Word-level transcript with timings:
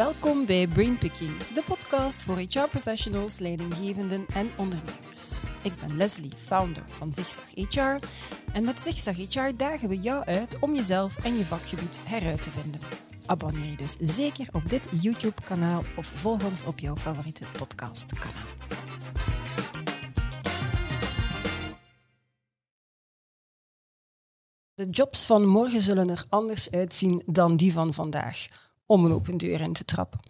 Welkom 0.00 0.46
bij 0.46 0.66
Brain 0.66 0.98
Pickings, 0.98 1.52
de 1.52 1.62
podcast 1.62 2.22
voor 2.22 2.36
HR-professionals, 2.38 3.38
leidinggevenden 3.38 4.26
en 4.34 4.50
ondernemers. 4.56 5.38
Ik 5.62 5.72
ben 5.80 5.96
Leslie, 5.96 6.32
founder 6.36 6.82
van 6.88 7.12
Zigzag 7.12 7.44
HR. 7.54 8.06
En 8.52 8.64
met 8.64 8.80
Zigzag 8.80 9.16
HR 9.16 9.56
dagen 9.56 9.88
we 9.88 10.00
jou 10.00 10.24
uit 10.24 10.58
om 10.58 10.74
jezelf 10.74 11.24
en 11.24 11.36
je 11.36 11.44
vakgebied 11.44 12.00
heruit 12.04 12.42
te 12.42 12.50
vinden. 12.50 12.80
Abonneer 13.26 13.70
je 13.70 13.76
dus 13.76 13.96
zeker 14.00 14.48
op 14.52 14.70
dit 14.70 14.88
YouTube-kanaal 15.00 15.82
of 15.96 16.06
volg 16.06 16.44
ons 16.44 16.64
op 16.64 16.78
jouw 16.78 16.96
favoriete 16.96 17.44
podcastkanaal. 17.58 18.46
De 24.74 24.90
jobs 24.90 25.26
van 25.26 25.46
morgen 25.46 25.82
zullen 25.82 26.10
er 26.10 26.24
anders 26.28 26.70
uitzien 26.70 27.22
dan 27.26 27.56
die 27.56 27.72
van 27.72 27.94
vandaag, 27.94 28.46
om 28.90 29.04
een 29.04 29.12
open 29.12 29.36
deur 29.36 29.60
in 29.60 29.72
te 29.72 29.84
trappen. 29.84 30.20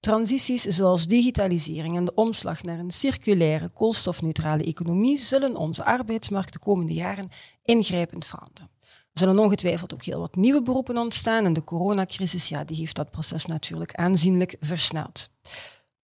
Transities 0.00 0.62
zoals 0.62 1.06
digitalisering 1.06 1.96
en 1.96 2.04
de 2.04 2.14
omslag 2.14 2.62
naar 2.62 2.78
een 2.78 2.90
circulaire, 2.90 3.68
koolstofneutrale 3.68 4.64
economie 4.64 5.18
zullen 5.18 5.56
onze 5.56 5.84
arbeidsmarkt 5.84 6.52
de 6.52 6.58
komende 6.58 6.92
jaren 6.92 7.28
ingrijpend 7.64 8.26
veranderen. 8.26 8.70
Er 8.82 9.18
zullen 9.18 9.38
ongetwijfeld 9.38 9.94
ook 9.94 10.02
heel 10.02 10.20
wat 10.20 10.36
nieuwe 10.36 10.62
beroepen 10.62 10.98
ontstaan 10.98 11.44
en 11.44 11.52
de 11.52 11.64
coronacrisis 11.64 12.48
ja, 12.48 12.64
die 12.64 12.76
heeft 12.76 12.96
dat 12.96 13.10
proces 13.10 13.46
natuurlijk 13.46 13.94
aanzienlijk 13.94 14.56
versneld. 14.60 15.28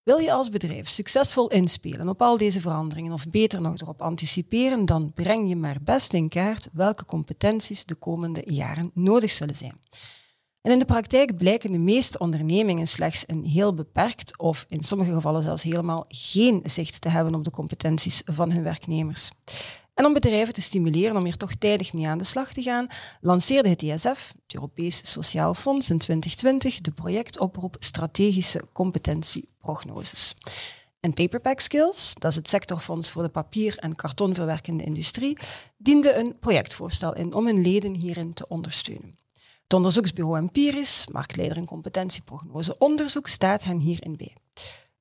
Wil 0.03 0.19
je 0.19 0.33
als 0.33 0.49
bedrijf 0.49 0.89
succesvol 0.89 1.49
inspelen 1.49 2.09
op 2.09 2.23
al 2.23 2.37
deze 2.37 2.61
veranderingen 2.61 3.13
of 3.13 3.27
beter 3.31 3.61
nog 3.61 3.81
erop 3.81 4.03
anticiperen, 4.03 4.85
dan 4.85 5.13
breng 5.13 5.49
je 5.49 5.57
maar 5.57 5.79
best 5.83 6.13
in 6.13 6.29
kaart 6.29 6.69
welke 6.73 7.05
competenties 7.05 7.85
de 7.85 7.95
komende 7.95 8.43
jaren 8.47 8.91
nodig 8.95 9.33
zullen 9.33 9.57
zijn. 9.57 9.79
En 10.67 10.73
in 10.73 10.79
de 10.79 10.85
praktijk 10.85 11.37
blijken 11.37 11.73
de 11.73 11.79
meeste 11.79 12.19
ondernemingen 12.19 12.89
slechts 12.89 13.25
een 13.27 13.45
heel 13.45 13.75
beperkt 13.75 14.39
of 14.39 14.65
in 14.69 14.83
sommige 14.83 15.13
gevallen 15.13 15.43
zelfs 15.43 15.63
helemaal 15.63 16.05
geen 16.09 16.61
zicht 16.65 17.01
te 17.01 17.09
hebben 17.09 17.35
op 17.35 17.45
de 17.45 17.51
competenties 17.51 18.23
van 18.25 18.53
hun 18.53 18.63
werknemers. 18.63 19.31
En 19.95 20.05
om 20.05 20.13
bedrijven 20.13 20.55
te 20.55 20.61
stimuleren 20.61 21.17
om 21.17 21.25
hier 21.25 21.37
toch 21.37 21.55
tijdig 21.55 21.93
mee 21.93 22.09
aan 22.09 22.19
de 22.19 22.25
slag 22.25 22.53
te 22.53 22.63
gaan, 22.63 22.87
lanceerde 23.21 23.69
het 23.69 23.83
ISF, 23.83 24.33
het 24.43 24.55
Europees 24.55 25.13
Sociaal 25.13 25.55
Fonds, 25.55 25.91
in 25.91 25.99
2020 25.99 26.81
de 26.81 26.91
projectoproep 26.91 27.77
Strategische 27.79 28.63
Competentieprognoses. 28.73 30.35
En 31.01 31.13
Paperpack 31.13 31.61
Skills, 31.61 32.15
dat 32.19 32.31
is 32.31 32.37
het 32.37 32.49
sectorfonds 32.49 33.11
voor 33.11 33.23
de 33.23 33.29
papier- 33.29 33.79
en 33.79 33.95
kartonverwerkende 33.95 34.85
industrie, 34.85 35.39
diende 35.77 36.15
een 36.15 36.39
projectvoorstel 36.39 37.15
in 37.15 37.35
om 37.35 37.47
hun 37.47 37.63
leden 37.63 37.95
hierin 37.95 38.35
te 38.35 38.49
ondersteunen. 38.49 39.25
Het 39.67 39.75
onderzoeksbureau 39.75 40.39
Empiris, 40.39 41.07
marktleider 41.13 41.57
in 41.57 41.65
competentieprognose 41.65 42.79
onderzoek, 42.79 43.29
staat 43.29 43.65
hen 43.65 43.81
hierin 43.81 44.17
bij. 44.17 44.35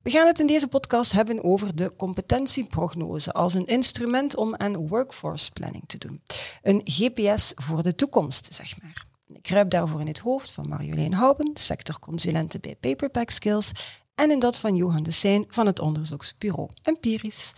We 0.02 0.10
gaan 0.10 0.26
het 0.26 0.38
in 0.38 0.46
deze 0.46 0.66
podcast 0.66 1.12
hebben 1.12 1.44
over 1.44 1.76
de 1.76 1.96
competentieprognose 1.96 3.32
als 3.32 3.54
een 3.54 3.66
instrument 3.66 4.36
om 4.36 4.56
aan 4.56 4.88
workforce 4.88 5.52
planning 5.52 5.84
te 5.86 5.98
doen. 5.98 6.22
Een 6.62 6.80
GPS 6.84 7.52
voor 7.54 7.82
de 7.82 7.94
toekomst, 7.94 8.54
zeg 8.54 8.82
maar. 8.82 9.06
Ik 9.26 9.42
kruip 9.42 9.70
daarvoor 9.70 10.00
in 10.00 10.06
het 10.06 10.18
hoofd 10.18 10.50
van 10.50 10.68
Marjolein 10.68 11.12
Houben, 11.12 11.50
sectorconsulente 11.54 12.58
bij 12.58 12.76
Paperpack 12.80 13.30
Skills, 13.30 13.72
en 14.14 14.30
in 14.30 14.38
dat 14.38 14.58
van 14.58 14.76
Johan 14.76 15.02
de 15.02 15.10
Seijn 15.10 15.44
van 15.48 15.66
het 15.66 15.80
onderzoeksbureau 15.80 16.68
Empiris. 16.82 17.52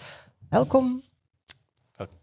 Welkom. 0.49 1.03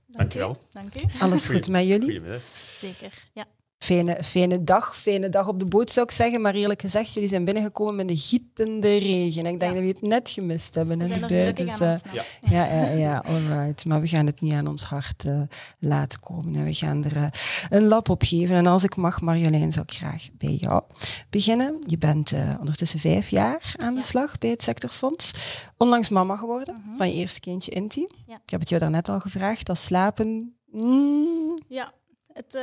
Dankjewel. 0.07 0.57
Dank 0.71 1.01
u. 1.01 1.05
Alles 1.19 1.47
goed 1.47 1.67
met 1.67 1.85
jullie? 1.85 2.01
Goedemiddag. 2.01 2.41
Zeker, 2.79 3.29
ja. 3.33 3.45
Fijne, 3.85 4.23
fijne 4.23 4.63
dag, 4.63 4.97
fijne 4.97 5.29
dag 5.29 5.47
op 5.47 5.59
de 5.59 5.65
boot 5.65 5.91
zou 5.91 6.05
ik 6.05 6.11
zeggen. 6.11 6.41
Maar 6.41 6.53
eerlijk 6.55 6.81
gezegd, 6.81 7.13
jullie 7.13 7.29
zijn 7.29 7.45
binnengekomen 7.45 7.95
met 7.95 8.09
een 8.09 8.17
gietende 8.17 8.97
regen. 8.97 9.45
Ik 9.45 9.59
denk 9.59 9.59
dat 9.59 9.71
jullie 9.73 9.87
het 9.93 10.01
net 10.01 10.29
gemist 10.29 10.75
hebben. 10.75 10.99
In 10.99 11.19
de 11.21 11.27
bui, 11.27 11.53
dus, 11.53 11.79
eh. 11.79 11.93
Ja. 12.11 12.23
ja, 12.49 12.65
ja, 12.65 12.87
ja, 12.89 13.23
alright. 13.27 13.85
Maar 13.85 14.01
we 14.01 14.07
gaan 14.07 14.25
het 14.25 14.41
niet 14.41 14.53
aan 14.53 14.67
ons 14.67 14.83
hart 14.83 15.25
eh, 15.25 15.41
laten 15.79 16.19
komen. 16.19 16.55
En 16.55 16.63
we 16.63 16.73
gaan 16.73 17.03
er 17.03 17.15
eh, 17.15 17.25
een 17.69 17.87
lap 17.87 18.09
op 18.09 18.23
geven. 18.23 18.55
En 18.55 18.65
als 18.65 18.83
ik 18.83 18.95
mag, 18.95 19.21
Marjolein, 19.21 19.71
zou 19.71 19.85
ik 19.87 19.93
graag 19.95 20.27
bij 20.37 20.57
jou 20.61 20.83
beginnen. 21.29 21.75
Je 21.79 21.97
bent 21.97 22.33
ondertussen 22.59 22.99
vijf 22.99 23.29
jaar 23.29 23.73
aan 23.77 23.93
de 23.93 23.99
Ja. 23.99 24.05
slag 24.05 24.37
bij 24.37 24.49
het 24.49 24.63
sectorfonds. 24.63 25.33
Onlangs 25.77 26.09
mama 26.09 26.35
geworden 26.37 26.73
Mhm. 26.85 26.97
van 26.97 27.07
je 27.09 27.13
eerste 27.15 27.39
kindje, 27.39 27.71
Inti. 27.71 28.07
Ja. 28.27 28.35
Ik 28.43 28.49
heb 28.49 28.59
het 28.59 28.69
jou 28.69 28.81
daarnet 28.81 29.09
al 29.09 29.19
gevraagd. 29.19 29.65
Dat 29.65 29.77
slapen... 29.77 30.55
mm, 30.71 31.59
Ja, 31.67 31.91
het, 32.33 32.57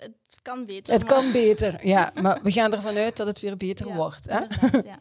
het 0.00 0.12
kan 0.42 0.64
beter. 0.66 0.92
het 0.94 1.02
maar- 1.08 1.12
kan 1.12 1.32
beter, 1.32 1.78
ja. 1.86 2.10
Maar 2.22 2.38
we 2.42 2.52
gaan 2.52 2.72
ervan 2.72 2.96
uit 2.96 3.16
dat 3.16 3.26
het 3.26 3.40
weer 3.40 3.56
beter 3.56 3.88
Ja, 3.88 3.94
wordt. 3.96 4.30
Hè? 4.32 4.38
ja. 4.78 4.98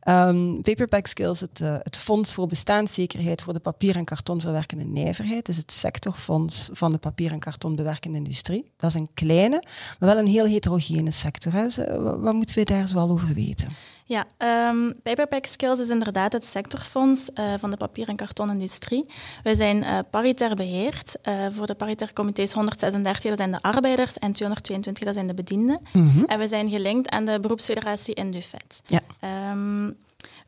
Ehm, 0.28 0.60
Paperback 0.60 1.06
Skills, 1.06 1.40
het, 1.40 1.60
eh, 1.60 1.76
het 1.82 1.96
Fonds 1.96 2.34
voor 2.34 2.46
Bestaanszekerheid 2.46 3.42
voor 3.42 3.52
de 3.52 3.58
papier- 3.58 3.96
en 3.96 4.04
kartonverwerkende 4.04 4.84
nijverheid, 4.84 5.46
dus 5.46 5.56
het 5.56 5.72
sectorfonds 5.72 6.68
van 6.72 6.92
de 6.92 6.98
papier- 6.98 7.32
en 7.32 7.38
kartonbewerkende 7.38 8.18
industrie. 8.18 8.70
Dat 8.76 8.90
is 8.90 8.96
een 9.00 9.08
kleine, 9.14 9.62
maar 9.98 10.08
wel 10.08 10.18
een 10.18 10.26
heel 10.26 10.46
heterogene 10.46 11.10
sector. 11.10 11.52
Hè. 11.52 11.62
Dus, 11.62 11.78
eh, 11.78 11.96
wa- 11.96 12.18
wat 12.18 12.34
moeten 12.34 12.54
we 12.58 12.64
daar 12.64 12.88
zoal 12.88 13.10
over 13.10 13.34
weten? 13.34 13.68
Ja, 14.04 14.24
ehm 14.36 14.92
Paperpack 15.02 15.46
Skills 15.46 15.80
is 15.80 15.88
inderdaad 15.88 16.32
het 16.32 16.44
sectorfonds 16.44 17.32
eh, 17.32 17.52
van 17.58 17.70
de 17.70 17.76
papier- 17.76 18.08
en 18.08 18.16
kartonindustrie. 18.16 19.06
Wij 19.42 19.54
zijn 19.54 19.84
paritair 20.10 20.54
beheerd. 20.54 21.16
Eh, 21.22 21.46
voor 21.50 21.66
de 21.66 21.74
paritaire 21.74 22.14
comité's 22.16 22.52
136, 22.52 23.28
dat 23.30 23.38
zijn 23.38 23.50
de 23.52 23.62
arbeiders, 23.62 24.18
en 24.18 24.32
222, 24.68 25.04
dat 25.04 25.14
zijn 25.14 25.26
de 25.26 25.34
bedienden. 25.34 25.80
En 26.26 26.38
we 26.38 26.48
zijn 26.48 26.70
gelinkt 26.70 27.10
aan 27.10 27.24
de 27.24 27.40
beroepsfederatie 27.40 28.14
Indufet. 28.14 28.82
Ja. 28.86 29.00
Ehm, 29.20 29.90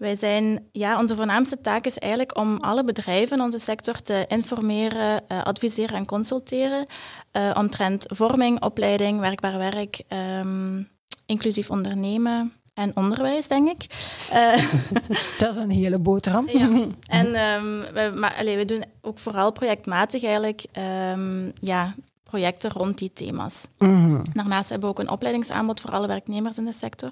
wij 0.01 0.17
zijn, 0.17 0.65
ja, 0.73 0.99
onze 0.99 1.17
voornaamste 1.17 1.61
taak 1.61 1.87
is 1.87 1.99
eigenlijk 1.99 2.39
om 2.39 2.57
alle 2.57 2.85
bedrijven 2.85 3.37
in 3.37 3.43
onze 3.43 3.59
sector 3.59 4.03
te 4.03 4.25
informeren, 4.29 5.29
eh, 5.29 5.43
adviseren 5.43 5.97
en 5.97 6.05
consulteren 6.05 6.87
eh, 7.31 7.51
omtrent 7.55 8.05
vorming, 8.09 8.63
opleiding, 8.63 9.21
werkbaar 9.21 9.59
werk, 9.59 10.03
ehm, 10.09 10.83
inclusief 11.27 11.71
ondernemen 11.71 12.53
en 12.75 12.97
onderwijs, 12.97 13.49
denk 13.49 13.69
ik. 13.69 13.87
Eh, 14.31 14.65
Dat 15.39 15.57
is 15.57 15.57
een 15.57 15.71
hele 15.71 15.99
boterham. 15.99 16.49
ja. 16.49 16.69
En 17.07 17.35
ehm, 17.35 17.81
we, 17.93 18.13
maar, 18.15 18.35
allee, 18.39 18.57
we 18.57 18.65
doen 18.65 18.85
ook 19.01 19.19
vooral 19.19 19.53
projectmatig 19.53 20.25
eigenlijk 20.25 20.65
ja, 21.61 21.95
projecten 22.31 22.71
rond 22.71 22.99
die 22.99 23.13
thema's. 23.13 23.67
Mhm. 23.79 24.23
Daarnaast 24.33 24.69
hebben 24.71 24.89
we 24.89 24.95
ook 24.95 25.01
een 25.01 25.11
opleidingsaanbod 25.11 25.81
voor 25.81 25.91
alle 25.91 26.07
werknemers 26.07 26.59
in 26.59 26.65
de 26.65 26.73
sector. 26.73 27.11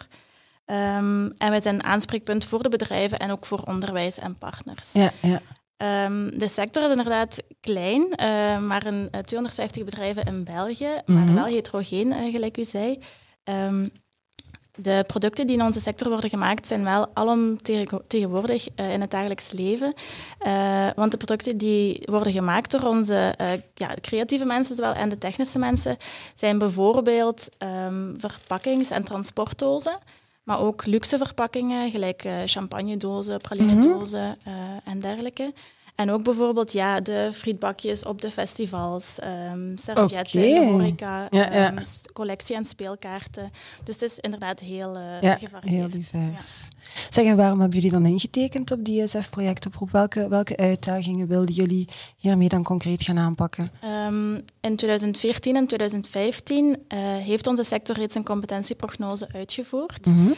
Ehm, 0.65 1.25
en 1.39 1.51
wij 1.51 1.61
zijn 1.61 1.75
een 1.75 1.85
aanspreekpunt 1.85 2.45
voor 2.45 2.63
de 2.63 2.69
bedrijven 2.69 3.19
en 3.19 3.31
ook 3.31 3.47
voor 3.47 3.63
onderwijs 3.67 4.19
en 4.19 4.39
partners. 4.39 4.93
Ja, 4.93 5.11
ja. 5.23 5.41
Ehm, 5.77 6.39
de 6.39 6.49
sector 6.49 6.83
is 6.83 6.91
inderdaad 6.91 7.43
klein, 7.61 8.13
eh, 8.15 8.59
maar 8.59 8.87
een 8.87 9.09
eh, 9.11 9.21
250 9.21 9.85
bedrijven 9.85 10.25
in 10.25 10.45
België, 10.45 11.01
maar 11.07 11.23
Mhm. 11.25 11.35
wel 11.35 11.45
heterogeen, 11.45 12.13
eh, 12.13 12.33
gelijk 12.33 12.57
u 12.59 12.65
zei. 12.65 12.99
Ehm, 13.45 13.89
de 14.81 15.05
producten 15.07 15.47
die 15.47 15.57
in 15.57 15.65
onze 15.65 15.81
sector 15.81 16.09
worden 16.09 16.31
gemaakt 16.31 16.67
zijn 16.67 16.85
wel 16.85 17.07
alom 17.15 17.63
tegen- 17.63 18.03
tegenwoordig 18.07 18.69
eh, 18.75 18.93
in 18.93 19.01
het 19.01 19.11
dagelijks 19.11 19.53
leven. 19.53 19.95
Eh, 20.39 20.89
want 20.97 21.11
de 21.11 21.17
producten 21.17 21.57
die 21.57 22.03
worden 22.05 22.33
gemaakt 22.33 22.71
door 22.71 22.83
onze 22.83 23.35
eh, 23.37 23.49
ja, 23.75 23.95
creatieve 24.01 24.45
mensen 24.45 24.77
zowel 24.77 24.93
en 24.93 25.09
de 25.09 25.19
technische 25.19 25.59
mensen 25.59 25.97
zijn 26.35 26.59
bijvoorbeeld 26.59 27.49
ehm, 27.59 28.15
verpakkings- 28.19 28.91
en 28.91 29.05
transportdozen. 29.05 29.99
Maar 30.43 30.61
ook 30.61 30.87
luxe 30.87 31.19
verpakkingen, 31.19 31.91
gelijk 31.91 32.25
champagnedozen, 32.47 33.41
pralinedozen 33.41 34.37
eh, 34.45 34.53
en 34.85 35.01
dergelijke. 35.01 35.53
En 35.99 36.11
ook 36.11 36.23
bijvoorbeeld 36.23 36.73
ja, 36.73 37.01
de 37.01 37.31
frietbakjes 37.35 38.05
op 38.05 38.21
de 38.21 38.31
festivals, 38.31 39.19
ehm 39.19 39.77
servietten 39.77 40.41
in 40.43 40.53
Oké. 40.57 40.65
de 40.65 40.71
horeca, 40.71 41.27
Ja, 41.31 41.53
ja. 41.53 41.71
ehm, 41.73 41.85
collectie- 42.13 42.57
en 42.57 42.65
speelkaarten. 42.65 43.51
Dus 43.85 43.95
het 44.01 44.11
is 44.11 44.19
inderdaad 44.19 44.61
heel 44.61 44.97
eh 44.97 45.21
Ja, 45.21 45.37
gevarieerd. 45.37 45.75
heel 45.75 45.91
divers. 45.91 46.69
Zeg, 47.11 47.25
en 47.25 47.37
waarom 47.37 47.61
hebben 47.61 47.79
jullie 47.81 47.93
dan 47.95 48.07
ingetekend 48.07 48.71
op 48.71 48.85
die 48.85 49.03
ISF-projectoproep? 49.03 49.91
Welke, 49.91 50.29
welke 50.29 50.57
uitdagingen 50.57 51.27
wilden 51.27 51.55
jullie 51.55 51.89
hiermee 52.17 52.49
dan 52.49 52.63
concreet 52.63 53.03
gaan 53.03 53.19
aanpakken? 53.19 53.69
Ehm, 53.81 54.41
in 54.61 54.77
2014 54.77 55.57
en 55.57 55.67
2015 55.67 56.85
eh, 56.89 56.99
heeft 57.17 57.47
onze 57.47 57.65
sector 57.65 57.97
reeds 57.97 58.15
een 58.15 58.25
competentieprognose 58.25 59.29
uitgevoerd. 59.33 60.07
Mhm. 60.07 60.31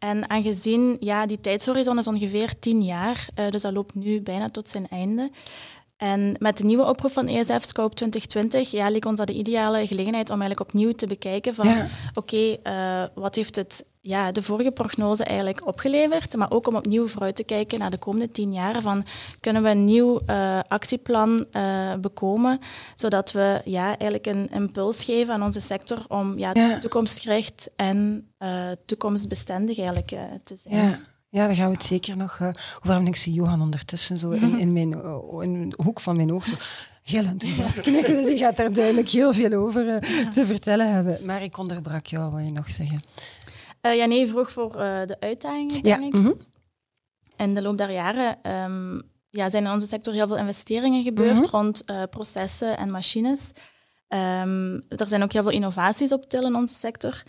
En 0.00 0.30
aangezien 0.30 0.96
ja, 1.00 1.26
die 1.26 1.40
tijdshorizon 1.40 1.98
is 1.98 2.08
ongeveer 2.08 2.58
tien 2.58 2.82
jaar, 2.82 3.26
eh, 3.34 3.50
dus 3.50 3.62
dat 3.62 3.72
loopt 3.72 3.94
nu 3.94 4.20
bijna 4.20 4.48
tot 4.48 4.68
zijn 4.68 4.88
einde. 4.88 5.30
En 5.96 6.36
met 6.38 6.56
de 6.56 6.64
nieuwe 6.64 6.86
oproep 6.86 7.12
van 7.12 7.28
ESF 7.28 7.64
Scope 7.64 7.94
2020 7.94 8.70
ja, 8.70 8.88
leek 8.90 9.04
ons 9.04 9.18
dat 9.18 9.26
de 9.26 9.32
ideale 9.32 9.86
gelegenheid 9.86 10.30
om 10.30 10.40
eigenlijk 10.40 10.70
opnieuw 10.70 10.92
te 10.92 11.06
bekijken 11.06 11.54
van 11.54 11.66
Ja. 11.68 11.88
oké, 12.14 12.56
eh, 12.62 13.04
wat 13.14 13.34
heeft 13.34 13.56
het 13.56 13.84
ja, 14.00 14.32
de 14.32 14.42
vorige 14.42 14.70
prognose 14.70 15.24
eigenlijk 15.24 15.66
opgeleverd, 15.66 16.36
maar 16.36 16.50
ook 16.50 16.66
om 16.66 16.76
opnieuw 16.76 17.06
vooruit 17.06 17.36
te 17.36 17.44
kijken 17.44 17.78
naar 17.78 17.90
de 17.90 17.98
komende 17.98 18.30
tien 18.30 18.52
jaar. 18.52 18.82
Van, 18.82 19.04
kunnen 19.40 19.62
we 19.62 19.68
een 19.68 19.84
nieuw 19.84 20.20
uh, 20.26 20.60
actieplan 20.68 21.46
uh, 21.52 21.94
bekomen, 21.94 22.58
zodat 22.94 23.32
we 23.32 23.60
ja, 23.64 23.86
eigenlijk 23.86 24.26
een 24.26 24.50
impuls 24.50 25.04
geven 25.04 25.34
aan 25.34 25.42
onze 25.42 25.60
sector 25.60 25.98
om 26.08 26.38
ja, 26.38 26.50
ja. 26.52 26.78
toekomstgericht 26.78 27.70
en 27.76 28.28
uh, 28.38 28.70
toekomstbestendig 28.86 29.78
eigenlijk, 29.78 30.08
te 30.44 30.56
zijn. 30.56 30.76
Ja. 30.76 30.98
Ja, 31.32 31.46
daar 31.46 31.56
gaan 31.56 31.66
we 31.66 31.72
het 31.72 31.82
zeker 31.82 32.16
nog 32.16 32.38
uh, 32.38 32.48
over 32.48 32.90
hebben. 32.90 33.06
Ik 33.06 33.16
zie 33.16 33.32
Johan 33.32 33.62
ondertussen 33.62 34.16
zo 34.16 34.30
in, 34.30 34.58
in, 34.58 34.72
mijn, 34.72 34.92
in 35.40 35.68
de 35.68 35.82
hoek 35.82 36.00
van 36.00 36.16
mijn 36.16 36.32
oog 36.32 36.46
zo 36.46 36.54
heel 37.02 37.24
enthousiast 37.24 37.80
knikken. 37.80 38.16
Dus 38.16 38.26
die 38.26 38.38
gaat 38.38 38.56
daar 38.56 38.72
duidelijk 38.72 39.08
heel 39.08 39.32
veel 39.32 39.52
over 39.52 39.86
uh, 39.86 39.96
te 40.30 40.46
vertellen 40.46 40.94
hebben. 40.94 41.18
Maar 41.24 41.42
ik 41.42 41.58
onderbrak 41.58 42.06
jou, 42.06 42.30
wat 42.32 42.44
je 42.44 42.50
nog 42.50 42.70
zeggen? 42.70 43.00
Uh, 43.82 43.96
ja, 43.96 44.04
nee, 44.04 44.28
vroeg 44.28 44.52
voor 44.52 44.72
de 45.06 45.16
uitdagingen, 45.20 45.82
denk 45.82 46.04
ik. 46.04 46.12
Mm 46.12 46.24
-hmm. 46.24 46.38
In 47.36 47.54
de 47.54 47.62
loop 47.62 47.78
der 47.78 47.90
jaren 47.90 48.52
um, 48.52 49.02
ja, 49.26 49.50
zijn 49.50 49.64
in 49.64 49.70
onze 49.70 49.86
sector 49.86 50.14
heel 50.14 50.26
veel 50.26 50.36
investeringen 50.36 51.02
gebeurd 51.02 51.32
mm 51.32 51.42
-hmm. 51.42 51.50
rond 51.50 51.84
processen 52.10 52.76
en 52.76 52.90
machines. 52.90 53.52
Um, 54.08 54.74
er 54.88 55.08
zijn 55.08 55.22
ook 55.22 55.32
heel 55.32 55.42
veel 55.42 55.52
innovaties 55.52 56.12
op 56.12 56.28
til 56.28 56.42
in 56.42 56.54
onze 56.54 56.74
sector. 56.74 57.22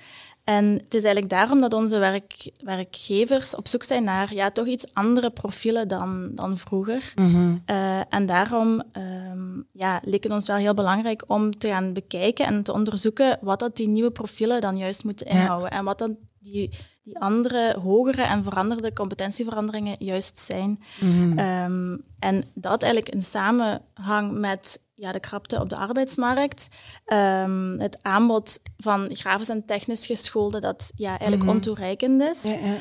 En 0.43 0.65
het 0.65 0.93
is 0.93 1.03
eigenlijk 1.03 1.29
daarom 1.29 1.61
dat 1.61 1.73
onze 1.73 1.99
werk, 1.99 2.51
werkgevers 2.63 3.55
op 3.55 3.67
zoek 3.67 3.83
zijn 3.83 4.03
naar 4.03 4.33
ja, 4.33 4.51
toch 4.51 4.65
iets 4.65 4.93
andere 4.93 5.29
profielen 5.29 5.87
dan, 5.87 6.31
dan 6.35 6.57
vroeger. 6.57 7.13
Mm 7.15 7.31
-hmm. 7.31 7.63
uh, 7.65 8.13
en 8.13 8.25
daarom 8.25 8.83
um, 8.97 9.67
ja, 9.71 10.01
leek 10.03 10.23
het 10.23 10.31
ons 10.31 10.47
wel 10.47 10.55
heel 10.55 10.73
belangrijk 10.73 11.23
om 11.27 11.51
te 11.51 11.67
gaan 11.67 11.93
bekijken 11.93 12.45
en 12.45 12.63
te 12.63 12.73
onderzoeken 12.73 13.37
wat 13.41 13.59
dat 13.59 13.75
die 13.75 13.87
nieuwe 13.87 14.11
profielen 14.11 14.61
dan 14.61 14.77
juist 14.77 15.03
moeten 15.03 15.25
inhouden. 15.27 15.69
Ja. 15.71 15.77
En 15.77 15.85
wat 15.85 15.99
dan 15.99 16.17
die, 16.41 16.77
die 17.03 17.19
andere, 17.19 17.79
hogere 17.79 18.21
en 18.21 18.43
veranderde 18.43 18.93
competentieveranderingen 18.93 19.95
juist 19.99 20.39
zijn. 20.39 20.83
Mm 20.99 21.09
-hmm. 21.09 21.39
um, 21.39 22.03
en 22.19 22.43
dat 22.53 22.83
eigenlijk 22.83 23.13
in 23.13 23.21
samenhang 23.21 24.31
met 24.31 24.79
ja, 24.93 25.11
de 25.11 25.19
krapte 25.19 25.59
op 25.59 25.69
de 25.69 25.75
arbeidsmarkt. 25.77 26.67
Um, 27.05 27.79
het 27.79 27.97
aanbod 28.01 28.61
van 28.77 29.15
grafisch 29.15 29.49
en 29.49 29.65
technisch 29.65 30.05
gescholden, 30.05 30.61
dat 30.61 30.91
ja, 30.95 31.09
eigenlijk 31.09 31.41
mm 31.41 31.47
-hmm. 31.47 31.55
ontoereikend 31.55 32.21
is. 32.21 32.43
Ja, 32.43 32.57
ja. 32.57 32.77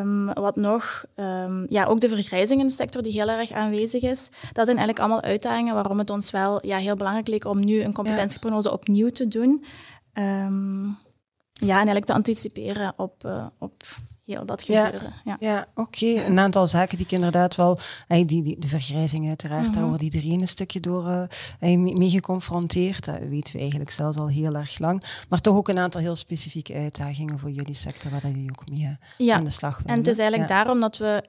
Um, 0.00 0.32
wat 0.32 0.56
nog? 0.56 1.04
Um, 1.16 1.66
ja, 1.68 1.84
ook 1.84 2.00
de 2.00 2.08
vergrijzing 2.08 2.60
in 2.60 2.66
de 2.66 2.72
sector 2.72 3.02
die 3.02 3.12
heel 3.12 3.28
erg 3.28 3.52
aanwezig 3.52 4.02
is. 4.02 4.28
Dat 4.52 4.66
zijn 4.66 4.78
eigenlijk 4.78 4.98
allemaal 4.98 5.22
uitdagingen 5.22 5.74
waarom 5.74 5.98
het 5.98 6.10
ons 6.10 6.30
wel 6.30 6.66
ja, 6.66 6.76
heel 6.76 6.96
belangrijk 6.96 7.28
leek 7.28 7.44
om 7.44 7.64
nu 7.64 7.82
een 7.82 7.92
competentieprognose 7.92 8.68
ja. 8.68 8.74
opnieuw 8.74 9.10
te 9.10 9.28
doen. 9.28 9.64
Ja, 11.58 11.66
en 11.66 11.74
eigenlijk 11.74 12.04
te 12.04 12.12
anticiperen 12.12 12.92
op, 12.96 13.24
uh, 13.26 13.46
op 13.58 13.82
heel 14.24 14.46
dat 14.46 14.62
gebeuren. 14.62 15.12
Ja, 15.24 15.36
ja. 15.40 15.48
ja 15.52 15.66
oké. 15.74 16.04
Okay. 16.04 16.26
Een 16.26 16.38
aantal 16.38 16.66
zaken 16.66 16.96
die 16.96 17.06
ik 17.06 17.12
inderdaad 17.12 17.54
wel... 17.54 17.78
Die, 18.08 18.24
die, 18.24 18.58
de 18.58 18.68
vergrijzing 18.68 19.28
uiteraard, 19.28 19.60
mm 19.60 19.66
-hmm. 19.66 19.76
daar 19.76 19.88
wordt 19.88 20.02
iedereen 20.02 20.40
een 20.40 20.48
stukje 20.48 20.80
door 20.80 21.28
uh, 21.60 21.78
mee 21.78 22.10
geconfronteerd. 22.10 23.04
Dat 23.04 23.18
weten 23.18 23.52
we 23.52 23.58
eigenlijk 23.58 23.90
zelfs 23.90 24.16
al 24.16 24.28
heel 24.28 24.54
erg 24.54 24.78
lang. 24.78 25.02
Maar 25.28 25.40
toch 25.40 25.56
ook 25.56 25.68
een 25.68 25.78
aantal 25.78 26.00
heel 26.00 26.16
specifieke 26.16 26.74
uitdagingen 26.74 27.38
voor 27.38 27.50
jullie 27.50 27.74
sector, 27.74 28.10
waar 28.10 28.26
jullie 28.26 28.50
ook 28.50 28.70
mee 28.70 28.96
ja. 29.18 29.36
aan 29.36 29.44
de 29.44 29.50
slag 29.50 29.76
willen. 29.76 29.92
En 29.92 29.98
het 29.98 30.08
is 30.08 30.18
eigenlijk 30.18 30.50
daarom 30.50 30.80
dat 30.80 30.96
we 30.96 31.22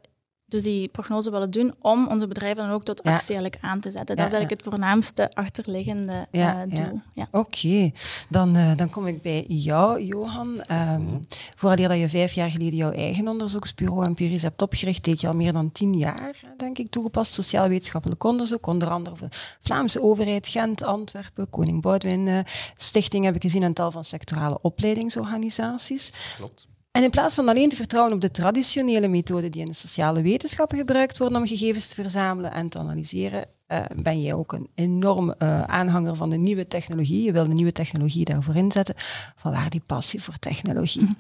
dus 0.50 0.64
die 0.64 0.88
prognose 0.88 1.32
willen 1.32 1.52
doen 1.52 1.74
om 1.82 2.08
onze 2.08 2.28
bedrijven 2.28 2.64
dan 2.64 2.74
ook 2.74 2.84
tot 2.84 3.04
actie 3.04 3.42
ja. 3.42 3.50
aan 3.62 3.80
te 3.80 3.92
zetten. 3.92 4.16
Dat 4.16 4.26
is 4.26 4.34
eigenlijk 4.34 4.62
het 4.62 4.74
voornaamste 4.74 5.32
achterliggende 5.34 6.28
uh, 6.32 6.62
doel. 6.68 7.02
Ja. 7.14 7.28
Oké, 7.32 7.38
okay. 7.38 7.94
dan, 8.30 8.58
uh, 8.58 8.76
dan 8.76 8.90
kom 8.90 9.08
ik 9.08 9.22
bij 9.22 9.46
jou, 9.48 10.02
Johan. 10.02 10.64
Um, 10.72 11.02
mm. 11.02 11.20
Voordat 11.56 12.00
je 12.00 12.10
vijf 12.10 12.34
jaar 12.34 12.52
geleden 12.52 12.76
jouw 12.76 12.92
eigen 12.92 13.28
onderzoeksbureau 13.28 14.06
Empiris 14.06 14.42
hebt 14.42 14.62
opgericht, 14.62 15.04
deed 15.04 15.22
je 15.22 15.28
al 15.28 15.34
meer 15.34 15.54
dan 15.54 15.72
tien 15.72 15.94
jaar, 15.94 16.40
denk 16.58 16.78
ik, 16.78 16.90
toegepast 16.90 17.34
sociaal-wetenschappelijk 17.34 18.24
onderzoek. 18.24 18.68
Onder 18.68 18.90
andere 18.90 19.16
voor 19.16 19.30
de 19.30 19.36
Vlaamse 19.60 20.02
overheid, 20.02 20.48
Gent, 20.48 20.84
Antwerpen, 20.84 21.50
Koning 21.50 21.82
Boudewijn 21.82 22.28
uh, 22.28 22.40
Stichting 22.76 23.26
heb 23.26 23.36
ik 23.36 23.42
gezien 23.42 23.64
en 23.64 23.74
tal 23.74 23.92
van 23.92 24.04
sectorale 24.04 24.60
opleidingsorganisaties. 24.62 26.14
Klopt. 26.38 26.68
En 26.92 27.04
in 27.04 27.10
plaats 27.10 27.36
van 27.36 27.50
alleen 27.50 27.70
te 27.70 27.76
vertrouwen 27.76 28.14
op 28.14 28.22
de 28.22 28.32
traditionele 28.32 29.08
methoden 29.08 29.52
die 29.52 29.62
in 29.62 29.68
de 29.68 29.74
sociale 29.74 30.22
wetenschappen 30.22 30.78
gebruikt 30.78 31.18
worden 31.18 31.38
om 31.38 31.46
gegevens 31.46 31.88
te 31.88 31.96
verzamelen 31.96 32.52
en 32.52 32.70
te 32.70 32.80
analyseren, 32.80 33.46
uh, 33.68 33.80
ben 33.96 34.22
jij 34.22 34.34
ook 34.34 34.54
een 34.54 34.70
enorm 34.76 35.34
uh, 35.38 35.64
aanhanger 35.64 36.16
van 36.16 36.30
de 36.30 36.38
nieuwe 36.38 36.68
technologie. 36.68 37.24
Je 37.24 37.32
wil 37.32 37.48
de 37.48 37.54
nieuwe 37.54 37.72
technologie 37.72 38.26
daarvoor 38.26 38.56
inzetten. 38.56 38.96
Vanwaar 39.36 39.70
die 39.70 39.84
passie 39.86 40.24
voor 40.24 40.40
technologie? 40.40 41.16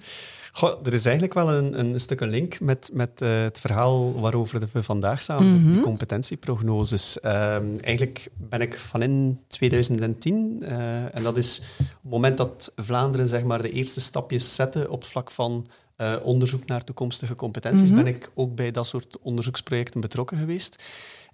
Goh, 0.51 0.85
er 0.85 0.93
is 0.93 1.05
eigenlijk 1.05 1.33
wel 1.33 1.51
een, 1.53 1.79
een 1.79 2.01
stuk 2.01 2.19
een 2.19 2.29
link 2.29 2.59
met, 2.59 2.89
met 2.93 3.21
uh, 3.21 3.41
het 3.41 3.59
verhaal 3.59 4.19
waarover 4.19 4.69
we 4.71 4.83
vandaag 4.83 5.21
samen 5.21 5.53
mm 5.53 5.63
-hmm. 5.63 5.73
die 5.73 5.81
competentieprognoses. 5.81 7.17
Um, 7.23 7.79
eigenlijk 7.79 8.29
ben 8.35 8.61
ik 8.61 8.77
van 8.77 9.01
in 9.01 9.39
2010, 9.47 10.59
uh, 10.61 11.15
en 11.15 11.23
dat 11.23 11.37
is 11.37 11.57
het 11.77 11.87
moment 12.01 12.37
dat 12.37 12.71
Vlaanderen 12.75 13.27
zeg 13.27 13.43
maar, 13.43 13.61
de 13.61 13.71
eerste 13.71 14.01
stapjes 14.01 14.55
zette 14.55 14.89
op 14.89 14.99
het 14.99 15.09
vlak 15.09 15.31
van 15.31 15.65
uh, 15.97 16.15
onderzoek 16.23 16.65
naar 16.65 16.83
toekomstige 16.83 17.35
competenties, 17.35 17.89
mm 17.89 17.95
-hmm. 17.95 18.03
ben 18.03 18.13
ik 18.13 18.31
ook 18.33 18.55
bij 18.55 18.71
dat 18.71 18.87
soort 18.87 19.19
onderzoeksprojecten 19.19 20.01
betrokken 20.01 20.37
geweest. 20.37 20.83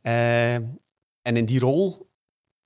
en 0.01 0.77
in 1.21 1.45
die 1.45 1.59
rol 1.59 2.09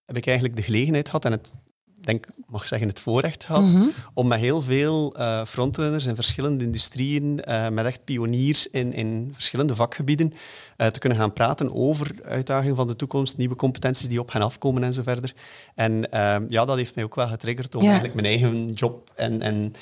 heb 0.06 0.18
ik 0.18 0.26
eigenlijk 0.26 0.56
de 0.56 0.64
gelegenheid 0.64 1.06
gehad, 1.06 1.26
en 1.26 1.32
het 1.32 1.54
denk, 2.02 2.26
mag 2.48 2.68
zeggen, 2.68 2.88
het 2.88 3.00
voorrecht 3.00 3.46
gehad 3.46 3.62
mm 3.62 3.68
-hmm. 3.68 3.92
om 4.14 4.28
met 4.28 4.40
heel 4.40 4.62
veel 4.62 5.20
uh, 5.20 5.46
frontrunners 5.46 6.06
in 6.06 6.16
verschillende 6.16 6.64
industrieën, 6.64 7.42
uh, 7.50 7.70
met 7.70 7.86
echt 7.86 8.04
pioniers 8.04 8.68
in, 8.68 8.94
in 8.94 9.30
verschillende 9.34 9.76
vakgebieden, 9.76 10.34
uh, 10.82 10.88
te 10.88 11.00
kunnen 11.00 11.18
gaan 11.18 11.34
praten 11.34 11.74
over 11.74 12.16
uitdagingen 12.24 12.76
van 12.76 12.88
de 12.88 12.96
toekomst, 12.96 13.38
nieuwe 13.38 13.56
competenties 13.56 14.08
die 14.08 14.20
op 14.20 14.30
gaan 14.30 14.42
afkomen 14.42 14.84
en 14.84 14.94
zo 14.94 15.02
verder. 15.02 15.34
En 15.76 16.08
ja, 16.50 16.66
dat 16.66 16.76
heeft 16.76 16.96
mij 16.96 17.04
ook 17.04 17.16
wel 17.16 17.28
getriggerd 17.28 17.76
om 17.76 17.82
ja. 17.82 17.88
eigenlijk 17.88 18.22
mijn 18.22 18.28
eigen 18.28 18.74
job 18.74 19.12
en, 19.16 19.42
en 19.42 19.74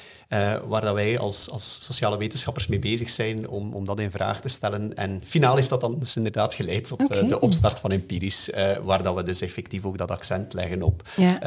waar 0.68 0.82
dat 0.82 0.94
wij 0.94 1.20
als, 1.20 1.50
als 1.50 1.80
sociale 1.82 2.18
wetenschappers 2.18 2.68
mee 2.68 2.80
bezig 2.80 3.10
zijn, 3.10 3.48
om, 3.48 3.74
om 3.74 3.86
dat 3.86 4.00
in 4.00 4.12
vraag 4.12 4.42
te 4.42 4.48
stellen. 4.48 4.96
En 4.96 5.22
finaal 5.24 5.56
heeft 5.56 5.70
dat 5.70 5.82
dan 5.82 6.00
dus 6.00 6.16
inderdaad 6.16 6.54
geleid 6.54 6.88
tot 6.88 7.04
okay. 7.04 7.28
de 7.28 7.40
opstart 7.40 7.80
van 7.80 7.92
Empirisch, 7.92 8.50
waar 8.84 9.04
dat 9.04 9.16
we 9.16 9.24
dus 9.24 9.42
effectief 9.42 9.86
ook 9.86 9.98
dat 9.98 10.12
accent 10.12 10.54
leggen 10.54 10.84
op 10.84 11.10
ja. 11.16 11.40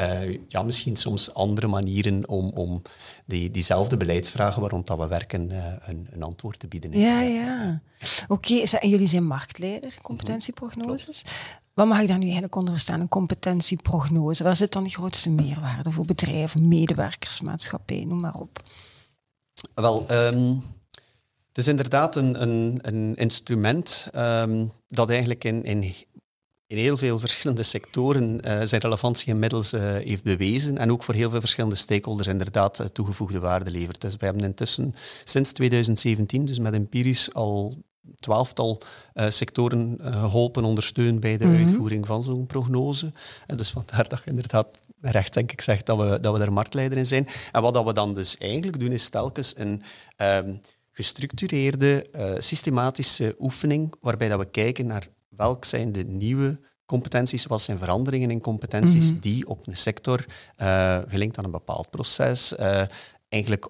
ja 0.48 0.62
misschien 0.62 0.96
soms 0.96 1.34
andere 1.34 1.66
manieren 1.66 2.28
om, 2.28 2.50
om 2.54 2.82
die, 3.26 3.50
diezelfde 3.50 3.96
beleidsvragen 3.96 4.60
waarom 4.60 4.82
dat 4.84 4.98
we 4.98 5.06
werken 5.06 5.50
uh, 5.50 5.64
een, 5.80 6.08
een, 6.10 6.22
antwoord 6.22 6.58
te 6.58 6.66
bieden. 6.66 6.98
Ja, 6.98 7.20
ja. 7.20 7.80
Oké, 8.28 8.52
okay, 8.52 8.78
en 8.80 8.88
jullie 8.88 9.08
zijn 9.08 9.26
marktleider, 9.26 9.94
competentieprognoses. 10.02 11.22
-hmm. 11.22 11.58
Wat 11.74 11.86
mag 11.86 12.00
ik 12.00 12.08
daar 12.08 12.18
nu 12.18 12.24
eigenlijk 12.24 12.56
onder 12.56 12.74
verstaan, 12.74 13.00
een 13.00 13.08
competentieprognose? 13.08 14.42
Waar 14.42 14.56
zit 14.56 14.72
dan 14.72 14.84
de 14.84 14.90
grootste 14.90 15.30
meerwaarde 15.30 15.90
voor 15.90 16.04
bedrijven, 16.04 16.68
medewerkers, 16.68 17.40
maatschappij, 17.40 18.04
noem 18.04 18.20
maar 18.20 18.34
op? 18.34 18.62
Wel, 19.74 20.06
um, 20.10 20.62
het 21.48 21.58
is 21.58 21.66
inderdaad 21.66 22.16
een, 22.16 22.42
een, 22.42 22.78
een 22.82 23.16
instrument 23.16 24.06
um, 24.16 24.72
dat 24.88 25.10
eigenlijk 25.10 25.44
in, 25.44 25.64
in 25.64 25.94
in 26.70 26.76
heel 26.76 26.96
veel 26.96 27.18
verschillende 27.18 27.62
sectoren 27.62 28.40
uh, 28.44 28.60
zijn 28.62 28.80
relevantie 28.80 29.28
inmiddels 29.28 29.72
uh, 29.72 29.80
heeft 29.82 30.22
bewezen 30.22 30.78
en 30.78 30.92
ook 30.92 31.02
voor 31.02 31.14
heel 31.14 31.30
veel 31.30 31.40
verschillende 31.40 31.76
stakeholders 31.76 32.28
inderdaad 32.28 32.80
uh, 32.80 32.86
toegevoegde 32.86 33.38
waarde 33.38 33.70
levert. 33.70 34.00
Dus 34.00 34.16
we 34.16 34.24
hebben 34.24 34.44
intussen 34.44 34.94
sinds 35.24 35.52
2017, 35.52 36.44
dus 36.44 36.58
met 36.58 36.74
Empirisch, 36.74 37.34
al 37.34 37.74
twaalftal 38.20 38.82
sectoren 39.28 39.98
geholpen, 40.00 40.64
ondersteund 40.64 41.20
bij 41.20 41.36
de 41.36 41.44
mm 41.44 41.54
-hmm. 41.54 41.64
uitvoering 41.64 42.06
van 42.06 42.22
zo'n 42.22 42.46
prognose. 42.46 43.12
En 43.46 43.56
dus 43.56 43.70
vandaar 43.70 44.08
dat 44.08 44.22
je 44.24 44.30
inderdaad 44.30 44.78
recht 45.00 45.34
denk 45.34 45.52
ik 45.52 45.60
zegt 45.60 45.86
dat 45.86 45.98
we, 45.98 46.20
dat 46.20 46.32
we 46.32 46.38
daar 46.38 46.52
marktleider 46.52 46.98
in 46.98 47.06
zijn. 47.06 47.28
En 47.52 47.62
wat 47.62 47.74
dat 47.74 47.84
we 47.84 47.92
dan 47.92 48.14
dus 48.14 48.38
eigenlijk 48.38 48.80
doen, 48.80 48.92
is 48.92 49.08
telkens 49.08 49.54
een... 49.56 49.82
Um, 50.16 50.60
gestructureerde, 50.92 52.06
systematische 52.38 53.34
oefening 53.38 53.94
waarbij 54.00 54.28
dat 54.28 54.38
we 54.38 54.44
kijken 54.44 54.86
naar 54.86 55.08
welk 55.40 55.64
zijn 55.64 55.92
de 55.92 56.04
nieuwe 56.04 56.60
competenties, 56.86 57.46
wat 57.46 57.60
zijn 57.60 57.78
veranderingen 57.78 58.30
in 58.30 58.40
competenties 58.40 59.06
mm 59.06 59.10
-hmm. 59.10 59.20
die 59.20 59.48
op 59.48 59.66
een 59.66 59.76
sector, 59.76 60.26
uh, 60.62 60.98
gelinkt 61.06 61.38
aan 61.38 61.44
een 61.44 61.50
bepaald 61.50 61.90
proces, 61.90 62.52
uh, 62.52 62.82
eigenlijk 63.28 63.68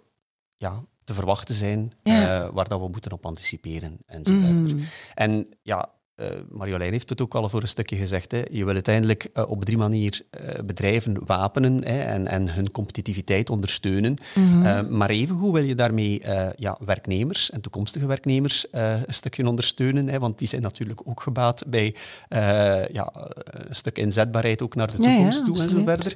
ja, 0.57 0.85
te 1.05 1.15
verwachten 1.15 1.55
zijn, 1.55 1.93
ja. 2.03 2.45
uh, 2.45 2.51
waar 2.53 2.69
dat 2.69 2.81
we 2.81 2.89
moeten 2.89 3.13
op 3.13 3.27
anticiperen 3.27 3.99
en 4.07 4.25
zo 4.25 4.33
verder. 4.33 4.51
Mm 4.51 4.67
-hmm. 4.67 4.85
En 5.15 5.49
ja, 5.63 5.89
uh, 6.21 6.27
Marjolein 6.51 6.93
heeft 6.93 7.09
het 7.09 7.21
ook 7.21 7.35
al 7.35 7.49
voor 7.49 7.63
een 7.63 7.69
stukje 7.69 7.97
gezegd. 7.97 8.33
Hè. 8.33 8.43
Je 8.51 8.65
wil 8.65 8.75
uiteindelijk 8.75 9.29
uh, 9.35 9.51
op 9.51 9.65
drie 9.65 9.77
manieren 9.77 10.21
uh, 10.41 10.65
bedrijven 10.65 11.27
wapenen 11.27 11.85
hè, 11.85 12.01
en, 12.01 12.27
en, 12.27 12.55
hun 12.55 12.71
competitiviteit 12.71 13.51
ondersteunen. 13.51 14.17
Mm 14.35 14.63
-hmm. 14.63 14.97
maar 14.97 15.11
evengoed 15.11 15.53
wil 15.53 15.65
je 15.65 15.75
daarmee 15.75 16.23
ja, 16.57 16.79
werknemers 16.85 17.51
en 17.51 17.61
toekomstige 17.61 18.07
werknemers 18.07 18.67
een 18.71 19.05
stukje 19.09 19.49
ondersteunen. 19.49 20.09
Hè, 20.09 20.19
want 20.19 20.39
die 20.39 20.49
zijn 20.49 20.63
natuurlijk 20.63 21.01
ook 21.05 21.21
gebaat 21.21 21.65
bij 21.67 21.95
ja, 22.93 23.13
een 23.45 23.75
stuk 23.75 23.99
inzetbaarheid 23.99 24.63
ook 24.63 24.75
naar 24.75 24.87
de 24.87 24.97
toekomst 24.97 25.39
ja, 25.39 25.45
ja, 25.45 25.45
toe 25.45 25.63
en 25.63 25.71
zo 25.71 25.83
verder. 25.85 26.13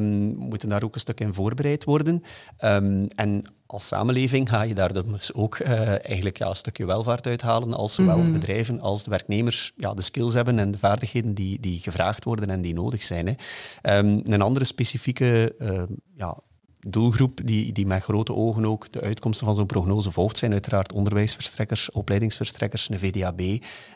Um, 0.00 0.36
moeten 0.36 0.68
daar 0.68 0.82
ook 0.82 0.94
een 0.94 1.00
stuk 1.00 1.20
in 1.20 1.34
voorbereid 1.34 1.84
worden. 1.84 2.22
Um, 2.64 3.08
en 3.14 3.44
als 3.66 3.86
samenleving 3.86 4.48
ga 4.48 4.62
je 4.62 4.74
daar 4.74 4.92
dus 4.92 5.32
ook 5.32 5.58
uh, 5.58 5.88
eigenlijk 5.88 6.38
ja, 6.38 6.48
een 6.48 6.56
stukje 6.56 6.86
welvaart 6.86 7.26
uithalen 7.26 7.74
als 7.74 7.94
zowel 7.94 8.18
mm 8.18 8.32
bedrijven 8.32 8.80
als 8.80 9.04
de 9.04 9.10
werknemers 9.10 9.72
ja, 9.76 9.94
de 9.94 10.02
skills 10.02 10.34
hebben 10.34 10.58
en 10.58 10.70
de 10.70 10.78
vaardigheden 10.78 11.34
die, 11.34 11.60
die 11.60 11.80
gevraagd 11.80 12.24
worden 12.24 12.50
en 12.50 12.62
die 12.62 12.74
nodig 12.74 13.02
zijn. 13.02 13.26
Hè. 13.26 13.98
Um, 13.98 14.20
een 14.24 14.42
andere 14.42 14.64
specifieke 14.64 15.54
uh, 15.58 15.82
ja, 16.16 16.38
doelgroep 16.80 17.40
die, 17.44 17.72
die 17.72 17.86
met 17.86 18.02
grote 18.02 18.34
ogen 18.34 18.66
ook 18.66 18.92
de 18.92 19.00
uitkomsten 19.00 19.46
van 19.46 19.54
zo'n 19.54 19.66
prognose 19.66 20.10
volgt, 20.10 20.38
zijn 20.38 20.52
uiteraard 20.52 20.92
onderwijsverstrekkers, 20.92 21.90
opleidingsverstrekkers, 21.90 22.88
een 22.90 22.98
VDAB. 22.98 23.40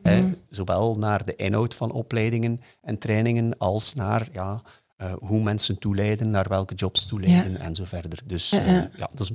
Mm 0.03 0.39
zowel 0.51 0.95
naar 0.95 1.25
de 1.25 1.37
inhoud 1.37 1.75
van 1.75 1.93
opleidingen 1.93 2.61
en 2.83 2.99
trainingen 2.99 3.59
als 3.59 3.95
naar 3.95 4.29
ja, 4.33 4.63
uh, 5.03 5.13
hoe 5.21 5.43
mensen 5.43 5.79
toeleiden, 5.79 6.31
naar 6.31 6.49
welke 6.49 6.75
jobs 6.75 7.07
toeleiden 7.07 7.53
ja. 7.53 7.59
en 7.59 7.75
zo 7.75 7.85
verder. 7.85 8.19
Dus 8.25 8.53
uh, 8.53 8.67
ja, 8.97 9.09
dus, 9.15 9.33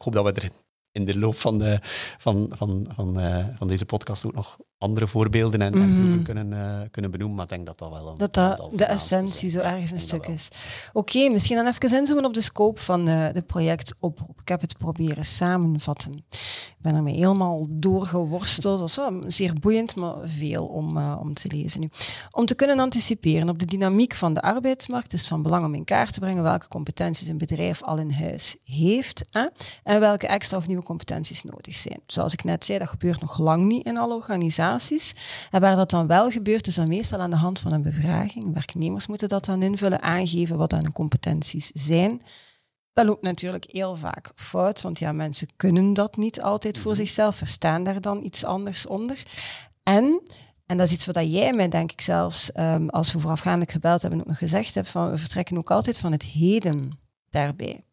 ik 0.00 0.06
hoop 0.06 0.14
dat 0.14 0.24
we 0.24 0.40
er 0.40 0.50
in 0.92 1.04
de 1.04 1.18
loop 1.18 1.36
van, 1.36 1.58
de, 1.58 1.78
van, 2.18 2.50
van, 2.50 2.86
van, 2.94 3.20
uh, 3.20 3.46
van 3.56 3.68
deze 3.68 3.84
podcast 3.84 4.26
ook 4.26 4.34
nog 4.34 4.58
andere 4.80 5.06
voorbeelden 5.06 5.60
en, 5.60 5.74
en 5.74 5.94
proeven 5.94 6.14
mhm. 6.14 6.22
kunnen, 6.22 6.52
uh, 6.52 6.80
kunnen 6.90 7.10
benoemen, 7.10 7.36
maar 7.36 7.44
ik 7.44 7.50
denk 7.50 7.66
dat 7.66 7.78
dat 7.78 7.90
wel 7.90 8.08
een, 8.08 8.14
dat 8.14 8.34
dat 8.34 8.70
de 8.72 8.84
essentie 8.84 9.50
zo 9.50 9.60
ergens 9.60 9.90
een 9.90 10.00
stuk 10.00 10.26
is. 10.26 10.48
Oké, 10.92 11.16
okay, 11.16 11.28
misschien 11.28 11.56
dan 11.56 11.66
even 11.66 11.98
inzoomen 11.98 12.24
op 12.24 12.34
de 12.34 12.40
scope 12.40 12.80
van 12.80 13.08
uh, 13.08 13.32
de 13.32 13.42
projectoproep. 13.42 14.40
Ik 14.40 14.48
heb 14.48 14.60
het 14.60 14.78
proberen 14.78 15.24
samenvatten. 15.24 16.12
Ik 16.30 16.76
ben 16.78 16.94
ermee 16.94 17.14
helemaal 17.14 17.66
doorgeworsteld. 17.68 18.78
Dat 18.78 18.94
was 18.94 19.34
zeer 19.34 19.52
boeiend, 19.60 19.96
maar 19.96 20.14
veel 20.24 20.66
om, 20.66 20.96
uh, 20.96 21.16
om 21.20 21.34
te 21.34 21.48
lezen 21.52 21.80
nu. 21.80 21.88
Om 22.30 22.46
te 22.46 22.54
kunnen 22.54 22.78
anticiperen 22.78 23.48
op 23.48 23.58
de 23.58 23.66
dynamiek 23.66 24.14
van 24.14 24.34
de 24.34 24.42
arbeidsmarkt 24.42 25.12
is 25.12 25.26
van 25.26 25.42
belang 25.42 25.64
om 25.64 25.74
in 25.74 25.84
kaart 25.84 26.12
te 26.12 26.20
brengen 26.20 26.42
welke 26.42 26.68
competenties 26.68 27.28
een 27.28 27.38
bedrijf 27.38 27.82
al 27.82 27.98
in 27.98 28.12
huis 28.12 28.56
heeft 28.64 29.24
hè, 29.30 29.46
en 29.82 30.00
welke 30.00 30.26
extra 30.26 30.56
of 30.56 30.66
nieuwe 30.66 30.82
competenties 30.82 31.42
nodig 31.42 31.76
zijn. 31.76 32.00
Zoals 32.06 32.32
ik 32.32 32.44
net 32.44 32.64
zei, 32.64 32.78
dat 32.78 32.88
gebeurt 32.88 33.20
nog 33.20 33.38
lang 33.38 33.64
niet 33.64 33.86
in 33.86 33.98
alle 33.98 34.14
organisaties 34.14 34.68
en 35.50 35.60
waar 35.60 35.76
dat 35.76 35.90
dan 35.90 36.06
wel 36.06 36.30
gebeurt, 36.30 36.66
is 36.66 36.74
dan 36.74 36.88
meestal 36.88 37.18
aan 37.20 37.30
de 37.30 37.36
hand 37.36 37.58
van 37.58 37.72
een 37.72 37.82
bevraging. 37.82 38.54
Werknemers 38.54 39.06
moeten 39.06 39.28
dat 39.28 39.44
dan 39.44 39.62
invullen, 39.62 40.02
aangeven 40.02 40.56
wat 40.56 40.72
hun 40.72 40.92
competenties 40.92 41.70
zijn. 41.74 42.22
Dat 42.92 43.06
loopt 43.06 43.22
natuurlijk 43.22 43.64
heel 43.68 43.96
vaak 43.96 44.32
fout, 44.34 44.80
want 44.80 44.98
ja, 44.98 45.12
mensen 45.12 45.48
kunnen 45.56 45.92
dat 45.92 46.16
niet 46.16 46.42
altijd 46.42 46.78
voor 46.78 46.92
mhm. 46.92 47.00
zichzelf, 47.00 47.36
verstaan 47.36 47.84
daar 47.84 48.00
dan 48.00 48.24
iets 48.24 48.44
anders 48.44 48.86
onder. 48.86 49.22
En, 49.82 50.22
en 50.66 50.76
dat 50.76 50.86
is 50.86 50.92
iets 50.92 51.06
wat 51.06 51.32
jij 51.32 51.52
mij, 51.52 51.68
denk 51.68 51.92
ik 51.92 52.00
zelfs, 52.00 52.50
um, 52.56 52.88
als 52.88 53.12
we 53.12 53.18
voorafgaandelijk 53.18 53.70
gebeld 53.70 54.02
hebben, 54.02 54.20
ook 54.20 54.26
nog 54.26 54.38
gezegd 54.38 54.74
hebt, 54.74 54.88
van 54.88 55.10
we 55.10 55.16
vertrekken 55.16 55.58
ook 55.58 55.70
altijd 55.70 55.98
van 55.98 56.12
het 56.12 56.22
heden 56.22 56.90
daarbij. 57.30 57.84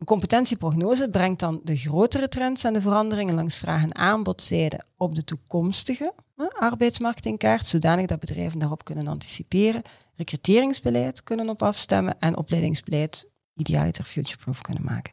Een 0.00 0.06
competentieprognose 0.06 1.08
brengt 1.08 1.40
dan 1.40 1.60
de 1.64 1.76
grotere 1.76 2.28
trends 2.28 2.64
en 2.64 2.72
de 2.72 2.80
veranderingen 2.80 3.34
langs 3.34 3.56
vraag- 3.56 3.82
en 3.82 3.94
aanbodzijde 3.94 4.80
op 4.96 5.14
de 5.14 5.24
toekomstige 5.24 6.12
arbeidsmarkt 6.58 7.26
in 7.26 7.36
kaart, 7.36 7.66
zodanig 7.66 8.06
dat 8.06 8.20
bedrijven 8.20 8.58
daarop 8.58 8.84
kunnen 8.84 9.06
anticiperen, 9.06 9.82
recruteringsbeleid 10.16 11.22
kunnen 11.22 11.48
op 11.48 11.62
afstemmen 11.62 12.16
en 12.18 12.36
opleidingsbeleid 12.36 13.28
idealiter 13.54 14.04
futureproof 14.04 14.60
kunnen 14.60 14.82
maken. 14.82 15.12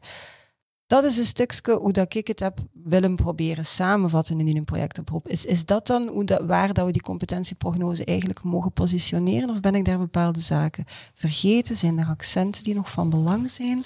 Dat 0.86 1.04
is 1.04 1.18
een 1.18 1.24
stukje 1.24 1.74
hoe 1.74 1.92
dat 1.92 2.14
ik 2.14 2.26
het 2.26 2.40
heb 2.40 2.58
willen 2.72 3.16
proberen 3.16 3.66
samenvatten 3.66 4.40
in 4.40 4.56
een 4.56 4.64
projectoproep. 4.64 5.28
Is, 5.28 5.46
is 5.46 5.64
dat 5.64 5.86
dan 5.86 6.08
hoe 6.08 6.24
dat, 6.24 6.46
waar 6.46 6.72
dat 6.72 6.86
we 6.86 6.92
die 6.92 7.02
competentieprognose 7.02 8.04
eigenlijk 8.04 8.42
mogen 8.42 8.72
positioneren? 8.72 9.50
Of 9.50 9.60
ben 9.60 9.74
ik 9.74 9.84
daar 9.84 9.98
bepaalde 9.98 10.40
zaken 10.40 10.84
vergeten? 11.14 11.76
Zijn 11.76 11.98
er 11.98 12.06
accenten 12.06 12.62
die 12.62 12.74
nog 12.74 12.90
van 12.90 13.10
belang 13.10 13.50
zijn? 13.50 13.84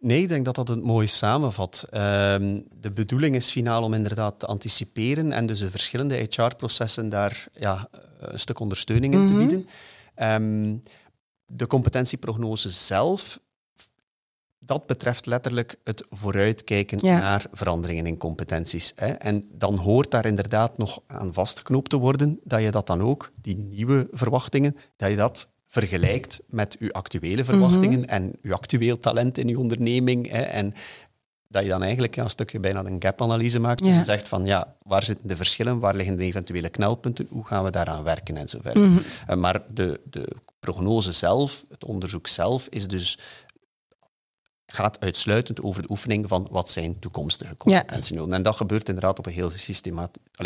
Nee, 0.00 0.22
ik 0.22 0.28
denk 0.28 0.44
dat 0.44 0.54
dat 0.54 0.68
het 0.68 0.82
mooi 0.82 1.06
samenvat. 1.06 1.84
Um, 1.92 2.66
de 2.80 2.90
bedoeling 2.94 3.34
is 3.34 3.50
finaal 3.50 3.82
om 3.82 3.94
inderdaad 3.94 4.38
te 4.38 4.46
anticiperen 4.46 5.32
en 5.32 5.46
dus 5.46 5.58
de 5.58 5.70
verschillende 5.70 6.26
HR-processen 6.30 7.08
daar 7.08 7.48
ja, 7.54 7.88
een 8.18 8.38
stuk 8.38 8.58
ondersteuning 8.58 9.14
in 9.14 9.26
te 9.26 9.32
mhm. 9.32 9.38
bieden. 9.38 9.66
Um, 10.16 10.82
de 11.44 11.66
competentieprognose 11.66 12.70
zelf, 12.70 13.40
dat 14.58 14.86
betreft 14.86 15.26
letterlijk 15.26 15.76
het 15.84 16.06
vooruitkijken 16.10 16.98
naar 17.06 17.46
veranderingen 17.52 18.06
in 18.06 18.16
competenties. 18.16 18.92
Hè. 18.96 19.08
En 19.08 19.44
dan 19.52 19.76
hoort 19.76 20.10
daar 20.10 20.26
inderdaad 20.26 20.78
nog 20.78 21.00
aan 21.06 21.32
vastgeknoopt 21.32 21.90
te 21.90 21.96
worden 21.96 22.40
dat 22.44 22.62
je 22.62 22.70
dat 22.70 22.86
dan 22.86 23.02
ook, 23.02 23.32
die 23.40 23.56
nieuwe 23.56 24.08
verwachtingen, 24.12 24.76
dat 24.96 25.10
je 25.10 25.16
dat 25.16 25.48
vergelijkt 25.70 26.40
met 26.46 26.76
uw 26.78 26.90
actuele 26.90 27.44
verwachtingen 27.44 28.00
mhm. 28.00 28.08
en 28.08 28.32
uw 28.42 28.52
actueel 28.52 28.98
talent 28.98 29.38
in 29.38 29.48
uw 29.48 29.58
onderneming. 29.58 30.30
Hè, 30.30 30.40
en 30.40 30.74
dat 31.48 31.62
je 31.62 31.68
dan 31.68 31.82
eigenlijk 31.82 32.14
ja, 32.14 32.22
een 32.22 32.30
stukje 32.30 32.60
bijna 32.60 32.84
een 32.84 33.02
gap-analyse 33.02 33.58
maakt 33.58 33.84
en 33.84 34.04
zegt 34.04 34.28
van 34.28 34.46
ja, 34.46 34.74
waar 34.82 35.02
zitten 35.02 35.28
de 35.28 35.36
verschillen, 35.36 35.78
waar 35.78 35.94
liggen 35.94 36.16
de 36.16 36.24
eventuele 36.24 36.68
knelpunten, 36.68 37.26
hoe 37.30 37.46
gaan 37.46 37.64
we 37.64 37.70
daaraan 37.70 38.02
werken 38.02 38.36
en 38.36 38.48
zo 38.48 38.58
verder. 38.62 38.88
Mhm. 38.88 38.98
Eh, 39.26 39.36
maar 39.36 39.62
de, 39.68 40.00
de 40.04 40.36
prognose 40.60 41.12
zelf, 41.12 41.64
het 41.68 41.84
onderzoek 41.84 42.26
zelf, 42.26 42.66
is 42.68 42.88
dus 42.88 43.18
gaat 44.72 45.00
uitsluitend 45.00 45.62
over 45.62 45.82
de 45.82 45.90
oefening 45.90 46.28
van 46.28 46.46
wat 46.50 46.70
zijn 46.70 46.98
toekomstige 46.98 47.56
competenties. 47.56 48.16
Ja. 48.16 48.26
En 48.30 48.42
dat 48.42 48.56
gebeurt 48.56 48.88
inderdaad 48.88 49.18
op 49.18 49.26
een 49.26 49.32
heel 49.32 49.50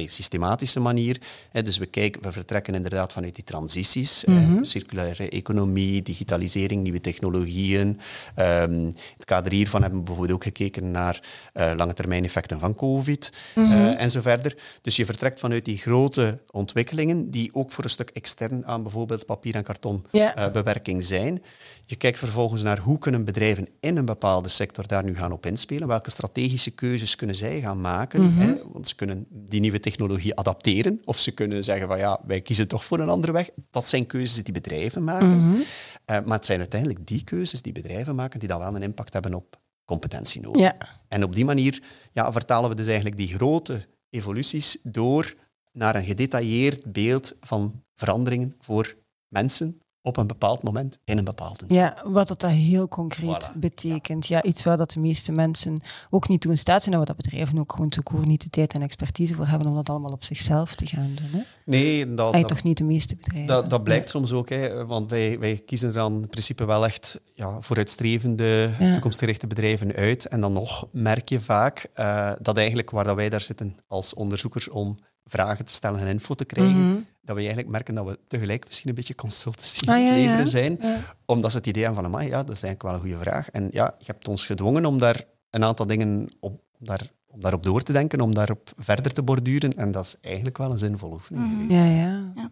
systematische 0.06 0.80
manier. 0.80 1.20
Dus 1.52 1.78
we, 1.78 1.86
kijken, 1.86 2.22
we 2.22 2.32
vertrekken 2.32 2.74
inderdaad 2.74 3.12
vanuit 3.12 3.34
die 3.34 3.44
transities, 3.44 4.24
mm 4.24 4.64
circulaire 4.64 5.28
economie, 5.28 6.02
digitalisering, 6.02 6.82
nieuwe 6.82 7.00
technologieën. 7.00 8.00
Um, 8.38 8.94
het 9.16 9.24
kader 9.24 9.52
hiervan 9.52 9.80
hebben 9.80 9.98
we 9.98 10.04
bijvoorbeeld 10.04 10.36
ook 10.36 10.44
gekeken 10.44 10.90
naar 10.90 11.22
uh, 11.54 11.72
lange 11.76 11.92
termijn 11.92 12.24
effecten 12.24 12.60
van 12.60 12.74
COVID 12.74 13.32
mm 13.54 13.72
en 13.72 14.10
zo 14.10 14.20
verder. 14.20 14.56
Dus 14.82 14.96
je 14.96 15.04
vertrekt 15.04 15.40
vanuit 15.40 15.64
die 15.64 15.76
grote 15.76 16.38
ontwikkelingen 16.50 17.30
die 17.30 17.54
ook 17.54 17.72
voor 17.72 17.84
een 17.84 17.90
stuk 17.90 18.10
extern 18.10 18.66
aan 18.66 18.82
bijvoorbeeld 18.82 19.26
papier- 19.26 19.54
en 19.54 19.64
kartonbewerking 19.64 21.08
ja. 21.08 21.16
uh, 21.16 21.20
zijn. 21.20 21.42
Je 21.86 21.96
kijkt 21.96 22.18
vervolgens 22.18 22.62
naar 22.62 22.78
hoe 22.78 22.98
kunnen 22.98 23.24
bedrijven 23.24 23.68
in 23.80 23.96
een 23.96 24.04
bepaalde 24.14 24.48
sector 24.48 24.86
daar 24.86 25.04
nu 25.04 25.16
gaan 25.16 25.32
op 25.32 25.46
inspelen. 25.46 25.88
Welke 25.88 26.10
strategische 26.10 26.70
keuzes 26.70 27.16
kunnen 27.16 27.36
zij 27.36 27.60
gaan 27.60 27.80
maken? 27.80 28.22
Mhm. 28.22 28.38
hè? 28.38 28.54
Want 28.72 28.88
ze 28.88 28.94
kunnen 28.94 29.26
die 29.28 29.60
nieuwe 29.60 29.80
technologie 29.80 30.34
adapteren. 30.34 31.00
Of 31.04 31.18
ze 31.18 31.30
kunnen 31.30 31.64
zeggen 31.64 31.88
van 31.88 31.98
ja, 31.98 32.20
wij 32.26 32.40
kiezen 32.40 32.68
toch 32.68 32.84
voor 32.84 33.00
een 33.00 33.08
andere 33.08 33.32
weg. 33.32 33.50
Dat 33.70 33.86
zijn 33.88 34.06
keuzes 34.06 34.44
die 34.44 34.54
bedrijven 34.54 35.04
maken. 35.04 35.48
Mhm. 35.48 35.60
Eh, 36.04 36.24
maar 36.24 36.36
het 36.36 36.46
zijn 36.46 36.58
uiteindelijk 36.58 37.06
die 37.06 37.24
keuzes 37.24 37.62
die 37.62 37.72
bedrijven 37.72 38.14
maken 38.14 38.38
die 38.38 38.48
dan 38.48 38.58
wel 38.58 38.76
een 38.76 38.82
impact 38.82 39.12
hebben 39.12 39.34
op 39.34 39.60
competentie 39.84 40.40
nodig. 40.40 40.60
Ja. 40.60 40.76
En 41.08 41.24
op 41.24 41.34
die 41.34 41.44
manier 41.44 41.82
ja, 42.12 42.32
vertalen 42.32 42.70
we 42.70 42.76
dus 42.76 42.86
eigenlijk 42.86 43.16
die 43.16 43.34
grote 43.34 43.86
evoluties 44.10 44.78
door 44.82 45.34
naar 45.72 45.94
een 45.94 46.04
gedetailleerd 46.04 46.92
beeld 46.92 47.34
van 47.40 47.82
veranderingen 47.94 48.54
voor 48.60 48.96
mensen, 49.28 49.80
op 50.04 50.16
een 50.16 50.26
bepaald 50.26 50.62
moment 50.62 50.98
in 51.04 51.18
een 51.18 51.24
bepaald 51.24 51.64
Ja, 51.68 51.96
wat 52.04 52.28
dat, 52.28 52.46
heel 52.46 52.88
concreet 52.88 53.52
betekent. 53.54 54.26
Ja. 54.26 54.42
iets 54.42 54.64
waar 54.64 54.76
dat 54.76 54.90
de 54.90 55.00
meeste 55.00 55.32
mensen 55.32 55.80
ook 56.10 56.28
niet 56.28 56.40
toe 56.40 56.50
in 56.50 56.58
staat 56.58 56.82
zijn 56.82 56.92
en 56.92 56.96
waar 56.96 57.14
dat 57.14 57.24
bedrijven 57.24 57.58
ook 57.58 57.72
gewoon 57.72 57.88
toekoor 57.88 58.26
niet 58.26 58.42
de 58.42 58.50
tijd 58.50 58.74
en 58.74 58.82
expertise 58.82 59.34
voor 59.34 59.46
hebben 59.46 59.68
om 59.68 59.74
dat 59.74 59.88
allemaal 59.88 60.10
op 60.10 60.24
zichzelf 60.24 60.74
te 60.74 60.86
gaan 60.86 61.10
doen. 61.14 61.40
Hè? 61.40 61.40
Nee, 61.64 62.14
dat, 62.14 62.32
dat 62.32 62.48
toch 62.48 62.62
niet 62.62 62.76
de 62.76 62.84
meeste 62.84 63.16
bedrijven. 63.16 63.46
Dat, 63.46 63.70
dat 63.70 63.84
blijkt 63.84 64.10
soms 64.10 64.32
ook, 64.32 64.48
hè, 64.48 64.86
want 64.86 65.10
wij, 65.10 65.38
wij 65.38 65.62
kiezen 65.66 65.88
er 65.88 65.94
dan 65.94 66.22
in 66.22 66.28
principe 66.28 66.64
wel 66.64 66.84
echt 66.84 67.20
ja, 67.34 67.60
vooruitstrevende, 67.60 68.70
toekomstgerichte 68.92 69.46
bedrijven 69.46 69.92
uit. 69.92 70.28
En 70.28 70.40
dan 70.40 70.52
nog 70.52 70.88
merk 70.92 71.28
je 71.28 71.40
vaak 71.40 71.86
uh, 71.96 72.32
dat 72.40 72.56
eigenlijk 72.56 72.90
waar 72.90 73.04
dat 73.04 73.16
wij 73.16 73.28
daar 73.28 73.40
zitten 73.40 73.76
als 73.86 74.14
onderzoekers 74.14 74.68
om 74.68 74.98
vragen 75.24 75.64
te 75.64 75.72
stellen 75.72 76.00
en 76.00 76.06
info 76.06 76.34
te 76.34 76.44
krijgen, 76.44 76.88
mhm. 76.88 77.00
Dat 77.24 77.34
we 77.36 77.40
eigenlijk 77.40 77.70
merken 77.70 77.94
dat 77.94 78.06
we 78.06 78.18
tegelijk 78.26 78.64
misschien 78.66 78.88
een 78.88 78.94
beetje 78.94 79.14
consultancy 79.14 79.88
ah, 79.88 79.96
leveren 79.96 80.46
zijn, 80.46 80.80
omdat 81.26 81.50
ze 81.50 81.56
het 81.56 81.66
idee 81.66 81.84
hebben 81.84 82.10
van, 82.10 82.26
ja, 82.26 82.42
dat 82.42 82.56
is 82.56 82.62
eigenlijk 82.62 82.82
wel 82.82 82.94
een 82.94 83.00
goede 83.00 83.18
vraag. 83.18 83.50
En 83.50 83.68
ja, 83.72 83.94
je 83.98 84.04
hebt 84.06 84.28
ons 84.28 84.46
gedwongen 84.46 84.84
om 84.84 84.98
daar 84.98 85.24
een 85.50 85.64
aantal 85.64 85.86
dingen 85.86 86.28
op, 86.40 86.60
daar, 86.78 87.10
om 87.26 87.40
daarop 87.40 87.62
door 87.62 87.82
te 87.82 87.92
denken, 87.92 88.20
om 88.20 88.34
daarop 88.34 88.72
verder 88.76 89.12
te 89.12 89.22
borduren. 89.22 89.76
En 89.76 89.92
dat 89.92 90.04
is 90.04 90.16
eigenlijk 90.20 90.58
wel 90.58 90.70
een 90.70 90.78
zinvolle 90.78 91.14
oefening 91.14 91.46
mhm. 91.46 91.72
Ja, 91.72 91.84
ja. 91.84 92.32
ja. 92.34 92.50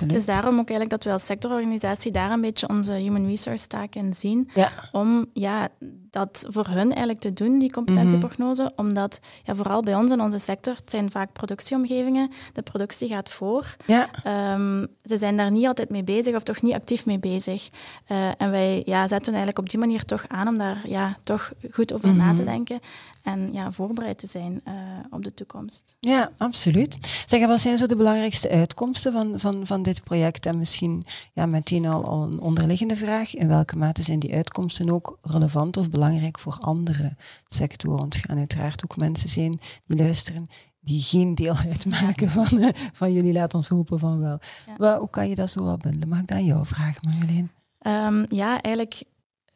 Het 0.00 0.12
is 0.12 0.24
daarom 0.24 0.58
ook 0.58 0.68
eigenlijk 0.68 0.90
dat 0.90 1.04
we 1.04 1.10
als 1.10 1.26
sectororganisatie 1.26 2.12
daar 2.12 2.30
een 2.30 2.40
beetje 2.40 2.68
onze 2.68 2.92
human 2.92 3.26
resource 3.26 3.66
taak 3.66 3.94
in 3.94 4.14
zien. 4.14 4.50
Om 4.92 5.26
ja, 5.32 5.68
dat 6.12 6.46
voor 6.48 6.66
hun 6.66 6.88
eigenlijk 6.88 7.20
te 7.20 7.32
doen, 7.32 7.58
die 7.58 7.72
competentieprognose. 7.72 8.62
Mhm. 8.62 8.72
Omdat 8.76 9.20
ja, 9.44 9.54
vooral 9.54 9.82
bij 9.82 9.94
ons 9.94 10.10
in 10.10 10.20
onze 10.20 10.38
sector, 10.38 10.74
het 10.74 10.90
zijn 10.90 11.10
vaak 11.10 11.32
productieomgevingen, 11.32 12.30
de 12.52 12.62
productie 12.62 13.08
gaat 13.08 13.30
voor. 13.30 13.76
Ja. 13.86 14.08
Um, 14.54 14.86
ze 15.04 15.16
zijn 15.16 15.36
daar 15.36 15.50
niet 15.50 15.66
altijd 15.66 15.90
mee 15.90 16.04
bezig 16.04 16.34
of 16.34 16.42
toch 16.42 16.62
niet 16.62 16.74
actief 16.74 17.06
mee 17.06 17.18
bezig. 17.18 17.68
Uh, 18.08 18.28
en 18.36 18.50
wij 18.50 18.82
ja, 18.84 19.08
zetten 19.08 19.32
eigenlijk 19.32 19.58
op 19.58 19.70
die 19.70 19.78
manier 19.78 20.04
toch 20.04 20.24
aan 20.28 20.48
om 20.48 20.58
daar 20.58 20.88
ja, 20.88 21.16
toch 21.22 21.52
goed 21.70 21.92
over 21.92 22.14
na 22.14 22.34
te 22.34 22.42
mhm. 22.42 22.50
denken 22.50 22.80
en 23.22 23.52
ja, 23.52 23.72
voorbereid 23.72 24.18
te 24.18 24.26
zijn 24.26 24.60
uh, 24.68 24.74
op 25.10 25.24
de 25.24 25.34
toekomst. 25.34 25.96
Ja, 26.00 26.30
absoluut. 26.36 26.98
Zeg, 27.26 27.46
wat 27.46 27.60
zijn 27.60 27.78
zo 27.78 27.86
de 27.86 27.96
belangrijkste 27.96 28.50
uitkomsten 28.50 29.12
van, 29.12 29.34
van, 29.36 29.66
van 29.66 29.82
dit 29.82 30.02
project? 30.02 30.46
En 30.46 30.58
misschien 30.58 31.04
ja, 31.32 31.46
meteen 31.46 31.86
al, 31.86 32.04
al 32.04 32.22
een 32.22 32.40
onderliggende 32.40 32.96
vraag. 32.96 33.34
In 33.34 33.48
welke 33.48 33.76
mate 33.76 34.02
zijn 34.02 34.18
die 34.18 34.34
uitkomsten 34.34 34.90
ook 34.90 35.18
relevant 35.22 35.76
of 35.76 35.90
belangrijk? 35.90 36.00
Belangrijk 36.02 36.38
voor 36.38 36.56
andere 36.60 37.16
sectoren. 37.46 37.98
Want 37.98 38.14
er 38.14 38.20
gaan 38.20 38.38
uiteraard 38.38 38.84
ook 38.84 38.96
mensen 38.96 39.28
zijn 39.28 39.60
die 39.86 39.98
luisteren 39.98 40.46
die 40.80 41.02
geen 41.02 41.34
deel 41.34 41.56
uitmaken 41.70 42.30
van, 42.30 42.58
eh, 42.58 42.68
van 42.92 43.12
jullie, 43.12 43.32
laat 43.32 43.54
ons 43.54 43.68
hopen 43.68 43.98
van 43.98 44.20
wel. 44.20 44.38
Ja. 44.78 44.98
hoe 44.98 45.10
kan 45.10 45.28
je 45.28 45.34
dat 45.34 45.50
zo 45.50 45.64
wel 45.64 45.76
bundelen? 45.76 46.08
Mag 46.08 46.20
ik 46.20 46.26
dat 46.26 46.36
aan 46.36 46.44
jou 46.44 46.66
vragen, 46.66 47.02
Marjolein? 47.08 47.50
Um, 47.86 48.26
ja, 48.28 48.60
eigenlijk 48.62 49.02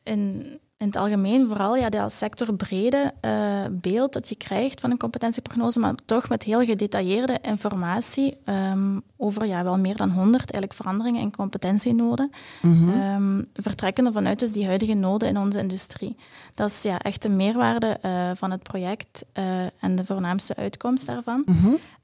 in, 0.03 0.47
in 0.79 0.87
het 0.87 0.97
algemeen 0.97 1.49
vooral 1.49 1.77
ja, 1.77 1.89
dat 1.89 2.13
sectorbrede 2.13 3.13
uh, 3.25 3.65
beeld 3.71 4.13
dat 4.13 4.29
je 4.29 4.37
krijgt 4.37 4.81
van 4.81 4.91
een 4.91 4.99
competentieprognose, 4.99 5.79
maar 5.79 5.95
toch 6.05 6.29
met 6.29 6.43
heel 6.43 6.65
gedetailleerde 6.65 7.39
informatie 7.43 8.37
um, 8.45 9.03
over 9.17 9.47
ja, 9.47 9.65
wel 9.65 9.79
meer 9.79 9.97
dan 9.97 10.11
100 10.11 10.35
eigenlijk 10.35 10.73
veranderingen 10.73 11.21
in 11.21 11.31
competentienoden, 11.31 12.31
mm 12.63 12.75
-hmm. 12.75 13.47
vertrekkende 13.53 14.13
vanuit 14.13 14.39
dus 14.39 14.53
die 14.53 14.67
huidige 14.67 14.95
noden 14.95 15.29
in 15.29 15.39
onze 15.39 15.59
industrie. 15.59 16.17
Dat 16.55 16.71
is 16.71 16.83
ja, 16.83 16.99
echt 16.99 17.23
de 17.23 17.29
meerwaarde 17.29 17.99
uh, 18.03 18.31
van 18.35 18.51
het 18.51 18.63
project 18.63 19.25
uh, 19.35 19.61
en 19.81 19.97
de 19.97 20.05
voornaamste 20.05 20.57
uitkomst 20.57 21.07
daarvan. 21.07 21.43
Mm 21.47 21.55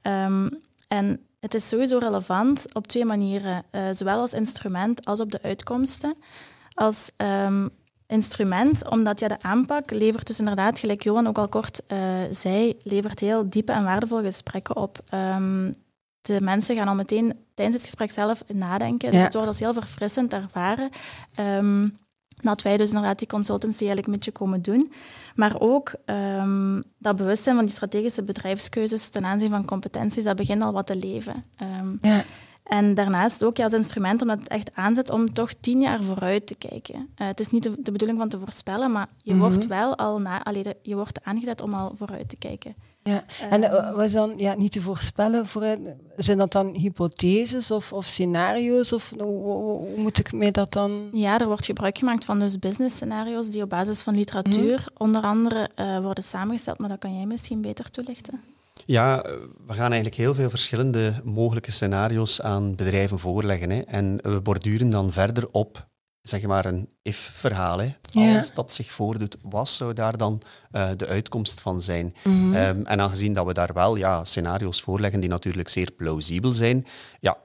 -hmm. 0.01 0.49
en 0.87 1.19
het 1.39 1.53
is 1.53 1.69
sowieso 1.69 1.97
relevant 1.97 2.73
op 2.73 2.87
twee 2.87 3.05
manieren, 3.05 3.63
zowel 3.91 4.19
als 4.19 4.33
instrument 4.33 5.05
als 5.05 5.19
op 5.19 5.31
de 5.31 5.41
uitkomsten. 5.41 6.15
Als 6.73 7.11
um, 7.17 7.69
instrument, 8.13 8.89
omdat 8.89 9.19
ja, 9.19 9.27
de 9.27 9.41
aanpak 9.41 9.91
levert 9.91 10.27
dus 10.27 10.39
inderdaad, 10.39 10.79
gelijk 10.79 11.03
Johan 11.03 11.27
ook 11.27 11.37
al 11.37 11.47
kort 11.47 11.81
uh, 11.87 12.21
zei, 12.31 12.77
levert 12.83 13.19
heel 13.19 13.49
diepe 13.49 13.71
en 13.71 13.83
waardevolle 13.83 14.23
gesprekken 14.23 14.75
op. 14.75 14.99
Um, 15.13 15.75
de 16.21 16.41
mensen 16.41 16.75
gaan 16.75 16.87
al 16.87 16.95
meteen 16.95 17.33
tijdens 17.53 17.77
het 17.77 17.85
gesprek 17.85 18.11
zelf 18.11 18.43
nadenken. 18.47 19.11
Dus 19.11 19.23
het 19.23 19.33
wordt 19.33 19.47
als 19.47 19.59
heel 19.59 19.73
verfrissend 19.73 20.33
ervaren. 20.33 20.89
Um, 21.39 21.97
dat 22.41 22.61
wij 22.61 22.77
dus 22.77 22.89
inderdaad 22.89 23.19
die 23.19 23.27
consultancy 23.27 23.83
eigenlijk 23.83 24.07
met 24.07 24.25
je 24.25 24.31
komen 24.31 24.61
doen. 24.61 24.91
Maar 25.35 25.55
ook 25.59 25.93
um, 26.05 26.83
dat 26.97 27.15
bewustzijn 27.15 27.55
van 27.55 27.65
die 27.65 27.73
strategische 27.73 28.23
bedrijfskeuzes 28.23 29.09
ten 29.09 29.25
aanzien 29.25 29.49
van 29.49 29.65
competenties, 29.65 30.23
dat 30.23 30.35
begint 30.35 30.61
al 30.61 30.73
wat 30.73 30.87
te 30.87 30.97
leven. 30.97 31.45
Um, 31.61 31.97
ja. 32.01 32.23
En 32.63 32.93
daarnaast 32.93 33.43
ook 33.43 33.57
ja, 33.57 33.63
als 33.63 33.73
instrument 33.73 34.21
omdat 34.21 34.39
het 34.39 34.47
echt 34.47 34.71
aanzet 34.73 35.09
om 35.09 35.33
toch 35.33 35.53
tien 35.59 35.81
jaar 35.81 36.03
vooruit 36.03 36.47
te 36.47 36.55
kijken. 36.55 36.95
Uh, 36.95 37.27
het 37.27 37.39
is 37.39 37.49
niet 37.49 37.63
de, 37.63 37.73
de, 37.77 37.91
bedoeling 37.91 38.19
van 38.19 38.29
te 38.29 38.39
voorspellen, 38.39 38.91
maar 38.91 39.07
je 39.23 39.35
wordt 39.35 39.57
mhm. 39.57 39.67
wel 39.67 39.97
al 39.97 40.19
na, 40.19 40.43
allee, 40.43 40.63
je 40.81 40.95
wordt 40.95 41.23
aangezet 41.23 41.61
om 41.61 41.73
al 41.73 41.93
vooruit 41.97 42.29
te 42.29 42.35
kijken. 42.35 42.75
Ja, 43.03 43.23
en 43.49 43.63
uh, 43.63 43.95
was 43.95 44.11
dan 44.11 44.33
ja, 44.37 44.55
niet 44.55 44.71
te 44.71 44.81
voorspellen, 44.81 45.47
vooruit, 45.47 45.79
zijn 46.17 46.37
dat 46.37 46.51
dan 46.51 46.75
hypotheses 46.75 47.71
of, 47.71 47.93
of 47.93 48.05
scenario's? 48.05 48.93
Of 48.93 49.13
hoe, 49.19 49.87
moet 49.95 50.19
ik 50.19 50.33
mij 50.33 50.51
dat 50.51 50.71
dan... 50.71 51.09
Ja, 51.11 51.39
er 51.39 51.47
wordt 51.47 51.65
gebruik 51.65 51.97
gemaakt 51.97 52.25
van 52.25 52.39
dus 52.39 52.59
business 52.59 52.95
scenario's 52.95 53.49
die 53.49 53.63
op 53.63 53.69
basis 53.69 54.01
van 54.01 54.15
literatuur 54.15 54.75
mhm. 54.75 55.03
onder 55.03 55.21
andere 55.21 55.69
uh, 55.79 55.99
worden 55.99 56.23
samengesteld, 56.23 56.77
maar 56.77 56.89
dat 56.89 56.99
kan 56.99 57.15
jij 57.15 57.25
misschien 57.25 57.61
beter 57.61 57.89
toelichten. 57.89 58.41
Ja, 58.85 59.21
we 59.67 59.73
gaan 59.73 59.91
eigenlijk 59.91 60.15
heel 60.15 60.33
veel 60.33 60.49
verschillende 60.49 61.13
mogelijke 61.23 61.71
scenario's 61.71 62.41
aan 62.41 62.75
bedrijven 62.75 63.19
voorleggen. 63.19 63.69
Hè. 63.69 63.79
En 63.79 64.19
we 64.21 64.41
borduren 64.41 64.89
dan 64.89 65.11
verder 65.11 65.47
op 65.51 65.87
zeg 66.21 66.41
maar 66.41 66.65
een 66.65 66.89
if-verhaal. 67.01 67.81
Als 68.13 68.53
dat 68.53 68.71
zich 68.71 68.91
voordoet, 68.91 69.37
wat 69.41 69.69
zou 69.69 69.93
daar 69.93 70.17
dan 70.17 70.41
uh, 70.71 70.89
de 70.97 71.07
uitkomst 71.07 71.61
van 71.61 71.81
zijn? 71.81 72.13
Mm 72.23 72.55
um, 72.55 72.85
en 72.85 73.01
aangezien 73.01 73.33
dat 73.33 73.45
we 73.45 73.53
daar 73.53 73.73
wel 73.73 73.95
ja, 73.95 74.25
scenario's 74.25 74.81
voorleggen 74.81 75.19
die 75.19 75.29
natuurlijk 75.29 75.69
zeer 75.69 75.91
plausibel 75.91 76.53
zijn, 76.53 76.85
ja, 77.19 77.37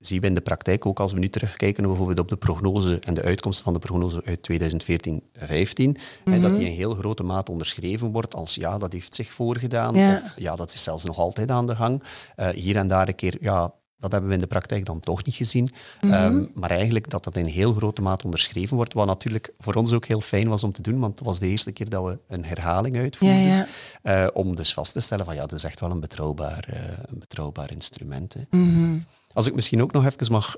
zien 0.00 0.20
we 0.20 0.26
in 0.26 0.34
de 0.34 0.40
praktijk 0.40 0.86
ook 0.86 1.00
als 1.00 1.12
we 1.12 1.18
nu 1.18 1.28
terugkijken 1.28 1.86
bijvoorbeeld 1.86 2.18
op 2.18 2.28
de 2.28 2.36
prognose 2.36 2.98
en 2.98 3.14
de 3.14 3.22
uitkomsten 3.22 3.64
van 3.64 3.72
de 3.72 3.78
prognose 3.78 4.22
uit 4.24 4.48
2014-15, 4.52 6.00
mm 6.24 6.42
dat 6.42 6.54
die 6.54 6.66
in 6.66 6.72
heel 6.72 6.94
grote 6.94 7.22
mate 7.22 7.50
onderschreven 7.50 8.12
wordt 8.12 8.34
als 8.34 8.54
ja, 8.54 8.78
dat 8.78 8.92
heeft 8.92 9.14
zich 9.14 9.34
voorgedaan 9.34 9.96
of 9.96 10.32
ja, 10.36 10.56
dat 10.56 10.72
is 10.72 10.82
zelfs 10.82 11.04
nog 11.04 11.18
altijd 11.18 11.50
aan 11.50 11.66
de 11.66 11.76
gang. 11.76 12.02
Uh, 12.36 12.48
hier 12.48 12.76
en 12.76 12.88
daar 12.88 13.08
een 13.08 13.14
keer, 13.14 13.36
ja, 13.40 13.72
dat 13.98 14.12
hebben 14.12 14.28
we 14.28 14.34
in 14.34 14.40
de 14.40 14.46
praktijk 14.46 14.86
dan 14.86 15.00
toch 15.00 15.24
niet 15.24 15.34
gezien. 15.34 15.70
Mhm. 16.00 16.12
Ehm, 16.12 16.44
maar 16.54 16.70
eigenlijk 16.70 17.10
dat 17.10 17.24
dat 17.24 17.36
in 17.36 17.44
heel 17.44 17.72
grote 17.72 18.02
mate 18.02 18.24
onderschreven 18.24 18.76
wordt, 18.76 18.92
wat 18.92 19.06
natuurlijk 19.06 19.52
voor 19.58 19.74
ons 19.74 19.92
ook 19.92 20.06
heel 20.06 20.20
fijn 20.20 20.48
was 20.48 20.64
om 20.64 20.72
te 20.72 20.82
doen, 20.82 20.98
want 20.98 21.18
het 21.18 21.28
was 21.28 21.38
de 21.38 21.48
eerste 21.48 21.72
keer 21.72 21.88
dat 21.88 22.04
we 22.04 22.18
een 22.26 22.44
herhaling 22.44 22.96
uitvoerden. 22.96 23.38
Ja, 23.38 23.66
ja. 24.02 24.24
Uh, 24.24 24.30
om 24.32 24.56
dus 24.56 24.74
vast 24.74 24.92
te 24.92 25.00
stellen 25.00 25.24
van 25.24 25.34
ja, 25.34 25.40
dat 25.40 25.52
is 25.52 25.64
echt 25.64 25.80
wel 25.80 25.90
een 25.90 26.00
betrouwbaar, 26.00 26.68
uh, 26.70 26.78
een 27.06 27.18
betrouwbaar 27.18 27.70
instrument. 27.72 28.34
Hè. 28.34 28.58
Mm 28.58 29.04
als 29.36 29.46
ik 29.46 29.54
misschien 29.54 29.82
ook 29.82 29.92
nog 29.92 30.04
even 30.04 30.32
mag 30.32 30.56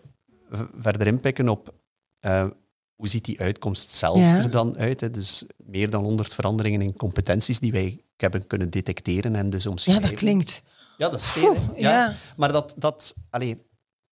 verder 0.81 1.07
inpikken 1.07 1.49
op 1.49 1.75
uh, 2.21 2.47
hoe 2.95 3.09
ziet 3.09 3.25
die 3.25 3.41
uitkomst 3.41 3.91
zelf 3.91 4.19
er 4.19 4.51
dan 4.51 4.77
uit? 4.77 5.01
Hè? 5.01 5.11
Dus 5.11 5.45
meer 5.57 5.91
dan 5.91 6.05
100 6.05 6.35
veranderingen 6.35 6.81
in 6.81 6.97
competenties 6.97 7.61
die 7.61 7.73
wij 7.73 8.01
hebben 8.17 8.47
kunnen 8.47 8.71
detecteren 8.71 9.35
en 9.35 9.51
dus 9.51 9.67
omschrijven. 9.67 10.03
Ja, 10.03 10.11
dat 10.11 10.19
klinkt. 10.19 10.63
Ja, 10.97 11.09
dat 11.09 11.21
is 11.21 11.31
veel. 11.31 11.57
Ja. 11.77 11.91
ja. 11.91 12.15
Maar 12.37 12.53
dat, 12.53 12.75
dat, 12.77 13.15
allee, 13.31 13.63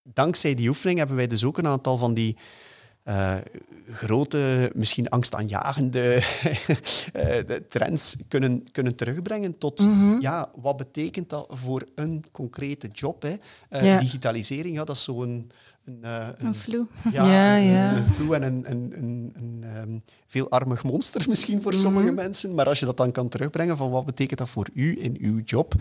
dankzij 0.03 0.55
die 0.55 0.67
oefening 0.67 0.97
hebben 0.97 1.15
wij 1.15 1.27
dus 1.27 1.43
ook 1.43 1.57
een 1.57 1.67
aantal 1.67 1.97
van 1.97 2.13
die 2.13 2.37
uh, 3.09 3.35
grote, 3.91 4.71
misschien 4.73 5.09
angstaanjagende 5.09 6.15
uh, 7.15 7.37
trends 7.69 8.17
kunnen, 8.27 8.63
kunnen 8.71 8.95
terugbrengen 8.95 9.57
tot 9.57 9.79
mm 9.79 10.05
ja, 10.19 10.49
wat 10.55 10.77
betekent 10.77 11.29
dat 11.29 11.45
voor 11.49 11.83
een 11.95 12.23
concrete 12.31 12.87
job? 12.87 13.21
Hè? 13.21 13.35
Uh, 13.69 13.99
Digitalisering, 13.99 14.75
ja, 14.75 14.83
dat 14.83 14.95
is 14.95 15.03
zo'n... 15.03 15.51
Een, 15.83 15.99
een, 16.01 16.45
een 16.45 16.55
flu. 16.55 16.87
Ja, 17.11 17.25
ja, 17.25 17.55
ja. 17.55 17.89
Een, 17.89 17.97
een 17.97 18.05
flu 18.05 18.33
en 18.33 18.41
een, 18.43 18.71
een, 18.71 18.93
een, 18.97 19.33
een 19.35 19.63
um, 19.81 20.03
veelarmig 20.25 20.83
monster 20.83 21.25
misschien 21.29 21.61
voor 21.61 21.73
sommige 21.73 22.05
mhm. 22.05 22.15
mensen. 22.15 22.55
Maar 22.55 22.67
als 22.67 22.79
je 22.79 22.85
dat 22.85 22.97
dan 22.97 23.11
kan 23.11 23.29
terugbrengen 23.29 23.77
van 23.77 23.89
wat 23.89 24.05
betekent 24.05 24.39
dat 24.39 24.49
voor 24.49 24.69
u 24.73 25.03
in 25.03 25.17
uw 25.19 25.41
job, 25.45 25.73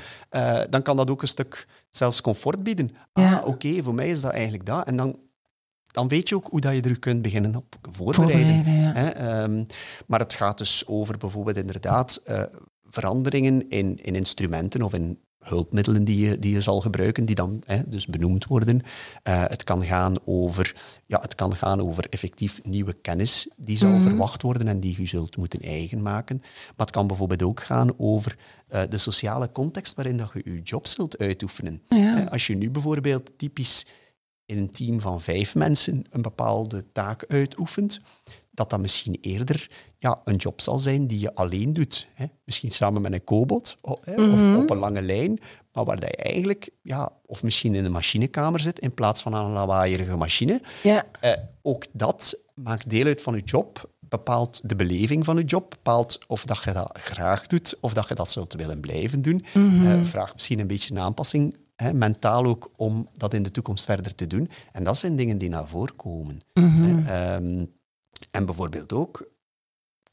dan 0.71 0.83
kan 0.83 0.97
dat 0.97 1.11
ook 1.11 1.23
een 1.23 1.29
stuk 1.29 1.67
zelfs 1.91 2.21
comfort 2.21 2.63
bieden. 2.63 2.97
Ah, 3.13 3.41
oké, 3.45 3.83
voor 3.83 3.95
mij 3.95 4.09
is 4.09 4.21
dat 4.21 4.33
eigenlijk 4.33 4.67
dat. 4.67 4.87
En 4.87 4.97
dan 4.97 5.17
dan 5.97 6.09
weet 6.09 6.29
je 6.29 6.35
ook 6.35 6.47
hoe 6.51 6.61
dat 6.61 6.75
je 6.75 6.81
er 6.81 6.99
kunt 6.99 7.23
beginnen 7.23 7.57
op 7.57 7.77
voorbereiden. 7.91 8.65
hè? 8.65 9.09
Ehm, 9.09 9.65
maar 10.07 10.21
het 10.21 10.35
gaat 10.35 10.59
dus 10.59 10.87
over 10.87 11.19
bijvoorbeeld 11.19 11.57
inderdaad 11.57 12.23
uh, 12.29 12.43
veranderingen 12.85 13.69
in, 13.69 13.99
in 14.03 14.15
instrumenten 14.15 14.83
of 14.83 14.95
in 14.95 15.19
hulpmiddelen 15.39 16.05
die 16.05 16.29
je, 16.29 16.39
die 16.39 16.53
je 16.53 16.61
zal 16.61 16.81
gebruiken, 16.81 17.25
die 17.25 17.35
dan 17.35 17.63
hè, 17.67 17.83
dus 17.87 18.07
benoemd 18.07 18.45
worden. 18.45 18.81
Uh, 19.29 19.45
het, 19.47 19.65
kan 19.65 19.85
gaan 19.85 20.17
over, 20.25 20.75
ja, 21.07 21.21
het 21.21 21.35
kan 21.35 21.57
gaan 21.57 21.81
over 21.81 22.07
effectief 22.09 22.61
nieuwe 22.63 22.93
kennis 22.93 23.51
die 23.57 23.77
zal 23.77 23.91
mhm. 23.91 24.03
verwacht 24.03 24.43
worden 24.43 24.69
en 24.69 24.81
die 24.81 25.01
je 25.01 25.07
zult 25.07 25.37
moeten 25.37 25.61
eigen 25.61 26.03
maken. 26.03 26.37
Maar 26.77 26.87
het 26.87 26.91
kan 26.91 27.07
bijvoorbeeld 27.07 27.43
ook 27.43 27.61
gaan 27.61 27.99
over 27.99 28.37
uh, 28.71 28.83
de 28.89 28.99
sociale 28.99 29.53
context 29.53 29.95
waarin 29.95 30.17
dat 30.17 30.31
je 30.35 30.41
je 30.45 30.63
job 30.63 30.87
zult 30.87 31.19
uitoefenen. 31.19 31.83
Ja. 31.89 32.23
Als 32.23 32.47
je 32.47 32.57
nu 32.57 32.71
bijvoorbeeld 32.71 33.31
typisch 33.37 33.87
in 34.47 34.59
een 34.59 34.71
team 34.71 35.01
van 35.01 35.21
vijf 35.21 35.55
mensen 35.55 36.05
een 36.11 36.23
bepaalde 36.23 36.85
taak 36.93 37.25
uitoefent, 37.29 38.01
dat 38.51 38.71
dat 38.71 38.81
misschien 38.81 39.19
eerder 39.21 39.71
ja, 39.99 40.21
een 40.25 40.37
job 40.37 40.61
zal 40.61 40.79
zijn 40.79 41.07
die 41.07 41.21
je 41.21 41.35
alleen 41.35 41.73
doet. 41.73 42.09
Hè? 42.15 42.27
Misschien 42.45 42.71
samen 42.71 43.03
met 43.03 43.13
een 43.13 43.25
cobot 43.25 43.77
hè? 44.01 44.15
of 44.15 44.37
mhm. 44.37 44.57
op 44.57 44.71
een 44.71 44.79
lange 44.79 45.03
lijn, 45.03 45.41
maar 45.73 45.85
waar 45.85 46.01
je 46.01 46.07
eigenlijk, 46.07 46.71
ja, 46.83 47.13
of 47.27 47.43
misschien 47.43 47.75
in 47.75 47.85
een 47.85 47.93
machinekamer 47.93 48.61
zit 48.61 48.79
in 48.79 48.95
plaats 48.95 49.23
van 49.23 49.35
aan 49.35 49.45
een 49.45 49.53
lawaaierige 49.53 50.17
machine. 50.17 50.61
Ja. 50.83 51.07
Eh, 51.21 51.33
ook 51.63 51.85
dat 51.93 52.39
maakt 52.55 52.91
deel 52.91 53.07
uit 53.07 53.23
van 53.23 53.35
je 53.35 53.43
job, 53.45 53.91
bepaalt 53.99 54.69
de 54.69 54.77
beleving 54.77 55.25
van 55.25 55.37
je 55.37 55.45
job, 55.45 55.71
bepaalt 55.71 56.19
of 56.27 56.45
dat 56.45 56.63
je 56.63 56.73
dat 56.73 56.99
graag 57.01 57.47
doet 57.47 57.77
of 57.81 57.93
dat 57.93 58.09
je 58.09 58.15
dat 58.15 58.31
zult 58.31 58.55
willen 58.55 58.81
blijven 58.81 59.23
doen. 59.23 59.45
Mm 59.53 59.85
uh, 59.85 60.05
vraagt 60.05 60.35
misschien 60.35 60.59
een 60.59 60.67
beetje 60.67 60.95
een 60.95 61.01
aanpassing 61.01 61.57
hè, 61.77 61.93
mentaal 61.93 62.45
ook 62.45 62.71
om 62.77 63.09
dat 63.13 63.35
in 63.35 63.43
de 63.43 63.51
toekomst 63.51 63.85
verder 63.85 64.15
te 64.15 64.27
doen. 64.27 64.51
En 64.73 64.85
dat 64.85 64.99
zijn 64.99 65.17
dingen 65.17 65.39
die 65.39 65.49
naar 65.49 65.69
voren 65.69 65.97
komen. 65.97 66.39
Mhm. 66.55 67.07
Ehm, 67.07 67.65
en 68.31 68.45
bijvoorbeeld 68.45 68.93
ook 68.93 69.29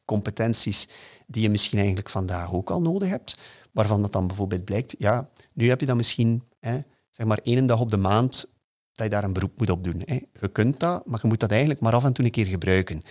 competenties 0.05 0.87
die 1.27 1.41
je 1.41 1.49
misschien 1.49 1.77
eigenlijk 1.77 2.09
vandaag 2.09 2.53
ook 2.53 2.69
al 2.69 2.81
nodig 2.81 3.09
hebt, 3.09 3.37
waarvan 3.71 4.01
dat 4.01 4.11
dan 4.11 4.27
bijvoorbeeld 4.27 4.65
blijkt, 4.65 4.95
ja, 4.97 5.29
nu 5.53 5.69
heb 5.69 5.79
je 5.79 5.85
dan 5.85 5.97
misschien 5.97 6.43
hè, 6.59 6.79
zeg 7.11 7.25
maar 7.25 7.39
één 7.43 7.65
dag 7.65 7.79
op 7.79 7.91
de 7.91 7.97
maand 7.97 8.51
dat 8.93 9.05
je 9.05 9.11
daar 9.11 9.23
een 9.23 9.33
beroep 9.33 9.57
moet 9.57 9.69
op 9.69 9.83
doen. 9.83 10.01
Hè. 10.05 10.19
Je 10.39 10.47
kunt 10.47 10.79
dat, 10.79 11.05
maar 11.05 11.19
je 11.21 11.27
moet 11.27 11.39
dat 11.39 11.51
eigenlijk 11.51 11.79
maar 11.79 11.93
af 11.93 12.03
en 12.03 12.13
toe 12.13 12.25
een 12.25 12.31
keer 12.31 12.45
gebruiken. 12.45 13.01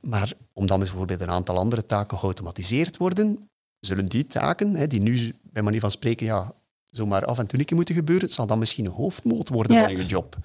Maar 0.00 0.32
omdat 0.52 0.78
bijvoorbeeld 0.78 1.20
een 1.20 1.30
aantal 1.30 1.58
andere 1.58 1.86
taken 1.86 2.18
geautomatiseerd 2.18 2.96
worden, 2.96 3.48
zullen 3.80 4.08
die 4.08 4.26
taken, 4.26 4.74
hè, 4.74 4.86
die 4.86 5.00
nu 5.00 5.34
bij 5.42 5.62
manier 5.62 5.80
van 5.80 5.90
spreken 5.90 6.26
ja, 6.26 6.54
zomaar 6.92 7.24
af 7.24 7.38
en 7.38 7.46
toe 7.46 7.58
een 7.58 7.64
keer 7.64 7.76
moeten 7.76 7.94
gebeuren, 7.94 8.30
zal 8.30 8.46
dan 8.46 8.58
misschien 8.58 8.84
een 8.84 8.90
hoofdmoot 8.90 9.48
worden 9.48 9.82
van 9.82 9.96
je 9.96 10.04
job. 10.04 10.36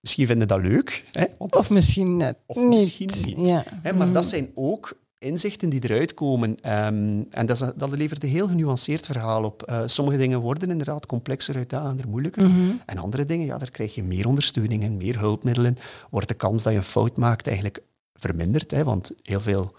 Misschien 0.00 0.26
vinden 0.26 0.48
dat 0.48 0.60
leuk. 0.60 1.04
Hè? 1.12 1.24
of 1.38 1.70
misschien 1.70 2.16
net 2.16 2.36
of 2.46 2.62
misschien 2.62 3.10
niet. 3.36 3.48
Ja. 3.48 3.64
Hè? 3.82 3.92
Maar 3.92 4.12
dat 4.12 4.22
mm. 4.22 4.28
zijn 4.28 4.50
ook 4.54 4.98
inzichten 5.18 5.68
die 5.68 5.84
eruit 5.84 6.14
komen. 6.14 6.50
Um, 6.50 7.26
en 7.30 7.46
dat, 7.46 7.72
dat, 7.76 7.96
levert 7.96 8.22
een 8.22 8.28
heel 8.28 8.48
genuanceerd 8.48 9.06
verhaal 9.06 9.44
op. 9.44 9.70
Uh, 9.70 9.82
sommige 9.86 10.18
dingen 10.18 10.40
worden 10.40 10.70
inderdaad 10.70 11.06
complexer, 11.06 11.56
uitdagender, 11.56 12.08
moeilijker. 12.08 12.48
Mm 12.48 12.80
En 12.86 12.98
andere 12.98 13.24
dingen, 13.24 13.46
ja, 13.46 13.58
daar 13.58 13.70
krijg 13.70 13.94
je 13.94 14.02
meer 14.02 14.26
ondersteuning 14.26 14.82
en 14.82 14.96
meer 14.96 15.18
hulpmiddelen. 15.18 15.76
Wordt 16.10 16.28
de 16.28 16.34
kans 16.34 16.62
dat 16.62 16.72
je 16.72 16.78
een 16.78 16.84
fout 16.84 17.16
maakt 17.16 17.46
eigenlijk 17.46 17.82
verminderd. 18.14 18.70
Hè? 18.70 18.84
Want 18.84 19.12
heel 19.22 19.40
veel 19.40 19.74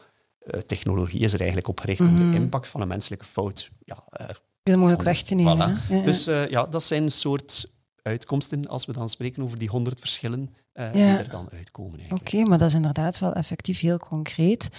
technologie 0.65 1.19
is 1.19 1.33
er 1.33 1.39
eigenlijk 1.39 1.67
op 1.67 1.79
gericht 1.79 1.99
om 1.99 2.13
Mhm. 2.13 2.31
de 2.31 2.37
impact 2.37 2.67
van 2.67 2.81
een 2.81 2.87
menselijke 2.87 3.25
fout 3.25 3.69
ja, 3.83 4.03
eh, 4.09 4.25
Zoveel 4.63 4.79
mogelijk 4.81 5.03
weg 5.03 5.21
te 5.21 5.35
nemen. 5.35 5.77
Voilà. 5.77 5.87
Ja. 5.89 6.01
Dus 6.01 6.27
eh, 6.27 6.47
ja, 6.47 6.65
dat 6.65 6.83
zijn 6.83 7.03
een 7.03 7.11
soort 7.11 7.71
uitkomsten 8.01 8.67
als 8.67 8.85
we 8.85 8.93
dan 8.93 9.09
spreken 9.09 9.43
over 9.43 9.57
die 9.57 9.69
honderd 9.69 9.99
verschillen 9.99 10.55
eh, 10.73 10.93
die 10.93 11.03
er 11.03 11.29
dan 11.29 11.49
uitkomen. 11.51 11.99
Oké, 12.09 12.43
maar 12.43 12.57
dat 12.57 12.67
is 12.67 12.73
inderdaad 12.73 13.19
wel 13.19 13.33
effectief 13.33 13.79
heel 13.79 13.97
concreet. 13.97 14.69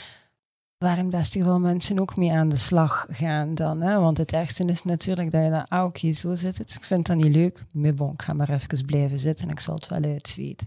Waar 0.78 0.98
in 0.98 1.04
het 1.04 1.10
beste 1.10 1.38
geval 1.38 1.58
mensen 1.58 1.98
ook 1.98 2.16
mee 2.16 2.32
aan 2.32 2.48
de 2.48 2.56
slag 2.56 3.06
gaan 3.10 3.54
dan. 3.54 3.80
Hè? 3.80 3.98
Want 3.98 4.16
het 4.16 4.32
ergste 4.32 4.64
is 4.64 4.82
natuurlijk 4.82 5.30
dat 5.30 5.44
je 5.44 5.50
dan, 5.50 5.68
ah 5.68 5.84
oké, 5.84 6.12
zo 6.12 6.34
zit 6.34 6.58
het. 6.58 6.74
Ik 6.74 6.84
vind 6.84 7.06
dat 7.06 7.16
niet 7.16 7.34
leuk. 7.34 7.64
Maar 7.72 7.94
bon, 7.94 8.12
ik 8.12 8.22
ga 8.22 8.32
maar 8.32 8.50
even 8.50 8.86
blijven 8.86 9.18
zitten 9.18 9.44
en 9.46 9.50
ik 9.52 9.60
zal 9.60 9.74
het 9.74 9.88
wel 9.88 10.02
uitzweten. 10.02 10.66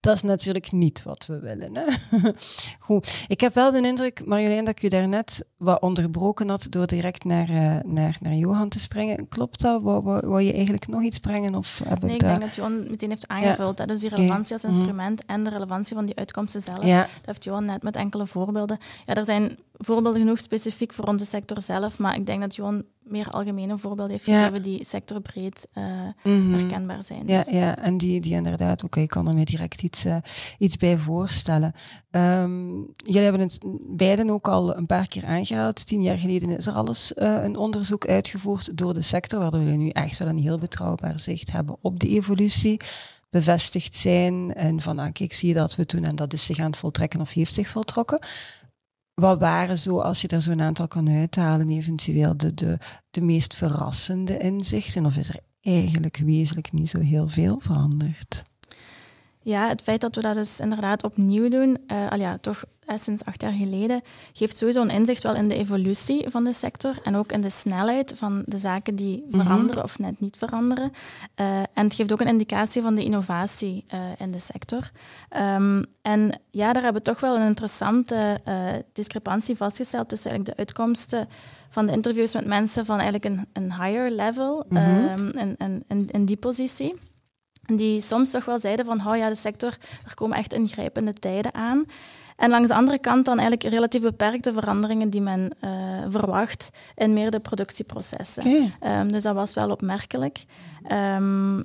Dat 0.00 0.14
is 0.14 0.22
natuurlijk 0.22 0.72
niet 0.72 1.02
wat 1.02 1.26
we 1.26 1.38
willen. 1.38 1.76
Hè? 1.76 1.84
Goed. 2.78 3.24
Ik 3.28 3.40
heb 3.40 3.54
wel 3.54 3.70
de 3.70 3.80
indruk, 3.80 4.26
Marjolein, 4.26 4.64
dat 4.64 4.76
ik 4.76 4.82
u 4.82 4.88
daarnet 4.88 5.44
wat 5.56 5.80
onderbroken 5.80 6.48
had 6.48 6.66
door 6.70 6.86
direct 6.86 7.24
naar, 7.24 7.48
eh, 7.48 7.84
naar, 7.84 8.16
naar 8.20 8.34
Johan 8.34 8.68
te 8.68 8.78
springen. 8.80 9.28
Klopt 9.28 9.60
dat? 9.62 9.82
Wou, 9.82 10.02
wou, 10.02 10.26
wou 10.28 10.42
je 10.42 10.52
eigenlijk 10.52 10.86
nog 10.88 11.02
iets 11.02 11.18
brengen? 11.18 11.54
Of 11.54 11.80
heb 11.88 12.02
Nee, 12.02 12.14
ik 12.14 12.20
dat... 12.20 12.28
denk 12.28 12.40
dat 12.40 12.54
Johan 12.54 12.90
meteen 12.90 13.10
heeft 13.10 13.28
aangevuld. 13.28 13.78
hè. 13.78 13.86
Dus 13.86 14.00
die 14.00 14.08
relevantie 14.10 14.52
als 14.52 14.62
Mhm. 14.62 14.72
instrument 14.72 15.24
en 15.26 15.44
de 15.44 15.50
relevantie 15.50 15.96
van 15.96 16.06
die 16.06 16.16
uitkomsten 16.16 16.60
zelf. 16.62 16.84
Ja, 16.84 17.00
Dat 17.00 17.10
heeft 17.26 17.44
Johan 17.44 17.64
net 17.64 17.82
met 17.82 17.96
enkele 17.96 18.26
voorbeelden. 18.26 18.78
Ja, 19.06 19.14
er 19.14 19.24
zijn 19.24 19.58
voorbeelden 19.78 20.20
genoeg 20.20 20.38
specifiek 20.38 20.92
voor 20.92 21.04
onze 21.04 21.24
sector 21.24 21.62
zelf, 21.62 21.98
maar 21.98 22.16
ik 22.16 22.26
denk 22.26 22.40
dat 22.40 22.54
Johan 22.54 22.84
meer 23.02 23.28
algemene 23.30 23.78
voorbeelden 23.78 24.12
heeft 24.12 24.26
Ja. 24.26 24.38
gegeven 24.38 24.62
die 24.62 24.84
sectorbreed 24.84 25.68
mhm. 26.22 26.52
herkenbaar 26.52 27.02
zijn. 27.02 27.22
Ja, 27.26 27.38
Dus- 27.38 27.48
ja, 27.48 27.78
en 27.78 27.96
die, 27.96 28.20
die 28.20 28.34
inderdaad, 28.34 28.84
oké, 28.84 29.00
ik 29.00 29.08
kan 29.08 29.28
er 29.28 29.34
mij 29.34 29.44
direct 29.44 29.82
iets, 29.82 30.04
eh, 30.04 30.16
iets 30.58 30.76
bij 30.76 30.98
voorstellen. 30.98 31.72
Ehm, 32.10 32.74
jullie 32.96 33.22
hebben 33.22 33.40
het 33.40 33.58
beiden 33.86 34.30
ook 34.30 34.48
al 34.48 34.76
een 34.76 34.86
paar 34.86 35.06
keer 35.06 35.24
aangehaald. 35.24 35.86
Tien 35.86 36.02
jaar 36.02 36.18
geleden 36.18 36.56
is 36.56 36.66
er 36.66 36.72
alles 36.72 37.14
eh, 37.14 37.42
een 37.42 37.56
onderzoek 37.56 38.06
uitgevoerd 38.06 38.76
door 38.78 38.94
de 38.94 39.02
sector, 39.02 39.40
waardoor 39.40 39.60
jullie 39.60 39.76
nu 39.76 39.88
echt 39.88 40.18
wel 40.18 40.28
een 40.28 40.38
heel 40.38 40.58
betrouwbaar 40.58 41.18
zicht 41.18 41.52
hebben 41.52 41.76
op 41.80 42.00
de 42.00 42.08
evolutie. 42.08 42.80
Bevestigd 43.30 43.96
zijn 43.96 44.54
en 44.54 44.80
van, 44.80 44.98
ah, 44.98 45.12
kijk, 45.12 45.32
zie 45.32 45.48
je 45.48 45.54
dat 45.54 45.74
we 45.76 45.86
toen 45.86 46.04
en 46.04 46.16
dat 46.16 46.32
is 46.32 46.44
zich 46.44 46.58
aan 46.58 46.70
het 46.70 46.76
voltrekken 46.76 47.20
of 47.20 47.32
heeft 47.32 47.54
zich 47.54 47.68
voltrokken. 47.68 48.18
Wat 49.20 49.38
waren 49.38 49.78
zo, 49.78 50.00
als 50.00 50.20
je 50.20 50.28
er 50.28 50.42
zo'n 50.42 50.62
aantal 50.62 50.88
kan 50.88 51.08
uithalen, 51.08 51.68
eventueel 51.68 52.36
de, 52.36 52.54
de, 52.54 52.78
de 53.10 53.20
meest 53.20 53.54
verrassende 53.54 54.38
inzichten? 54.38 55.06
Of 55.06 55.16
is 55.16 55.28
er 55.28 55.40
eigenlijk 55.60 56.16
wezenlijk 56.16 56.72
niet 56.72 56.90
zo 56.90 57.00
heel 57.00 57.28
veel 57.28 57.58
veranderd? 57.60 58.42
Ja, 59.42 59.68
het 59.68 59.82
feit 59.82 60.00
dat 60.00 60.14
we 60.14 60.20
dat 60.22 60.34
dus 60.34 60.60
inderdaad 60.60 61.04
opnieuw 61.04 61.48
doen, 61.48 61.78
eh, 61.86 62.10
al 62.10 62.18
ja, 62.18 62.38
toch 62.38 62.64
sinds 62.94 63.24
acht 63.24 63.40
jaar 63.40 63.52
geleden, 63.52 64.02
geeft 64.32 64.56
sowieso 64.56 64.80
een 64.82 64.90
inzicht 64.90 65.22
wel 65.22 65.34
in 65.34 65.48
de 65.48 65.54
evolutie 65.56 66.24
van 66.30 66.44
de 66.44 66.52
sector 66.52 66.94
en 67.04 67.16
ook 67.16 67.32
in 67.32 67.40
de 67.40 67.48
snelheid 67.50 68.12
van 68.16 68.42
de 68.46 68.58
zaken 68.58 68.94
die 68.96 69.24
Mhm. 69.30 69.40
veranderen 69.42 69.82
of 69.82 69.98
net 69.98 70.20
niet 70.20 70.36
veranderen. 70.36 70.90
Eh, 71.34 71.58
en 71.58 71.84
het 71.84 71.94
geeft 71.94 72.12
ook 72.12 72.20
een 72.20 72.26
indicatie 72.26 72.82
van 72.82 72.94
de 72.94 73.04
innovatie 73.04 73.84
eh, 73.88 74.00
in 74.18 74.30
de 74.30 74.38
sector. 74.38 74.90
Ehm, 75.28 75.82
en 76.02 76.40
ja, 76.50 76.72
daar 76.72 76.82
hebben 76.82 77.02
we 77.02 77.10
toch 77.10 77.20
wel 77.20 77.36
een 77.36 77.46
interessante 77.46 78.40
eh, 78.44 78.68
discrepantie 78.92 79.56
vastgesteld 79.56 80.08
tussen 80.08 80.30
eigenlijk 80.30 80.58
de 80.58 80.64
uitkomsten 80.64 81.28
van 81.68 81.86
de 81.86 81.92
interviews 81.92 82.34
met 82.34 82.46
mensen 82.46 82.84
van 82.86 82.98
eigenlijk 83.00 83.24
een, 83.24 83.46
een 83.52 83.82
higher 83.82 84.10
level, 84.10 84.64
Mhm. 84.68 84.80
ehm, 84.82 85.28
en, 85.28 85.54
en, 85.58 85.84
en, 85.88 86.06
in 86.10 86.24
die 86.24 86.36
positie 86.36 86.94
die 87.74 88.00
soms 88.00 88.30
toch 88.30 88.44
wel 88.44 88.58
zeiden 88.58 88.84
van, 88.84 89.06
oh 89.06 89.16
ja, 89.16 89.28
de 89.28 89.34
sector, 89.34 89.76
er 90.06 90.14
komen 90.14 90.36
echt 90.38 90.52
ingrijpende 90.54 91.12
tijden 91.12 91.54
aan. 91.54 91.84
En 92.36 92.50
langs 92.50 92.68
de 92.68 92.74
andere 92.74 92.98
kant 92.98 93.24
dan 93.24 93.38
eigenlijk 93.38 93.74
relatief 93.74 94.02
beperkte 94.02 94.52
veranderingen 94.52 95.10
die 95.10 95.20
men 95.20 95.50
eh, 95.60 95.70
verwacht 96.08 96.70
in 96.94 97.12
meer 97.12 97.30
de 97.30 97.40
productieprocessen. 97.40 98.72
Ehm, 98.80 99.08
dus 99.08 99.22
dat 99.22 99.34
was 99.34 99.54
wel 99.54 99.70
opmerkelijk. 99.70 100.44
Ehm, 100.82 101.62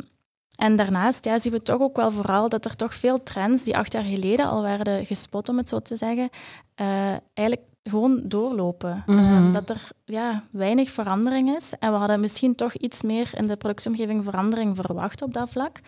en 0.55 0.75
daarnaast 0.75 1.25
ja, 1.25 1.39
zien 1.39 1.51
we 1.51 1.61
toch 1.61 1.81
ook 1.81 1.95
wel 1.95 2.11
vooral 2.11 2.49
dat 2.49 2.65
er 2.65 2.75
toch 2.75 2.93
veel 2.93 3.23
trends 3.23 3.63
die 3.63 3.77
acht 3.77 3.93
jaar 3.93 4.03
geleden 4.03 4.49
al 4.49 4.61
werden 4.61 5.05
gespot, 5.05 5.49
om 5.49 5.57
het 5.57 5.69
zo 5.69 5.79
te 5.79 5.95
zeggen, 5.95 6.29
eh, 6.75 7.15
eigenlijk 7.33 7.67
gewoon 7.83 8.21
doorlopen. 8.23 9.03
Mhm. 9.05 9.19
Ehm, 9.19 9.51
dat 9.53 9.69
er 9.69 9.87
ja, 10.05 10.43
weinig 10.51 10.89
verandering 10.89 11.55
is. 11.55 11.73
En 11.79 11.91
we 11.91 11.97
hadden 11.97 12.19
misschien 12.19 12.55
toch 12.55 12.73
iets 12.73 13.01
meer 13.01 13.29
in 13.37 13.47
de 13.47 13.55
productieomgeving 13.55 14.23
verandering 14.23 14.75
verwacht 14.75 15.21
op 15.21 15.33
dat 15.33 15.49
vlak. 15.49 15.79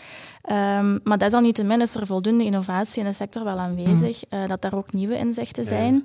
Ehm, 0.42 1.00
maar 1.04 1.18
desalniettemin 1.18 1.82
is 1.82 1.96
er 1.96 2.06
voldoende 2.06 2.44
innovatie 2.44 3.02
in 3.02 3.08
de 3.08 3.14
sector 3.14 3.44
wel 3.44 3.60
aanwezig, 3.60 4.24
eh, 4.30 4.48
dat 4.48 4.62
daar 4.62 4.76
ook 4.76 4.94
nieuwe 4.94 5.18
inzichten 5.18 5.64
Ja. 5.64 6.02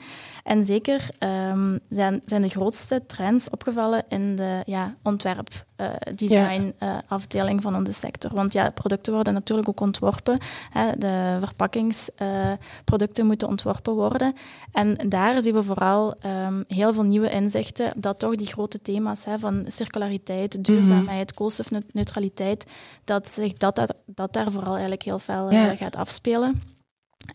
En 0.48 0.64
zeker 0.64 1.08
ehm, 1.18 1.78
zijn, 1.88 2.22
zijn 2.24 2.42
de 2.42 2.48
grootste 2.48 3.06
trends 3.06 3.50
opgevallen 3.50 4.04
in 4.08 4.37
de 4.37 4.62
ja, 4.66 4.94
ontwerp, 5.02 5.66
design 6.14 6.74
eh, 6.78 6.96
afdeling 7.06 7.62
van 7.62 7.76
onze 7.76 7.92
sector. 7.92 8.34
Want 8.34 8.52
ja, 8.52 8.70
producten 8.70 9.12
worden 9.12 9.32
natuurlijk 9.32 9.68
ook 9.68 9.80
ontworpen. 9.80 10.38
Hè, 10.70 10.98
de 10.98 11.37
verpakkingsproducten 11.40 13.26
moeten 13.26 13.48
ontworpen 13.48 13.94
worden. 13.94 14.32
En 14.72 14.96
daar 15.08 15.42
zien 15.42 15.54
we 15.54 15.62
vooral 15.62 16.14
ehm, 16.20 16.62
heel 16.66 16.92
veel 16.92 17.04
nieuwe 17.04 17.30
inzichten 17.30 17.92
dat 17.96 18.18
toch 18.18 18.37
die 18.37 18.46
grote 18.46 18.80
thema's 18.82 19.24
hè, 19.24 19.38
van 19.38 19.64
circulariteit, 19.68 20.64
duurzaamheid, 20.64 21.34
koolstofneutraliteit, 21.34 22.64
dat, 23.04 23.28
zich 23.28 23.52
dat, 23.52 23.76
dat, 23.76 23.94
dat 24.06 24.32
daar 24.32 24.52
vooral 24.52 24.72
eigenlijk 24.72 25.02
heel 25.02 25.18
veel 25.18 25.48
eh, 25.48 25.64
Ja. 25.64 25.76
gaat 25.76 25.96
afspelen. 25.96 26.78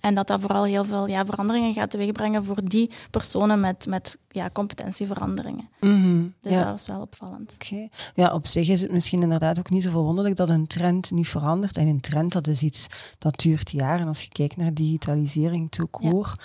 En 0.03 0.15
dat 0.15 0.27
dat 0.27 0.41
vooral 0.41 0.63
heel 0.63 0.85
veel 0.85 1.07
ja, 1.07 1.25
veranderingen 1.25 1.73
gaat 1.73 1.89
teweegbrengen 1.89 2.43
voor 2.43 2.59
die 2.63 2.89
personen 3.09 3.59
met, 3.59 3.85
met 3.87 4.17
ja, 4.27 4.49
competentieveranderingen. 4.53 5.69
Mhm. 5.79 6.27
Dus 6.41 6.51
ja. 6.51 6.59
dat 6.59 6.71
was 6.71 6.87
wel 6.87 7.01
opvallend. 7.01 7.53
Oké. 7.53 7.87
Ja, 8.15 8.33
op 8.33 8.47
zich 8.47 8.69
is 8.69 8.81
het 8.81 8.91
misschien 8.91 9.21
inderdaad 9.21 9.59
ook 9.59 9.69
niet 9.69 9.83
zo 9.83 9.89
verwonderlijk 9.89 10.35
dat 10.35 10.49
een 10.49 10.67
trend 10.67 11.11
niet 11.11 11.27
verandert. 11.27 11.77
En 11.77 11.87
een 11.87 11.99
trend, 11.99 12.31
dat 12.31 12.47
is 12.47 12.61
iets 12.61 12.87
dat 13.17 13.39
duurt 13.39 13.71
jaren. 13.71 14.05
Als 14.05 14.21
je 14.21 14.29
kijkt 14.29 14.57
naar 14.57 14.73
digitalisering, 14.73 15.69
court. 15.91 16.43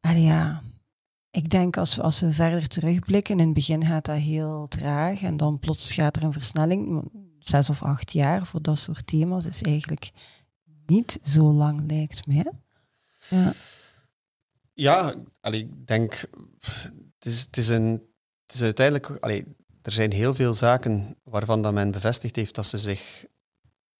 Allee, 0.00 0.22
ja, 0.22 0.62
ik 1.30 1.50
denk 1.50 1.76
als 1.76 1.94
we, 1.94 2.02
als 2.02 2.20
we 2.20 2.32
verder 2.32 2.68
terugblikken, 2.68 3.38
in 3.38 3.44
het 3.44 3.54
begin 3.54 3.84
gaat 3.84 4.04
dat 4.04 4.16
heel 4.16 4.66
traag 4.68 5.22
en 5.22 5.36
dan 5.36 5.58
plots 5.58 5.92
gaat 5.92 6.16
er 6.16 6.22
een 6.22 6.32
versnelling. 6.32 7.10
Zes 7.38 7.70
of 7.70 7.82
acht 7.82 8.12
jaar 8.12 8.46
voor 8.46 8.62
dat 8.62 8.78
soort 8.78 9.06
thema's 9.06 9.46
is 9.46 9.62
eigenlijk 9.62 10.10
niet 10.86 11.18
zo 11.22 11.52
lang, 11.52 11.82
lijkt 11.86 12.26
me. 12.26 12.66
Ja. 13.28 13.52
Ja, 14.72 15.14
allee, 15.40 15.60
ik 15.60 15.86
denk, 15.86 16.20
het 17.18 17.26
is, 17.26 17.40
het 17.40 17.56
is, 17.56 17.68
een, 17.68 17.90
het 18.46 18.54
is 18.54 18.62
uiteindelijk, 18.62 19.10
allee, 19.20 19.44
er 19.82 19.92
zijn 19.92 20.12
heel 20.12 20.34
veel 20.34 20.54
zaken 20.54 21.16
waarvan 21.22 21.62
dat 21.62 21.72
men 21.72 21.90
bevestigd 21.90 22.36
heeft 22.36 22.54
dat 22.54 22.66
ze 22.66 22.78
zich 22.78 23.24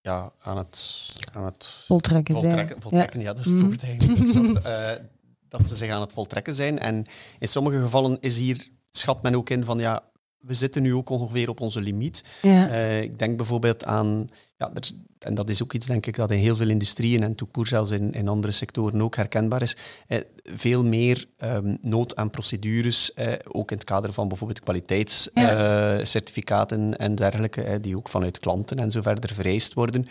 ja, 0.01 0.33
aan 0.41 0.57
het, 0.59 1.09
aan 1.33 1.45
het 1.45 1.67
Voltrekken 1.67 2.37
zijn. 2.37 2.47
voltrekken, 2.51 2.83
voltrekken 2.83 3.21
ja. 3.21 3.33
dat 3.33 3.39
is 3.45 3.51
het 3.53 3.55
Mhm. 3.61 3.67
woord 3.67 3.83
eigenlijk. 3.83 4.29
zocht, 4.29 4.65
eh, 4.65 5.05
dat 5.49 5.67
ze 5.67 5.77
zich 5.77 5.91
aan 5.91 6.01
het 6.01 6.13
voltrekken 6.13 6.55
zijn. 6.55 6.79
En 6.79 7.05
in 7.39 7.49
sommige 7.49 7.81
gevallen 7.81 8.21
is 8.21 8.37
hier, 8.37 8.69
schat 8.91 9.23
men 9.23 9.35
ook 9.35 9.51
in 9.51 9.65
van 9.65 9.79
ja, 9.79 10.11
we 10.41 10.55
zitten 10.55 10.83
nu 10.83 10.95
ook 10.95 11.09
ongeveer 11.09 11.49
op 11.49 11.61
onze 11.61 11.81
limiet. 11.81 12.25
Ja. 12.43 12.69
Eh, 12.69 13.03
ik 13.03 13.19
denk 13.19 13.37
bijvoorbeeld 13.37 13.85
aan, 13.85 14.29
ja, 14.57 14.71
er, 14.75 14.91
en 15.19 15.35
dat 15.35 15.51
is 15.51 15.63
ook 15.63 15.73
iets 15.73 15.87
denk 15.87 16.07
ik 16.07 16.17
dat 16.17 16.31
in 16.31 16.39
heel 16.39 16.57
veel 16.57 16.69
industrieën 16.69 17.23
en 17.23 17.35
toepoer 17.35 17.67
zelfs 17.67 17.91
in, 17.91 18.13
in 18.13 18.29
andere 18.29 18.53
sectoren 18.53 19.03
ook 19.03 19.17
herkenbaar 19.17 19.63
is, 19.63 19.77
eh, 20.07 20.19
veel 20.43 20.85
meer 20.85 21.27
ehm, 21.37 21.77
nood 21.81 22.17
aan 22.17 22.31
procedures, 22.31 23.15
eh, 23.15 23.33
ook 23.49 23.71
in 23.71 23.77
het 23.77 23.87
kader 23.87 24.13
van 24.13 24.29
bijvoorbeeld 24.29 24.61
kwaliteitscertificaten 24.61 26.99
en 26.99 27.15
dergelijke, 27.15 27.81
die 27.81 27.97
ook 27.97 28.09
vanuit 28.09 28.39
klanten 28.39 28.79
en 28.79 28.91
zo 28.91 29.03
verder 29.03 29.35
vereist 29.35 29.75
worden, 29.75 30.07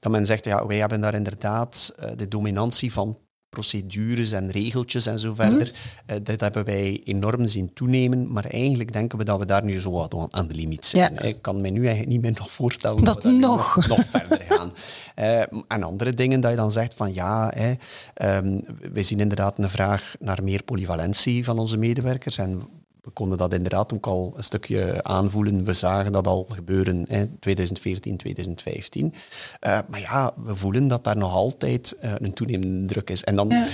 dat 0.00 0.12
men 0.12 0.26
zegt, 0.26 0.44
ja, 0.44 0.66
wij 0.66 0.78
hebben 0.78 1.00
daar 1.00 1.14
inderdaad 1.14 1.94
de 2.16 2.28
dominantie 2.28 2.92
van 2.92 3.18
procedures 3.56 4.32
en 4.32 4.50
regeltjes 4.50 5.06
en 5.06 5.18
zo 5.18 5.34
verder. 5.34 5.72
Eh, 6.06 6.16
dat 6.22 6.40
hebben 6.40 6.64
wij 6.64 7.00
enorm 7.04 7.46
zien 7.46 7.72
toenemen, 7.74 8.32
maar 8.32 8.44
eigenlijk 8.44 8.92
denken 8.92 9.18
we 9.18 9.24
dat 9.24 9.38
we 9.38 9.46
daar 9.46 9.64
nu 9.64 9.80
zo 9.80 9.90
wat 9.90 10.28
aan- 10.30 10.48
de 10.48 10.54
limiet 10.54 10.86
zitten. 10.86 11.14
Ja. 11.14 11.20
Ik 11.20 11.42
kan 11.42 11.60
me 11.60 11.68
nu 11.68 11.78
eigenlijk 11.80 12.08
niet 12.08 12.22
meer 12.22 12.32
nog 12.38 12.50
voorstellen 12.50 13.04
Dat 13.04 13.22
we 13.22 13.30
nog. 13.30 13.76
nog, 13.76 13.86
nog 13.88 14.06
verder 14.06 14.40
gaan. 14.48 14.72
Eh, 15.14 15.40
en 15.68 15.82
andere 15.82 16.14
dingen 16.14 16.40
dat 16.40 16.50
je 16.50 16.56
dan 16.56 16.72
zegt 16.72 16.94
van 16.94 17.14
ja, 17.14 17.52
hè, 17.54 17.72
ehm, 18.14 18.60
we 18.92 19.02
zien 19.02 19.20
inderdaad 19.20 19.58
een 19.58 19.70
vraag 19.70 20.14
naar 20.20 20.42
meer 20.44 20.62
polyvalentie 20.62 21.44
van 21.44 21.58
onze 21.58 21.76
medewerkers 21.76 22.38
en 22.38 22.62
we 23.02 23.10
konden 23.10 23.38
dat 23.38 23.54
inderdaad 23.54 23.92
ook 23.92 24.06
al 24.06 24.32
een 24.36 24.44
stukje 24.44 25.02
aanvoelen. 25.04 25.64
We 25.64 25.72
zagen 25.72 26.12
dat 26.12 26.26
al 26.26 26.46
gebeuren 26.50 27.06
in 27.06 27.36
2014, 27.40 28.16
2015. 28.16 29.14
Eh, 29.60 29.78
maar 29.88 30.00
ja, 30.00 30.32
we 30.36 30.56
voelen 30.56 30.88
dat 30.88 31.04
daar 31.04 31.16
nog 31.16 31.32
altijd 31.32 31.92
eh, 31.92 32.14
een 32.16 32.32
toenemende 32.32 32.84
druk 32.92 33.10
is. 33.10 33.24
En 33.24 33.36
dan 33.36 33.48
Ja. 33.48 33.66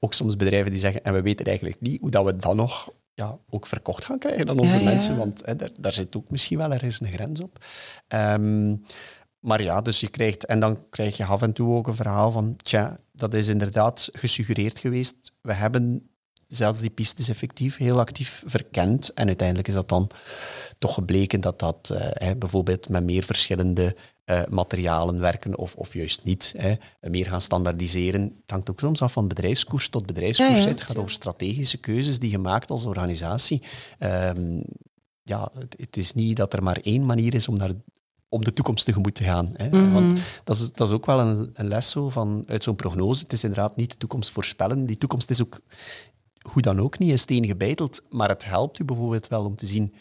ook 0.00 0.14
soms 0.14 0.36
bedrijven 0.36 0.70
die 0.70 0.80
zeggen, 0.80 1.04
en 1.04 1.12
we 1.12 1.22
weten 1.22 1.46
eigenlijk 1.46 1.80
niet 1.80 2.00
hoe 2.00 2.10
dat 2.10 2.24
we 2.24 2.36
dan 2.36 2.56
nog 2.56 2.92
ja, 3.14 3.38
ook 3.50 3.66
verkocht 3.66 4.04
gaan 4.04 4.18
krijgen 4.18 4.48
aan 4.48 4.58
onze 4.58 4.74
Ja, 4.74 4.80
ja. 4.80 4.84
mensen, 4.84 5.16
want 5.16 5.42
hè, 5.44 5.56
daar, 5.56 5.70
daar 5.80 5.92
zit 5.92 6.16
ook 6.16 6.30
misschien 6.30 6.58
wel 6.58 6.72
ergens 6.72 7.00
een 7.00 7.12
grens 7.12 7.40
op. 7.40 7.64
Ehm, 8.08 8.76
maar 9.38 9.62
ja, 9.62 9.80
dus 9.80 10.00
je 10.00 10.08
krijgt, 10.08 10.46
en 10.46 10.60
dan 10.60 10.88
krijg 10.90 11.16
je 11.16 11.24
af 11.24 11.42
en 11.42 11.52
toe 11.52 11.74
ook 11.74 11.86
een 11.86 11.94
verhaal 11.94 12.30
van, 12.30 12.56
tja, 12.56 12.98
dat 13.12 13.34
is 13.34 13.48
inderdaad 13.48 14.08
gesuggereerd 14.12 14.78
geweest. 14.78 15.32
We 15.40 15.52
hebben 15.52 16.08
zelfs 16.48 16.80
die 16.80 16.90
pistes 16.90 17.28
effectief 17.28 17.76
heel 17.76 17.98
actief 17.98 18.42
verkend. 18.46 19.12
En 19.12 19.26
uiteindelijk 19.26 19.68
is 19.68 19.74
dat 19.74 19.88
dan 19.88 20.10
toch 20.78 20.94
gebleken 20.94 21.40
dat 21.40 21.58
dat 21.58 21.90
uh, 21.92 22.30
bijvoorbeeld 22.38 22.88
met 22.88 23.04
meer 23.04 23.24
verschillende 23.24 23.96
uh, 24.26 24.42
materialen 24.50 25.20
werken 25.20 25.58
of, 25.58 25.74
of 25.74 25.94
juist 25.94 26.24
niet. 26.24 26.54
Hè. 26.56 26.74
Meer 27.00 27.26
gaan 27.26 27.40
standaardiseren. 27.40 28.22
Het 28.22 28.50
hangt 28.50 28.70
ook 28.70 28.80
soms 28.80 29.02
af 29.02 29.12
van 29.12 29.28
bedrijfskoers 29.28 29.88
tot 29.88 30.06
bedrijfskoers. 30.06 30.62
Ja, 30.62 30.68
Het 30.68 30.82
gaat 30.82 30.96
over 30.96 31.10
strategische 31.10 31.78
keuzes 31.78 32.18
die 32.18 32.30
je 32.30 32.38
maakt 32.38 32.70
als 32.70 32.86
organisatie. 32.86 33.62
Um, 33.98 34.62
ja, 35.22 35.50
het, 35.58 35.74
het, 35.78 35.96
is 35.96 36.12
niet 36.12 36.36
dat 36.36 36.52
er 36.52 36.62
maar 36.62 36.78
één 36.82 37.06
manier 37.06 37.34
is 37.34 37.48
om 37.48 37.56
naar 37.56 37.70
om 38.34 38.44
de 38.44 38.52
toekomst 38.52 38.84
tegemoet 38.84 39.14
te 39.14 39.24
gaan. 39.24 39.50
Hè. 39.52 39.68
Mhm. 39.68 39.92
Want 39.92 40.20
dat 40.44 40.56
is, 40.56 40.72
dat 40.72 40.88
is 40.88 40.94
ook 40.94 41.06
wel 41.06 41.20
een, 41.20 41.50
een 41.52 41.68
les 41.68 41.90
zo 41.90 42.08
van, 42.08 42.44
uit 42.46 42.62
zo'n 42.62 42.76
prognose. 42.76 43.22
Het 43.22 43.32
is 43.32 43.44
inderdaad 43.44 43.76
niet 43.76 43.90
de 43.90 43.96
toekomst 43.96 44.30
voorspellen. 44.30 44.86
Die 44.86 44.98
toekomst 44.98 45.30
is 45.30 45.42
ook, 45.42 45.60
hoe 46.52 46.62
dan 46.62 46.80
ook, 46.80 46.98
niet 46.98 47.10
in 47.10 47.18
steen 47.18 47.46
gebeiteld. 47.46 48.02
Maar 48.10 48.28
het 48.28 48.44
helpt 48.44 48.78
u 48.78 48.84
bijvoorbeeld 48.84 49.28
wel 49.28 49.44
om 49.44 49.56
te 49.56 49.66
zien 49.66 49.94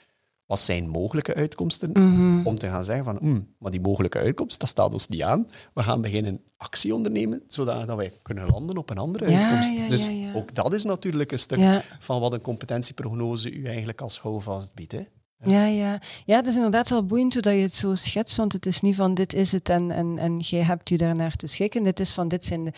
wat 0.45 0.59
zijn 0.59 0.89
mogelijke 0.89 1.33
uitkomsten? 1.35 1.89
Mm 1.93 2.47
Om 2.47 2.57
te 2.57 2.67
gaan 2.67 2.83
zeggen 2.83 3.05
van, 3.05 3.17
mm, 3.21 3.47
maar 3.57 3.71
die 3.71 3.81
mogelijke 3.81 4.19
uitkomst, 4.19 4.59
dat 4.59 4.69
staat 4.69 4.93
ons 4.93 5.07
niet 5.07 5.21
aan. 5.21 5.47
We 5.73 5.83
gaan 5.83 6.01
beginnen 6.01 6.41
actie 6.57 6.95
ondernemen, 6.95 7.43
zodat 7.47 7.95
wij 7.95 8.11
kunnen 8.21 8.47
landen 8.47 8.77
op 8.77 8.89
een 8.89 8.97
andere 8.97 9.25
uitkomst. 9.25 9.89
dus 9.89 10.09
ook 10.33 10.55
dat 10.55 10.73
is 10.73 10.83
natuurlijk 10.83 11.31
een 11.31 11.39
stuk 11.39 11.83
van 11.99 12.19
wat 12.19 12.33
een 12.33 12.41
competentieprognose 12.41 13.51
u 13.51 13.65
eigenlijk 13.65 14.01
als 14.01 14.19
houvast 14.19 14.73
biedt. 14.73 14.91
Hè. 14.91 15.05
Ja, 15.45 15.65
ja. 15.65 15.99
ja, 16.25 16.35
het 16.35 16.47
is 16.47 16.55
inderdaad 16.55 16.89
wel 16.89 17.05
boeiend 17.05 17.33
hoe 17.33 17.41
dat 17.41 17.53
je 17.53 17.59
het 17.59 17.73
zo 17.73 17.95
schetst, 17.95 18.37
want 18.37 18.53
het 18.53 18.65
is 18.65 18.81
niet 18.81 18.95
van 18.95 19.13
dit 19.13 19.33
is 19.33 19.51
het 19.51 19.69
en, 19.69 19.91
en, 19.91 20.17
en 20.17 20.37
jij 20.37 20.61
hebt 20.61 20.89
u 20.89 20.95
daarnaar 20.95 21.35
te 21.35 21.47
schikken. 21.47 21.83
Dit 21.83 21.99
is 21.99 22.11
van 22.11 22.27
dit, 22.27 22.45
zijn 22.45 22.63
de, 22.63 22.71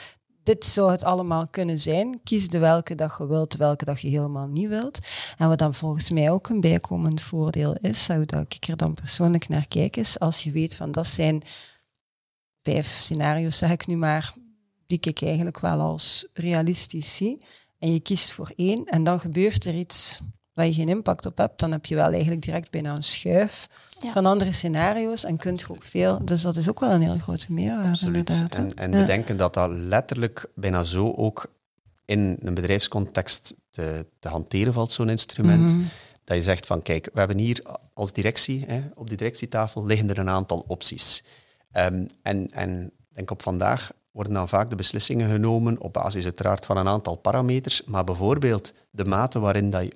dit 0.46 0.66
zou 0.66 0.92
het 0.92 1.04
allemaal 1.04 1.48
kunnen 1.48 1.80
zijn. 1.80 2.20
Kies 2.24 2.50
de 2.50 2.58
welke 2.58 2.96
dat 2.96 3.16
je 3.18 3.28
wilt, 3.28 3.56
welke 3.56 3.86
dat 3.86 4.02
je 4.02 4.08
helemaal 4.08 4.48
niet 4.48 4.68
wilt. 4.68 5.00
En 5.38 5.48
wat 5.48 5.58
dan 5.58 5.74
volgens 5.74 6.10
mij 6.10 6.32
ook 6.32 6.50
een 6.50 6.62
bijkomend 6.62 7.22
voordeel 7.22 7.76
is, 7.82 8.08
hoe 8.08 8.26
dat 8.26 8.54
ik 8.54 8.68
er 8.68 8.78
dan 8.78 8.94
persoonlijk 8.94 9.48
naar 9.48 9.68
kijk, 9.68 9.96
is 9.96 10.20
als 10.20 10.44
je 10.44 10.52
weet 10.52 10.76
van 10.76 10.92
dat 10.92 11.08
zijn 11.08 11.44
vijf 12.62 12.88
scenario's, 12.88 13.58
zeg 13.58 13.72
ik 13.72 13.88
nu 13.88 13.96
maar, 13.96 14.34
die 14.88 15.00
ik 15.02 15.22
eigenlijk 15.22 15.60
wel 15.60 15.80
als 15.80 16.28
realistisch 16.34 17.16
zie. 17.16 17.46
En 17.80 17.94
je 17.94 18.00
kiest 18.00 18.32
voor 18.32 18.52
één 18.56 18.86
en 18.86 19.04
dan 19.04 19.20
gebeurt 19.20 19.66
er 19.66 19.76
iets 19.76 20.20
waar 20.54 20.66
je 20.66 20.74
geen 20.74 20.90
impact 20.90 21.26
op 21.26 21.38
hebt, 21.38 21.60
dan 21.60 21.72
heb 21.72 21.86
je 21.86 21.96
wel 21.96 22.12
eigenlijk 22.12 22.42
direct 22.42 22.72
bijna 22.72 22.96
een 22.96 23.04
schuif 23.04 23.68
van 24.12 24.26
andere 24.26 24.54
scenario's 24.54 25.24
en 25.24 25.38
kunt 25.38 25.60
je 25.60 25.70
ook 25.70 25.84
veel. 25.84 26.26
Dus 26.26 26.42
dat 26.42 26.56
is 26.56 26.70
ook 26.70 26.80
wel 26.80 26.90
een 26.90 27.02
heel 27.02 27.18
grote 27.18 27.54
meerwaarde. 27.54 27.90
Absoluut. 27.90 28.30
En, 28.30 28.74
en 28.76 28.92
we 28.92 29.06
denken 29.06 29.38
dat 29.38 29.54
dat 29.54 29.70
letterlijk 29.72 30.46
bijna 30.56 30.84
zo 30.84 31.12
ook 31.12 31.54
in 32.06 32.38
een 32.40 32.54
bedrijfscontext 32.54 33.56
te, 33.70 34.06
te 34.20 34.30
hanteren 34.30 34.74
valt, 34.74 34.92
zo'n 34.92 35.10
instrument. 35.10 35.72
Mhm. 35.72 35.82
Dat 36.24 36.38
je 36.38 36.44
zegt 36.44 36.66
van, 36.66 36.82
kijk, 36.82 37.10
we 37.14 37.20
hebben 37.20 37.38
hier 37.38 37.64
als 37.94 38.14
directie, 38.14 38.64
hè, 38.68 38.82
op 38.96 39.08
die 39.08 39.18
directietafel 39.18 39.86
liggen 39.86 40.10
er 40.10 40.18
een 40.18 40.30
aantal 40.30 40.64
opties. 40.68 41.24
Um, 41.78 42.08
en, 42.22 42.52
en 42.52 42.92
denk 43.14 43.32
op 43.32 43.42
vandaag 43.42 43.92
worden 44.12 44.34
dan 44.34 44.50
vaak 44.50 44.70
de 44.70 44.76
beslissingen 44.76 45.30
genomen 45.30 45.82
op 45.82 45.94
basis 45.94 46.24
uiteraard 46.24 46.66
van 46.66 46.78
een 46.78 46.88
aantal 46.88 47.16
parameters, 47.16 47.84
maar 47.84 48.04
bijvoorbeeld 48.04 48.74
de 48.92 49.06
mate 49.06 49.40
waarin 49.40 49.70
dat 49.70 49.84
je 49.84 49.94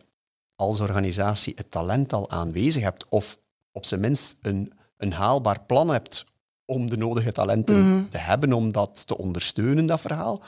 als 0.56 0.80
organisatie 0.80 1.54
het 1.56 1.72
talent 1.72 2.14
al 2.14 2.30
aanwezig 2.30 2.84
hebt, 2.84 3.06
of 3.10 3.38
op 3.72 3.86
zijn 3.86 4.02
minst 4.02 4.38
een, 4.42 4.74
een 4.98 5.14
haalbaar 5.14 5.62
plan 5.66 5.90
hebt 5.90 6.26
om 6.66 6.90
de 6.90 6.98
nodige 6.98 7.32
talenten 7.32 7.90
mhm. 7.90 8.10
te 8.10 8.18
hebben 8.18 8.54
om 8.54 8.72
dat 8.72 9.08
te 9.08 9.18
ondersteunen, 9.18 9.86
dat 9.86 10.02
verhaal. 10.02 10.44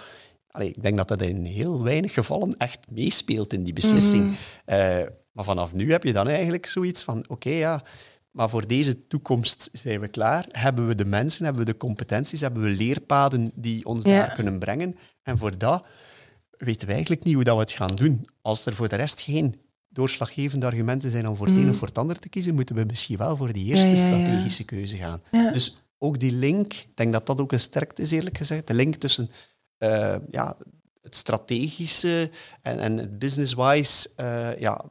Allee, 0.47 0.69
ik 0.69 0.81
denk 0.81 0.97
dat 0.97 1.07
dat 1.07 1.21
in 1.21 1.43
heel 1.43 1.83
weinig 1.83 2.13
gevallen 2.13 2.57
echt 2.57 2.79
meespeelt 2.89 3.53
in 3.53 3.63
die 3.63 3.73
beslissing. 3.73 4.23
Mhm. 4.23 4.33
Eh, 4.65 5.07
maar 5.31 5.45
vanaf 5.45 5.73
nu 5.73 5.91
heb 5.91 6.03
je 6.03 6.13
dan 6.13 6.27
eigenlijk 6.27 6.65
zoiets 6.65 7.03
van, 7.03 7.25
oké, 7.27 7.49
ja, 7.49 7.83
maar 8.31 8.49
voor 8.49 8.67
deze 8.67 9.07
toekomst 9.07 9.69
zijn 9.73 9.99
we 9.99 10.07
klaar. 10.07 10.45
Hebben 10.49 10.87
we 10.87 10.95
de 10.95 11.05
mensen, 11.05 11.45
hebben 11.45 11.65
we 11.65 11.71
de 11.71 11.77
competenties, 11.77 12.41
hebben 12.41 12.63
we 12.63 12.69
leerpaden 12.69 13.51
die 13.55 13.85
ons 13.85 14.03
daar 14.03 14.33
kunnen 14.33 14.59
brengen. 14.59 14.97
En 15.23 15.37
voor 15.37 15.57
dat 15.57 15.85
weten 16.57 16.87
we 16.87 16.93
eigenlijk 16.93 17.23
niet 17.23 17.33
hoe 17.33 17.43
dat 17.43 17.55
we 17.55 17.61
het 17.61 17.71
gaan 17.71 17.95
doen. 17.95 18.27
Als 18.41 18.65
er 18.65 18.75
voor 18.75 18.87
de 18.87 18.95
rest 18.95 19.21
geen 19.21 19.61
doorslaggevende 19.93 20.65
argumenten 20.65 21.11
zijn 21.11 21.27
om 21.27 21.35
voor 21.35 21.47
het 21.47 21.55
een 21.55 21.63
of 21.63 21.71
mm. 21.71 21.75
voor 21.75 21.87
het 21.87 21.97
ander 21.97 22.19
te 22.19 22.29
kiezen, 22.29 22.55
moeten 22.55 22.75
we 22.75 22.83
misschien 22.83 23.17
wel 23.17 23.37
voor 23.37 23.53
die 23.53 23.65
eerste 23.65 23.95
strategische 23.95 24.63
keuze 24.63 24.97
gaan. 24.97 25.21
Dus 25.31 25.83
ook 25.97 26.19
die 26.19 26.31
link, 26.31 26.73
ik 26.73 26.95
denk 26.95 27.13
dat 27.13 27.25
dat 27.25 27.41
ook 27.41 27.51
een 27.51 27.59
sterkte 27.59 28.01
is, 28.01 28.11
eerlijk 28.11 28.37
gezegd. 28.37 28.67
De 28.67 28.73
link 28.73 28.95
tussen 28.95 29.29
uh, 29.79 30.15
ja, 30.29 30.57
het 31.01 31.15
strategische 31.15 32.31
en, 32.61 32.79
en 32.79 32.97
het 32.97 33.19
business-wise 33.19 34.09
uh, 34.21 34.59
ja, 34.59 34.85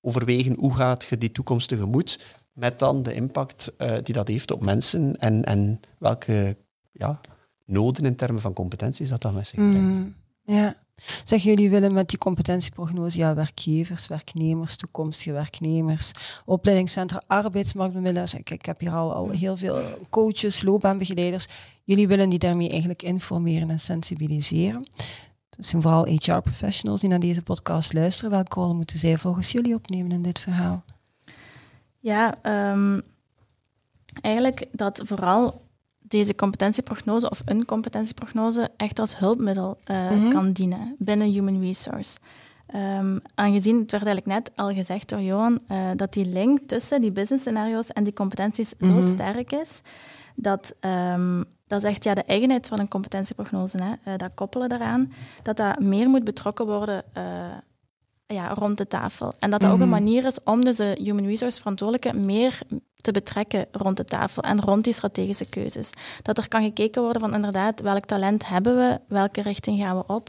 overwegen 0.00 0.54
hoe 0.58 0.74
gaat 0.74 1.04
je 1.04 1.18
die 1.18 1.32
toekomst 1.32 1.68
tegemoet, 1.68 2.24
met 2.52 2.78
dan 2.78 3.02
de 3.02 3.14
impact 3.14 3.72
uh, 3.78 3.96
die 4.02 4.14
dat 4.14 4.28
heeft 4.28 4.50
op 4.50 4.62
mensen 4.62 5.16
en, 5.18 5.44
en 5.44 5.80
welke 5.98 6.56
ja, 6.92 7.20
noden 7.64 8.04
in 8.04 8.16
termen 8.16 8.40
van 8.40 8.52
competenties 8.52 9.08
dat 9.08 9.22
dat 9.22 9.34
met 9.34 9.46
zich 9.46 9.58
brengt. 9.58 9.98
Mm. 9.98 10.14
Ja. 10.44 10.83
Zeg, 11.24 11.42
jullie 11.42 11.70
willen 11.70 11.94
met 11.94 12.08
die 12.08 12.18
competentieprognose 12.18 13.18
ja, 13.18 13.34
werkgevers, 13.34 14.06
werknemers, 14.06 14.76
toekomstige 14.76 15.32
werknemers, 15.32 16.12
opleidingscentra, 16.44 17.22
arbeidsmarktbemiddelaars. 17.26 18.34
Ik, 18.34 18.50
ik 18.50 18.66
heb 18.66 18.80
hier 18.80 18.92
al, 18.92 19.12
al 19.12 19.30
heel 19.30 19.56
veel 19.56 19.82
coaches, 20.10 20.62
loopbaanbegeleiders. 20.62 21.46
Jullie 21.84 22.08
willen 22.08 22.28
die 22.28 22.38
daarmee 22.38 22.70
eigenlijk 22.70 23.02
informeren 23.02 23.70
en 23.70 23.80
sensibiliseren. 23.80 24.86
Het 25.56 25.66
zijn 25.66 25.82
vooral 25.82 26.04
HR-professionals 26.04 27.00
die 27.00 27.10
naar 27.10 27.20
deze 27.20 27.42
podcast 27.42 27.92
luisteren. 27.92 28.30
Welke 28.30 28.60
rol 28.60 28.74
moeten 28.74 28.98
zij 28.98 29.18
volgens 29.18 29.52
jullie 29.52 29.74
opnemen 29.74 30.12
in 30.12 30.22
dit 30.22 30.38
verhaal? 30.38 30.84
Ja, 31.98 32.34
um, 32.72 33.02
eigenlijk 34.20 34.66
dat 34.72 35.02
vooral 35.04 35.63
deze 36.08 36.34
competentieprognose 36.34 37.30
of 37.30 37.42
een 37.44 37.64
competentieprognose 37.64 38.70
echt 38.76 38.98
als 38.98 39.18
hulpmiddel 39.18 39.78
uh, 39.90 40.30
kan 40.30 40.52
dienen 40.52 40.96
binnen 40.98 41.32
Human 41.32 41.60
Resource. 41.60 42.18
Um, 42.74 43.20
aangezien, 43.34 43.80
het 43.80 43.90
werd 43.90 44.04
eigenlijk 44.04 44.26
net 44.26 44.50
al 44.56 44.72
gezegd 44.72 45.08
door 45.08 45.20
Johan, 45.20 45.60
uh, 45.68 45.90
dat 45.96 46.12
die 46.12 46.26
link 46.26 46.58
tussen 46.66 47.00
die 47.00 47.12
business 47.12 47.42
scenario's 47.42 47.88
en 47.88 48.04
die 48.04 48.12
competenties 48.12 48.72
zo 48.80 48.92
mhm. 48.92 49.02
sterk 49.02 49.52
is, 49.52 49.80
dat, 50.34 50.74
um, 50.80 51.44
dat 51.66 51.82
is 51.82 51.88
echt 51.88 52.04
ja, 52.04 52.14
de 52.14 52.24
eigenheid 52.24 52.68
van 52.68 52.78
een 52.78 52.88
competentieprognose, 52.88 53.78
hè, 53.82 54.12
uh, 54.12 54.18
dat 54.18 54.34
koppelen 54.34 54.68
daaraan, 54.68 55.12
dat 55.42 55.56
dat 55.56 55.78
meer 55.78 56.08
moet 56.08 56.24
betrokken 56.24 56.66
worden 56.66 57.04
ja, 58.26 58.54
rond 58.54 58.78
de 58.78 58.86
tafel. 58.86 59.32
En 59.38 59.50
dat 59.50 59.60
dat 59.60 59.70
ook 59.70 59.80
een 59.80 59.88
mhm. 59.88 60.04
manier 60.04 60.24
is 60.24 60.42
om 60.44 60.64
dus 60.64 60.76
de 60.76 60.98
human 61.02 61.26
resource 61.26 61.58
verantwoordelijke 61.58 62.16
meer 62.16 62.58
te 63.04 63.12
betrekken 63.12 63.66
rond 63.72 63.96
de 63.96 64.04
tafel 64.04 64.42
en 64.42 64.60
rond 64.60 64.84
die 64.84 64.92
strategische 64.92 65.44
keuzes. 65.44 65.90
Dat 66.22 66.38
er 66.38 66.48
kan 66.48 66.62
gekeken 66.62 67.02
worden 67.02 67.20
van 67.20 67.34
inderdaad, 67.34 67.80
welk 67.80 68.04
talent 68.04 68.48
hebben 68.48 68.76
we, 68.76 69.00
welke 69.08 69.42
richting 69.42 69.80
gaan 69.80 69.96
we 69.96 70.04
op. 70.06 70.28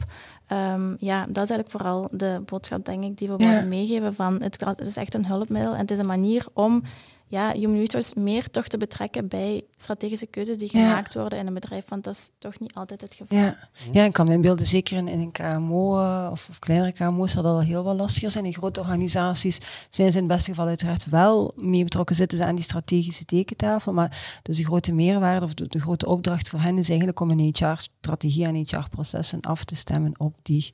Um, 0.52 0.96
ja, 0.98 1.18
dat 1.28 1.42
is 1.42 1.50
eigenlijk 1.50 1.70
vooral 1.70 2.08
de 2.10 2.42
boodschap, 2.44 2.84
denk 2.84 3.04
ik, 3.04 3.18
die 3.18 3.28
we 3.28 3.36
willen 3.36 3.68
meegeven 3.68 4.14
van 4.14 4.42
het, 4.42 4.60
het 4.64 4.86
is 4.86 4.96
echt 4.96 5.14
een 5.14 5.26
hulpmiddel 5.26 5.72
en 5.72 5.80
het 5.80 5.90
is 5.90 5.98
een 5.98 6.06
manier 6.06 6.46
om 6.52 6.82
ja, 7.28 7.52
human 7.52 7.78
resource 7.78 8.20
meer 8.20 8.50
toch 8.50 8.66
te 8.66 8.78
betrekken 8.78 9.28
bij 9.28 9.64
strategische 9.76 10.26
keuzes 10.26 10.56
die 10.56 10.68
gemaakt 10.68 11.14
worden 11.14 11.38
in 11.38 11.46
een 11.46 11.54
bedrijf, 11.54 11.84
want 11.88 12.04
dat 12.04 12.14
is 12.14 12.30
toch 12.38 12.60
niet 12.60 12.74
altijd 12.74 13.00
het 13.00 13.14
geval. 13.14 13.38
Ja, 13.38 13.56
ja 13.92 14.04
ik 14.04 14.12
kan 14.12 14.26
me 14.26 14.32
inbeelden, 14.32 14.66
zeker 14.66 14.96
in, 14.96 15.08
in 15.08 15.20
een 15.20 15.32
KMO 15.32 16.00
uh, 16.00 16.28
of, 16.32 16.48
of, 16.48 16.58
kleinere 16.58 16.92
KMO's, 16.92 17.32
zal 17.32 17.42
dat 17.42 17.52
al 17.52 17.60
heel 17.60 17.82
wat 17.82 17.96
lastiger 17.96 18.30
zijn. 18.30 18.44
In 18.44 18.54
grote 18.54 18.80
organisaties 18.80 19.58
zijn 19.90 20.12
ze 20.12 20.18
in 20.18 20.24
het 20.24 20.32
beste 20.32 20.50
geval 20.50 20.66
uiteraard 20.66 21.08
wel 21.08 21.52
mee 21.56 21.84
betrokken, 21.84 22.16
zitten 22.16 22.38
ze 22.38 22.44
aan 22.44 22.54
die 22.54 22.64
strategische 22.64 23.24
tekentafel, 23.24 23.92
maar 23.92 24.40
dus 24.42 24.56
de 24.56 24.64
grote 24.64 24.92
meerwaarde 24.92 25.44
of 25.44 25.54
de, 25.54 25.66
de 25.66 25.80
grote 25.80 26.06
opdracht 26.06 26.48
voor 26.48 26.60
hen 26.60 26.78
is 26.78 26.88
eigenlijk 26.88 27.20
om 27.20 27.30
een 27.30 27.52
HR-strategie 27.54 28.44
en 28.44 28.54
HR-processen 28.54 29.40
af 29.40 29.64
te 29.64 29.74
stemmen 29.74 30.12
op 30.16 30.34
die 30.42 30.72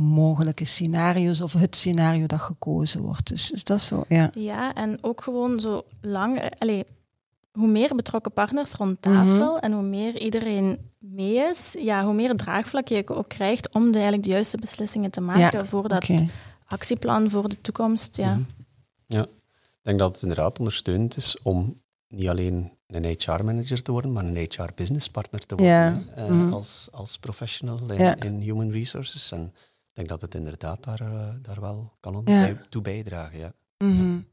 mogelijke 0.00 0.64
scenario's 0.64 1.40
of 1.40 1.52
het 1.52 1.76
scenario 1.76 2.26
dat 2.26 2.40
gekozen 2.40 3.00
wordt. 3.00 3.28
Dus 3.28 3.50
is 3.50 3.64
dat 3.64 3.80
zo? 3.80 4.04
Ja, 4.08 4.30
ja 4.38 4.74
en 4.74 4.98
ook 5.04 5.22
gewoon 5.22 5.60
zo 5.60 5.84
lang... 6.00 6.50
Allez, 6.58 6.82
hoe 7.52 7.68
meer 7.68 7.94
betrokken 7.94 8.32
partners 8.32 8.72
rond 8.72 9.02
tafel 9.02 9.54
mhm. 9.54 9.64
en 9.64 9.72
hoe 9.72 9.82
meer 9.82 10.18
iedereen 10.18 10.78
mee 10.98 11.34
is, 11.34 11.76
ja, 11.78 12.04
hoe 12.04 12.14
meer 12.14 12.36
draagvlak 12.36 12.88
je 12.88 13.08
ook 13.08 13.28
krijgt 13.28 13.74
om 13.74 13.84
de, 13.86 13.92
eigenlijk 13.92 14.22
de 14.22 14.30
juiste 14.30 14.58
beslissingen 14.58 15.10
te 15.10 15.20
maken 15.20 15.66
voor 15.66 15.88
dat 15.88 16.10
actieplan 16.66 17.30
voor 17.30 17.48
de 17.48 17.60
toekomst. 17.60 18.16
Ja. 18.16 18.34
Mhm. 18.34 18.42
ja, 19.06 19.22
ik 19.22 19.82
denk 19.82 19.98
dat 19.98 20.12
het 20.12 20.22
inderdaad 20.22 20.58
ondersteunend 20.58 21.16
is 21.16 21.42
om 21.42 21.80
niet 22.08 22.28
alleen 22.28 22.72
een 22.86 23.04
HR-manager 23.04 23.82
te 23.82 23.92
worden, 23.92 24.12
maar 24.12 24.24
een 24.24 24.36
HR-business 24.36 25.08
partner 25.08 25.46
te 25.46 25.54
worden 25.54 25.74
ja. 25.74 26.02
Eh, 26.14 26.28
mhm. 26.28 26.52
als, 26.52 26.88
als 26.92 27.18
professional 27.18 27.90
in, 27.90 28.18
in, 28.18 28.38
human 28.38 28.70
resources. 28.70 29.32
En 29.32 29.54
denk 29.96 30.08
dat 30.08 30.20
het 30.20 30.34
inderdaad 30.34 30.84
daar, 30.84 31.02
uh, 31.02 31.28
daar 31.42 31.60
wel 31.60 31.92
kan 32.00 32.22
ja. 32.24 32.52
toe 32.68 32.82
bijdragen. 32.82 33.38
Ja. 33.38 33.52
Mm 33.78 34.26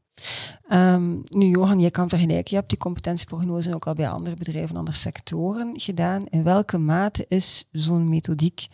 um, 0.70 1.22
nu, 1.28 1.46
Johan, 1.46 1.80
je 1.80 1.90
kan 1.90 2.08
vergelijken. 2.08 2.50
Je 2.50 2.56
hebt 2.56 2.68
die 2.68 2.78
competentieprognose 2.78 3.74
ook 3.74 3.86
al 3.86 3.94
bij 3.94 4.08
andere 4.08 4.36
bedrijven, 4.36 4.76
andere 4.76 4.96
sectoren 4.96 5.80
gedaan. 5.80 6.26
In 6.26 6.42
welke 6.42 6.78
mate 6.78 7.24
is 7.28 7.68
zo'n 7.72 8.08
methodiek 8.08 8.66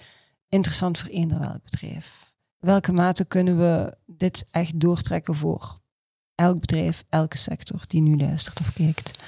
interessant 0.49 0.99
voor 0.99 1.11
eender 1.11 1.39
welk 1.39 1.63
bedrijf? 1.63 2.31
welke 2.61 2.93
mate 2.93 3.25
kunnen 3.25 3.59
we 3.59 3.97
dit 4.07 4.47
echt 4.51 4.81
doortrekken 4.81 5.35
voor 5.35 5.79
elk 6.35 6.61
bedrijf, 6.61 7.05
elke 7.09 7.39
sector 7.39 7.81
die 7.87 8.01
nu 8.01 8.17
luistert 8.17 8.61
of 8.61 8.73
kijkt? 8.73 9.25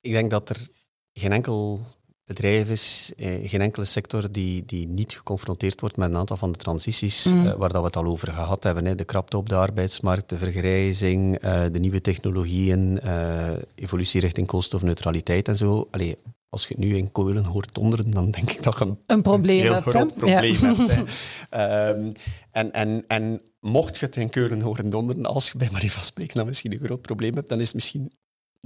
Ik 0.00 0.12
denk 0.12 0.30
dat 0.30 0.48
er 0.48 0.68
geen 1.12 1.32
enkel 1.32 1.80
bedrijf 2.28 2.68
is, 2.68 3.12
eh, 3.16 3.48
geen 3.48 3.60
enkele 3.60 3.84
sector 3.84 4.32
die, 4.32 4.62
die 4.66 4.88
niet 4.88 5.12
geconfronteerd 5.16 5.80
wordt 5.80 5.96
met 5.96 6.10
een 6.10 6.16
aantal 6.16 6.36
van 6.36 6.52
de 6.52 6.58
transities 6.58 7.24
Mm. 7.24 7.46
eh, 7.46 7.54
waar 7.54 7.68
dat 7.72 7.80
we 7.80 7.86
het 7.86 7.96
al 7.96 8.04
over 8.04 8.28
gehad 8.32 8.62
hebben. 8.62 8.84
Hè. 8.86 8.94
De 8.94 9.04
krapte 9.04 9.36
op 9.36 9.48
de 9.48 9.54
arbeidsmarkt, 9.54 10.28
de 10.28 10.36
vergrijzing, 10.38 11.38
eh, 11.38 11.62
de 11.72 11.78
nieuwe 11.78 12.00
technologieën, 12.00 13.00
eh, 13.00 13.48
evolutie 13.74 14.20
richting 14.20 14.46
koolstofneutraliteit 14.46 15.48
en 15.48 15.56
zo. 15.56 15.88
Allee, 15.90 16.16
als 16.48 16.62
je 16.68 16.74
het 16.74 16.84
nu 16.84 16.96
in 16.96 17.12
Keulen 17.12 17.44
hoort 17.44 17.74
donderen, 17.74 18.10
dan 18.10 18.30
denk 18.30 18.50
ik 18.50 18.62
dat 18.62 18.78
je 18.78 18.84
een 18.84 18.98
Een 19.06 19.22
probleem 19.22 19.60
heel 19.62 19.72
hebt, 19.72 19.88
groot 19.88 20.14
probleem 20.16 20.54
Ja. 20.54 20.74
hebt. 20.74 20.98
Ehm, 21.50 22.12
en, 22.50 22.72
en, 22.72 23.04
en 23.06 23.40
mocht 23.60 23.98
je 23.98 24.06
het 24.06 24.16
in 24.16 24.30
Keulen 24.30 24.60
horen 24.62 24.90
donderen, 24.90 25.26
als 25.26 25.50
je 25.52 25.58
bij 25.58 25.68
Marie 25.72 25.92
van 25.92 26.02
Spreken 26.02 26.36
dan 26.36 26.46
misschien 26.46 26.72
een 26.72 26.78
groot 26.84 27.00
probleem 27.02 27.34
hebt, 27.34 27.48
dan 27.48 27.60
is 27.60 27.66
het 27.66 27.74
misschien 27.74 28.12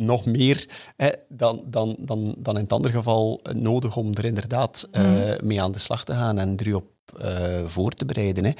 nog 0.05 0.25
meer 0.27 0.69
hè, 0.97 1.11
dan, 1.29 1.62
dan, 1.67 1.97
dan, 1.99 2.35
dan 2.38 2.57
in 2.57 2.62
het 2.62 2.73
andere 2.73 2.95
geval 2.95 3.41
nodig 3.53 3.97
om 3.97 4.11
er 4.15 4.25
inderdaad 4.25 4.88
eh, 4.93 5.03
Mhm. 5.03 5.47
mee 5.47 5.62
aan 5.62 5.73
de 5.73 5.79
slag 5.79 6.05
te 6.05 6.12
gaan 6.12 6.38
en 6.38 6.57
er 6.57 6.67
u 6.67 6.73
op 6.73 6.85
eh, 7.21 7.61
voor 7.67 7.91
te 7.91 8.05
bereiden. 8.05 8.45
Hè. 8.45 8.53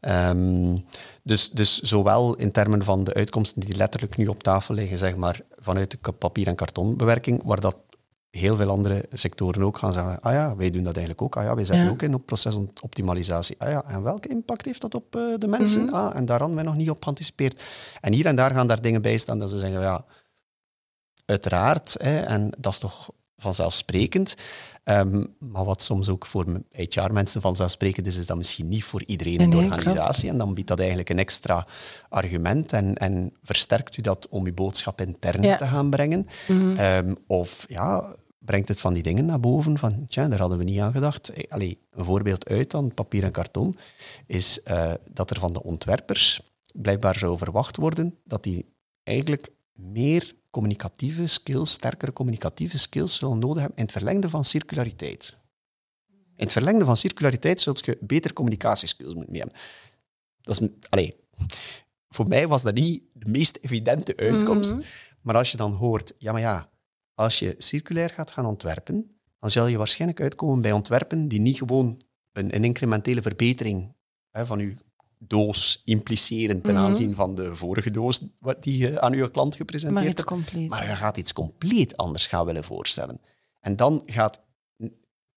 Ehm, 0.00 0.76
dus, 1.22 1.50
dus 1.50 1.80
zowel 1.80 2.34
in 2.34 2.52
termen 2.52 2.84
van 2.84 3.04
de 3.04 3.14
uitkomsten 3.14 3.60
die 3.60 3.76
letterlijk 3.76 4.16
nu 4.16 4.24
op 4.26 4.42
tafel 4.42 4.74
liggen, 4.74 4.98
zeg 4.98 5.16
maar, 5.16 5.40
vanuit 5.58 5.90
de 5.90 6.12
papier- 6.12 6.46
en 6.46 6.54
kartonbewerking, 6.54 7.42
waar 7.44 7.60
dat 7.60 7.76
heel 8.30 8.56
veel 8.56 8.68
andere 8.70 9.04
sectoren 9.12 9.62
ook 9.62 9.78
gaan 9.78 9.92
zeggen, 9.92 10.20
ah 10.20 10.32
ja, 10.32 10.56
wij 10.56 10.70
doen 10.70 10.82
dat 10.84 10.96
eigenlijk 10.96 11.22
ook. 11.22 11.36
Ah 11.36 11.44
ja, 11.44 11.54
wij 11.54 11.64
zetten 11.64 11.84
Ja. 11.84 11.90
ook 11.90 12.02
in 12.02 12.14
op 12.14 12.26
procesoptimalisatie. 12.26 13.56
Ah 13.58 13.68
ja, 13.70 13.84
en 13.84 14.02
welke 14.02 14.28
impact 14.28 14.64
heeft 14.64 14.80
dat 14.80 14.94
op 14.94 15.16
eh, 15.16 15.22
de 15.38 15.46
mensen? 15.46 15.84
Mhm. 15.84 15.94
Ah, 15.94 16.16
en 16.16 16.24
daar 16.24 16.38
hadden 16.38 16.56
wij 16.56 16.64
nog 16.64 16.76
niet 16.76 16.90
op 16.90 17.02
geanticipeerd. 17.02 17.62
En 18.00 18.12
hier 18.12 18.26
en 18.26 18.36
daar 18.36 18.50
gaan 18.50 18.66
daar 18.66 18.82
dingen 18.82 19.02
bij 19.02 19.16
staan 19.18 19.38
dat 19.38 19.50
ze 19.50 19.58
zeggen, 19.58 19.80
ja, 19.80 20.04
uiteraard, 21.24 21.94
hè, 21.98 22.20
en 22.20 22.52
dat 22.58 22.72
is 22.72 22.78
toch 22.78 23.10
vanzelfsprekend. 23.36 24.34
Ehm, 24.84 25.24
maar 25.38 25.64
wat 25.64 25.82
soms 25.82 26.08
ook 26.08 26.26
voor 26.26 26.62
HR-mensen 26.70 27.40
vanzelfsprekend 27.40 28.06
is, 28.06 28.16
is 28.16 28.26
dat 28.26 28.36
misschien 28.36 28.68
niet 28.68 28.84
voor 28.84 29.02
iedereen 29.06 29.38
in 29.38 29.50
de 29.50 29.56
Nee, 29.56 29.64
organisatie. 29.64 30.28
En 30.28 30.38
dan 30.38 30.54
biedt 30.54 30.68
dat 30.68 30.78
eigenlijk 30.78 31.08
een 31.10 31.18
extra 31.18 31.66
argument 32.08 32.72
en, 32.72 32.94
en 32.94 33.32
versterkt 33.42 33.96
u 33.96 34.02
dat 34.02 34.28
om 34.28 34.46
uw 34.46 34.54
boodschap 34.54 35.00
intern 35.00 35.42
Ja. 35.42 35.56
te 35.56 35.66
gaan 35.66 35.90
brengen. 35.90 36.26
Mhm. 36.48 36.76
Ehm, 36.76 37.14
of 37.26 37.64
ja, 37.68 38.14
brengt 38.38 38.68
het 38.68 38.80
van 38.80 38.92
die 38.92 39.02
dingen 39.02 39.24
naar 39.26 39.40
boven 39.40 39.78
van, 39.78 40.06
tja, 40.08 40.28
daar 40.28 40.38
hadden 40.40 40.58
we 40.58 40.64
niet 40.64 40.80
aan 40.80 40.92
gedacht. 40.92 41.28
Eh, 41.28 41.42
Allee, 41.50 41.78
een 41.90 42.04
voorbeeld 42.04 42.48
uit 42.48 42.70
dan, 42.70 42.94
papier 42.94 43.24
en 43.24 43.30
karton, 43.32 43.76
is 44.26 44.62
eh, 44.62 44.92
dat 45.10 45.30
er 45.30 45.38
van 45.38 45.52
de 45.52 45.62
ontwerpers 45.62 46.40
blijkbaar 46.72 47.18
zou 47.18 47.38
verwacht 47.38 47.76
worden 47.76 48.18
dat 48.24 48.42
die 48.42 48.66
eigenlijk 49.02 49.48
meer 49.72 50.32
communicatieve 50.52 51.26
skills, 51.26 51.70
sterkere 51.70 52.12
communicatieve 52.12 52.78
skills 52.78 53.14
zullen 53.14 53.38
nodig 53.38 53.58
hebben 53.58 53.78
in 53.78 53.84
het 53.84 53.92
verlengde 53.92 54.28
van 54.28 54.44
circulariteit. 54.44 55.36
In 56.36 56.44
het 56.48 56.52
verlengde 56.52 56.84
van 56.84 56.96
circulariteit 56.96 57.60
zult 57.60 57.84
je 57.84 57.98
beter 58.00 58.32
communicatieskills 58.32 59.14
moeten 59.14 59.34
hebben. 59.34 59.56
Dat 60.40 60.60
is, 60.60 60.68
allee, 60.88 61.16
voor 62.08 62.28
mij 62.28 62.48
was 62.48 62.62
dat 62.62 62.74
niet 62.74 63.02
de 63.12 63.28
meest 63.30 63.58
evidente 63.60 64.16
uitkomst. 64.16 64.72
Mhm. 64.72 64.82
Maar 65.20 65.36
als 65.36 65.50
je 65.50 65.56
dan 65.56 65.72
hoort, 65.72 66.14
ja, 66.18 66.32
maar 66.32 66.40
ja, 66.40 66.70
als 67.14 67.38
je 67.38 67.54
circulair 67.58 68.10
gaat 68.10 68.30
gaan 68.30 68.46
ontwerpen, 68.46 69.16
dan 69.38 69.50
zal 69.50 69.66
je 69.66 69.76
waarschijnlijk 69.76 70.20
uitkomen 70.20 70.60
bij 70.60 70.72
ontwerpen 70.72 71.28
die 71.28 71.40
niet 71.40 71.58
gewoon 71.58 72.02
een, 72.32 72.54
een 72.54 72.64
incrementele 72.64 73.22
verbetering 73.22 73.94
hè, 74.30 74.46
van 74.46 74.58
je 74.58 74.76
doos 75.26 75.82
impliceren 75.84 76.62
ten 76.62 76.74
Mhm. 76.74 76.82
aanzien 76.82 77.14
van 77.14 77.34
de 77.34 77.56
vorige 77.56 77.90
doos 77.90 78.20
die 78.60 78.78
je 78.78 79.00
aan 79.00 79.12
je 79.12 79.30
klant 79.30 79.56
gepresenteerd 79.56 80.06
hebt. 80.06 80.24
compleet. 80.24 80.68
Maar 80.68 80.88
je 80.88 80.96
gaat 80.96 81.16
iets 81.16 81.32
compleet 81.32 81.96
anders 81.96 82.26
gaan 82.26 82.46
willen 82.46 82.64
voorstellen. 82.64 83.20
En 83.60 83.76
dan 83.76 84.02
gaat, 84.06 84.40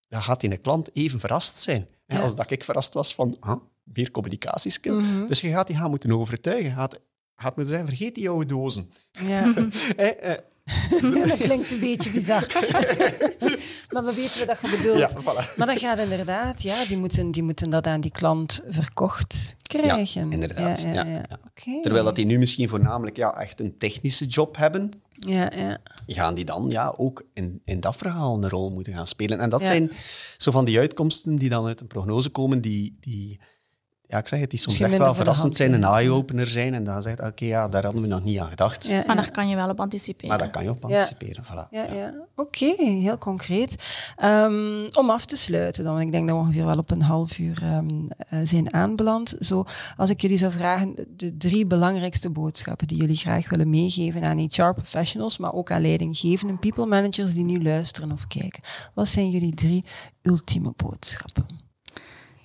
dan 0.07 0.23
gaat 0.23 0.41
die 0.41 0.57
klant 0.57 0.95
even 0.95 1.19
verrast 1.19 1.61
zijn. 1.61 1.87
Ja. 2.07 2.19
Als 2.21 2.35
dat 2.35 2.51
ik 2.51 2.63
verrast 2.63 2.93
was 2.93 3.15
van 3.15 3.37
ah, 3.39 3.61
meer 3.83 4.11
communicatieskill. 4.11 4.93
Mhm. 4.93 5.27
Dus 5.27 5.41
je 5.41 5.49
gaat 5.49 5.67
die 5.67 5.75
gaan 5.75 5.89
moeten 5.89 6.11
overtuigen. 6.11 6.73
Gaat, 6.75 6.99
gaat 7.35 7.55
moeten 7.55 7.73
zeggen, 7.73 7.87
vergeet 7.87 8.15
die 8.15 8.29
oude 8.29 8.45
dozen. 8.45 8.91
Ja. 9.11 9.53
Hè, 9.95 10.07
eh, 10.07 10.37
dat 11.27 11.37
klinkt 11.37 11.71
een 11.71 11.79
beetje 11.79 12.09
bizar. 12.09 12.47
maar 13.91 14.05
we 14.05 14.13
weten 14.15 14.47
wat 14.47 14.47
dat 14.47 14.71
je 14.71 14.77
bedoelt. 14.77 14.97
ja, 14.97 15.09
voilà. 15.21 15.55
Maar 15.57 15.67
dat 15.67 15.79
gaat 15.79 15.99
inderdaad, 15.99 16.61
ja, 16.61 16.85
die 16.85 16.97
moeten, 16.97 17.31
die 17.31 17.43
moeten 17.43 17.69
dat 17.69 17.87
aan 17.87 18.01
die 18.01 18.11
klant 18.11 18.61
verkocht 18.69 19.55
krijgen. 19.83 20.31
inderdaad, 20.31 20.81
Ja, 20.81 20.93
ja, 20.93 21.05
ja, 21.05 21.11
ja. 21.11 21.23
ja. 21.63 21.81
Terwijl 21.81 22.03
dat 22.03 22.15
die 22.15 22.25
nu 22.25 22.37
misschien 22.37 22.69
voornamelijk 22.69 23.17
ja, 23.17 23.39
echt 23.39 23.59
een 23.59 23.77
technische 23.77 24.25
job 24.25 24.57
hebben, 24.57 24.89
Ja, 25.11 25.51
ja. 25.55 25.77
gaan 26.07 26.35
die 26.35 26.45
dan 26.45 26.69
ja, 26.69 26.93
ook 26.97 27.25
in, 27.33 27.61
in 27.65 27.79
dat 27.79 27.95
verhaal 27.95 28.43
een 28.43 28.49
rol 28.49 28.69
moeten 28.71 28.93
gaan 28.93 29.07
spelen. 29.07 29.39
En 29.39 29.49
dat 29.49 29.61
Ja. 29.61 29.67
zijn 29.67 29.91
zo 30.37 30.51
van 30.51 30.65
die 30.65 30.79
uitkomsten 30.79 31.35
die 31.35 31.49
dan 31.49 31.65
uit 31.65 31.81
een 31.81 31.87
prognose 31.87 32.29
komen, 32.29 32.61
die, 32.61 32.97
die 32.99 33.39
ja, 34.07 34.17
ik 34.17 34.27
zeg 34.27 34.39
het, 34.39 34.49
die 34.49 34.59
soms 34.59 34.79
echt 34.79 34.97
wel 34.97 35.15
verrassend 35.15 35.55
zijn, 35.55 35.73
een 35.73 35.83
eye-opener 35.83 36.47
zijn. 36.47 36.73
En 36.73 36.83
dan 36.83 37.01
zegt 37.01 37.19
oké, 37.21 37.45
ja, 37.45 37.67
daar 37.69 37.83
hadden 37.83 38.01
we 38.01 38.07
nog 38.07 38.23
niet 38.23 38.39
aan 38.39 38.49
gedacht. 38.49 38.87
ja, 38.87 38.95
Maar 39.07 39.15
ja. 39.15 39.21
daar 39.21 39.31
kan 39.31 39.47
je 39.47 39.55
wel 39.55 39.69
op 39.69 39.79
anticiperen. 39.79 40.29
Maar 40.29 40.37
dat 40.37 40.49
kan 40.51 40.63
je 40.63 40.69
op 40.69 40.87
Ja. 40.87 40.95
anticiperen. 40.99 41.43
Voilà. 41.43 41.69
Ja, 41.69 41.83
ja. 41.93 42.13
oké, 42.35 42.73
heel 42.77 43.17
concreet. 43.17 43.75
Ehm, 44.15 44.87
om 44.93 45.09
af 45.09 45.25
te 45.25 45.35
sluiten 45.37 45.83
dan, 45.83 45.93
want 45.93 46.05
ik 46.05 46.11
denk 46.11 46.27
dat 46.27 46.37
we 46.37 46.41
ongeveer 46.43 46.65
wel 46.65 46.77
op 46.77 46.91
een 46.91 47.01
half 47.01 47.37
uur 47.37 47.59
ehm, 47.63 47.87
eh, 48.17 48.39
zijn 48.43 48.73
aanbeland. 48.73 49.35
Zo, 49.39 49.63
als 49.97 50.09
ik 50.09 50.21
jullie 50.21 50.37
zou 50.37 50.51
vragen, 50.51 50.95
de 51.09 51.37
drie 51.37 51.65
belangrijkste 51.65 52.29
boodschappen 52.29 52.87
die 52.87 52.97
jullie 52.97 53.15
graag 53.15 53.49
willen 53.49 53.69
meegeven 53.69 54.23
aan 54.23 54.37
HR-professionals, 54.37 55.37
maar 55.37 55.53
ook 55.53 55.71
aan 55.71 55.81
leidinggevende 55.81 56.53
people 56.57 56.85
managers 56.85 57.33
die 57.33 57.43
nu 57.45 57.63
luisteren 57.63 58.11
of 58.11 58.27
kijken. 58.27 58.61
Wat 58.93 59.07
zijn 59.07 59.29
jullie 59.29 59.53
drie 59.53 59.83
ultieme 60.21 60.73
boodschappen? 60.75 61.45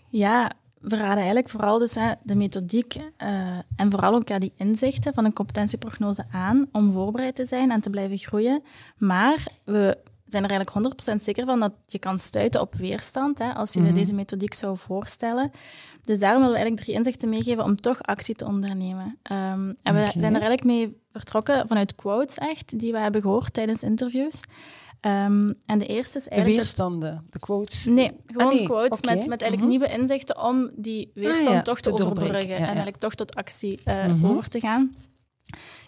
Ja, 0.08 0.52
we 0.80 0.96
raden 0.96 1.16
eigenlijk 1.16 1.48
vooral 1.48 1.78
dus, 1.78 1.94
hè, 1.94 2.12
de 2.22 2.34
methodiek 2.34 2.96
eh, 3.16 3.28
en 3.76 3.90
vooral 3.90 4.14
ook 4.14 4.28
ja, 4.28 4.38
die 4.38 4.52
inzichten 4.56 5.14
van 5.14 5.24
een 5.24 5.32
competentieprognose 5.32 6.24
aan 6.32 6.68
om 6.72 6.92
voorbereid 6.92 7.34
te 7.34 7.46
zijn 7.46 7.70
en 7.70 7.80
te 7.80 7.90
blijven 7.90 8.18
groeien. 8.18 8.62
Maar 8.96 9.46
we 9.64 9.98
zijn 10.26 10.44
er 10.44 10.50
eigenlijk 10.50 10.94
100% 11.12 11.22
zeker 11.22 11.44
van 11.46 11.60
dat 11.60 11.72
je 11.86 11.98
kan 11.98 12.18
stuiten 12.18 12.60
op 12.60 12.74
weerstand 12.74 13.38
hè, 13.38 13.52
als 13.52 13.72
je 13.72 13.80
Mhm. 13.80 13.94
deze 13.94 14.14
methodiek 14.14 14.54
zou 14.54 14.76
voorstellen. 14.76 15.50
Dus 16.02 16.18
daarom 16.18 16.38
willen 16.42 16.56
we 16.56 16.60
eigenlijk 16.60 16.84
drie 16.84 16.96
inzichten 16.96 17.28
meegeven 17.28 17.64
om 17.64 17.76
toch 17.76 18.02
actie 18.02 18.34
te 18.34 18.46
ondernemen. 18.46 19.18
Ehm, 19.22 19.72
en 19.82 19.94
we 19.94 20.06
zijn 20.16 20.34
er 20.34 20.42
eigenlijk 20.42 20.64
mee 20.64 21.00
vertrokken 21.12 21.68
vanuit 21.68 21.94
quotes 21.94 22.38
echt, 22.38 22.78
die 22.78 22.92
we 22.92 22.98
hebben 22.98 23.20
gehoord 23.20 23.52
tijdens 23.52 23.82
interviews. 23.82 24.40
Ehm, 25.00 25.52
en 25.66 25.78
de 25.78 25.86
eerste 25.86 26.18
is 26.18 26.28
eigenlijk... 26.28 26.60
weerstanden, 26.62 27.26
de 27.30 27.38
quotes? 27.38 27.84
Nee, 27.84 28.10
gewoon 28.26 28.46
Ah, 28.52 28.54
nee. 28.58 28.64
quotes 28.64 29.02
met, 29.02 29.26
met 29.26 29.42
eigenlijk 29.42 29.60
Mhm. 29.60 29.68
nieuwe 29.68 29.88
inzichten 30.00 30.42
om 30.42 30.70
die 30.76 31.10
weerstand 31.14 31.46
Ah, 31.48 31.52
ja, 31.54 31.62
toch 31.62 31.80
te, 31.80 31.92
overbruggen 31.92 32.48
Ja, 32.48 32.56
en 32.56 32.64
eigenlijk 32.64 32.96
toch 32.96 33.14
tot 33.14 33.34
actie 33.34 33.80
eh, 33.84 34.06
Mhm. 34.06 34.26
over 34.26 34.48
te 34.48 34.60
gaan. 34.60 34.94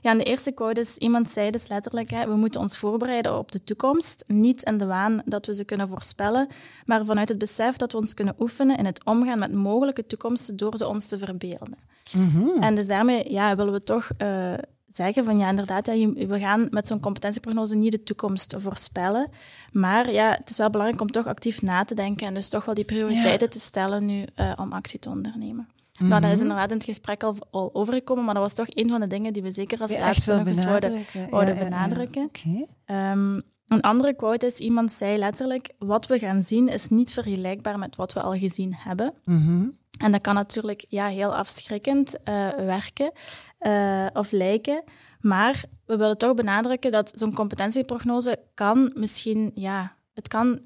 Ja, 0.00 0.10
en 0.10 0.18
de 0.18 0.24
eerste 0.24 0.52
quote 0.52 0.80
is, 0.80 0.96
iemand 0.96 1.30
zei 1.30 1.50
dus 1.50 1.68
letterlijk, 1.68 2.10
hè, 2.10 2.26
we 2.26 2.34
moeten 2.34 2.60
ons 2.60 2.76
voorbereiden 2.78 3.38
op 3.38 3.52
de 3.52 3.64
toekomst, 3.64 4.24
niet 4.26 4.62
in 4.62 4.78
de 4.78 4.86
waan 4.86 5.22
dat 5.24 5.46
we 5.46 5.54
ze 5.54 5.64
kunnen 5.64 5.88
voorspellen, 5.88 6.48
maar 6.84 7.04
vanuit 7.04 7.28
het 7.28 7.38
besef 7.38 7.76
dat 7.76 7.92
we 7.92 7.98
ons 7.98 8.14
kunnen 8.14 8.34
oefenen 8.38 8.76
in 8.76 8.84
het 8.84 9.04
omgaan 9.04 9.38
met 9.38 9.52
mogelijke 9.52 10.06
toekomsten 10.06 10.56
door 10.56 10.76
ze 10.76 10.86
ons 10.86 11.06
te 11.06 11.18
verbeelden. 11.18 11.78
Mhm. 12.12 12.48
En 12.62 12.74
dus 12.74 12.86
daarmee 12.86 13.32
ja, 13.32 13.56
willen 13.56 13.72
we 13.72 13.82
toch 13.82 14.10
eh, 14.16 14.52
zeggen 14.96 15.24
van 15.24 15.38
ja, 15.38 15.48
inderdaad, 15.48 15.86
ja, 15.86 16.12
we 16.12 16.38
gaan 16.38 16.66
met 16.70 16.86
zo'n 16.86 17.00
competentieprognose 17.00 17.76
niet 17.76 17.92
de 17.92 18.02
toekomst 18.02 18.54
voorspellen. 18.58 19.28
Maar 19.72 20.12
ja, 20.12 20.30
het 20.38 20.50
is 20.50 20.56
wel 20.56 20.70
belangrijk 20.70 21.00
om 21.02 21.10
toch 21.10 21.26
actief 21.26 21.62
na 21.62 21.84
te 21.84 21.94
denken 21.94 22.26
en 22.26 22.34
dus 22.34 22.48
toch 22.48 22.64
wel 22.64 22.74
die 22.74 22.84
prioriteiten 22.84 23.50
te 23.50 23.60
stellen 23.60 24.04
nu 24.04 24.24
eh, 24.34 24.52
om 24.56 24.72
actie 24.72 24.98
te 24.98 25.08
ondernemen. 25.08 25.68
Nou, 25.98 26.20
dat 26.20 26.22
is 26.30 26.30
Mhm. 26.30 26.40
inderdaad 26.42 26.70
in 26.70 26.76
het 26.76 26.84
gesprek 26.84 27.22
al, 27.22 27.36
al 27.50 27.70
overgekomen, 27.74 28.24
maar 28.24 28.34
dat 28.34 28.42
was 28.42 28.54
toch 28.54 28.66
een 28.68 28.88
van 28.88 29.00
de 29.00 29.06
dingen 29.06 29.32
die 29.32 29.42
we 29.42 29.50
zeker 29.50 29.80
als 29.80 29.92
Ja, 29.92 29.98
laatste 30.00 30.34
nog 30.36 30.46
eens 30.46 30.64
wouden, 30.64 30.90
benadrukken. 30.90 31.30
wouden 31.30 31.54
Ja. 31.56 32.64
Ehm, 32.84 33.40
een 33.66 33.80
andere 33.80 34.14
quote 34.14 34.46
is, 34.46 34.58
iemand 34.58 34.92
zei 34.92 35.18
letterlijk, 35.18 35.70
wat 35.78 36.06
we 36.06 36.18
gaan 36.18 36.42
zien 36.42 36.68
is 36.68 36.88
niet 36.88 37.12
vergelijkbaar 37.12 37.78
met 37.78 37.96
wat 37.96 38.12
we 38.12 38.20
al 38.22 38.32
gezien 38.32 38.74
hebben. 38.76 39.12
Mhm. 39.24 39.68
En 39.98 40.12
dat 40.12 40.20
kan 40.20 40.34
natuurlijk 40.34 40.84
ja, 40.88 41.06
heel 41.06 41.36
afschrikkend 41.36 42.22
eh, 42.22 42.48
werken 42.48 43.12
eh, 43.58 44.06
of 44.12 44.30
lijken. 44.30 44.82
Maar 45.20 45.62
we 45.86 45.96
willen 45.96 46.18
toch 46.18 46.34
benadrukken 46.34 46.92
dat 46.92 47.12
zo'n 47.14 47.34
competentieprognose 47.34 48.38
kan 48.54 48.92
misschien, 48.94 49.50
ja, 49.54 49.96
het 50.14 50.28
kan 50.28 50.60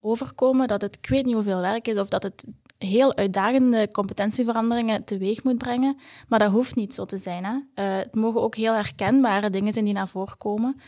overkomen 0.00 0.68
dat 0.68 0.80
het 0.80 0.96
ik 1.00 1.08
weet 1.08 1.24
niet 1.24 1.34
hoeveel 1.34 1.60
werk 1.60 1.88
is 1.88 1.98
of 1.98 2.08
dat 2.08 2.22
het 2.22 2.44
heel 2.78 3.16
uitdagende 3.16 3.88
competentieveranderingen 3.92 5.04
teweeg 5.04 5.42
moet 5.42 5.58
brengen. 5.58 5.96
Maar 6.28 6.38
dat 6.38 6.50
hoeft 6.50 6.74
niet 6.74 6.94
zo 6.94 7.04
te 7.04 7.16
zijn. 7.16 7.44
Hè. 7.44 7.58
Eh, 7.74 7.96
het 7.96 8.14
mogen 8.14 8.42
ook 8.42 8.54
heel 8.54 8.72
herkenbare 8.74 9.50
dingen 9.50 9.72
zijn 9.72 9.84
die 9.84 9.94
naar 9.94 10.08
voren 10.08 10.36
komen. 10.38 10.80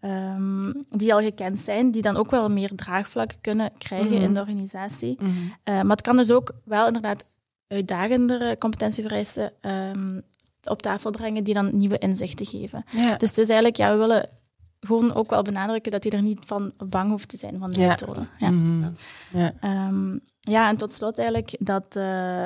ehm, 0.00 0.72
die 0.88 1.14
al 1.14 1.20
gekend 1.20 1.60
zijn, 1.60 1.90
die 1.90 2.02
dan 2.02 2.16
ook 2.16 2.30
wel 2.30 2.50
meer 2.50 2.74
draagvlak 2.74 3.34
kunnen 3.40 3.70
krijgen 3.78 4.12
Mhm. 4.14 4.22
in 4.22 4.34
de 4.34 4.40
organisatie. 4.40 5.18
Mhm. 5.20 5.32
Maar 5.64 5.96
het 5.96 6.00
kan 6.00 6.16
dus 6.16 6.30
ook 6.30 6.52
wel 6.64 6.86
inderdaad 6.86 7.26
uitdagendere 7.68 8.58
competentievereisten 8.58 9.52
um, 9.60 10.22
op 10.64 10.82
tafel 10.82 11.10
brengen 11.10 11.44
die 11.44 11.54
dan 11.54 11.76
nieuwe 11.76 11.98
inzichten 11.98 12.46
geven. 12.46 12.84
Ja. 12.90 13.16
Dus 13.16 13.28
het 13.28 13.38
is 13.38 13.46
eigenlijk, 13.48 13.76
ja, 13.76 13.92
we 13.92 13.96
willen 13.98 14.28
gewoon 14.80 15.14
ook 15.14 15.30
wel 15.30 15.42
benadrukken 15.42 15.92
dat 15.92 16.04
je 16.04 16.10
er 16.10 16.22
niet 16.22 16.38
van 16.44 16.72
bang 16.86 17.10
hoeft 17.10 17.28
te 17.28 17.36
zijn 17.36 17.58
van 17.58 17.70
de 17.70 17.80
Ja. 17.80 17.86
methode. 17.88 18.26
Ja. 18.38 18.50
Mhm. 18.50 18.90
Ja. 19.32 19.52
Ehm, 19.60 20.18
ja, 20.40 20.68
en 20.68 20.76
tot 20.76 20.92
slot 20.92 21.18
eigenlijk 21.18 21.56
dat 21.60 21.96
eh, 21.96 22.44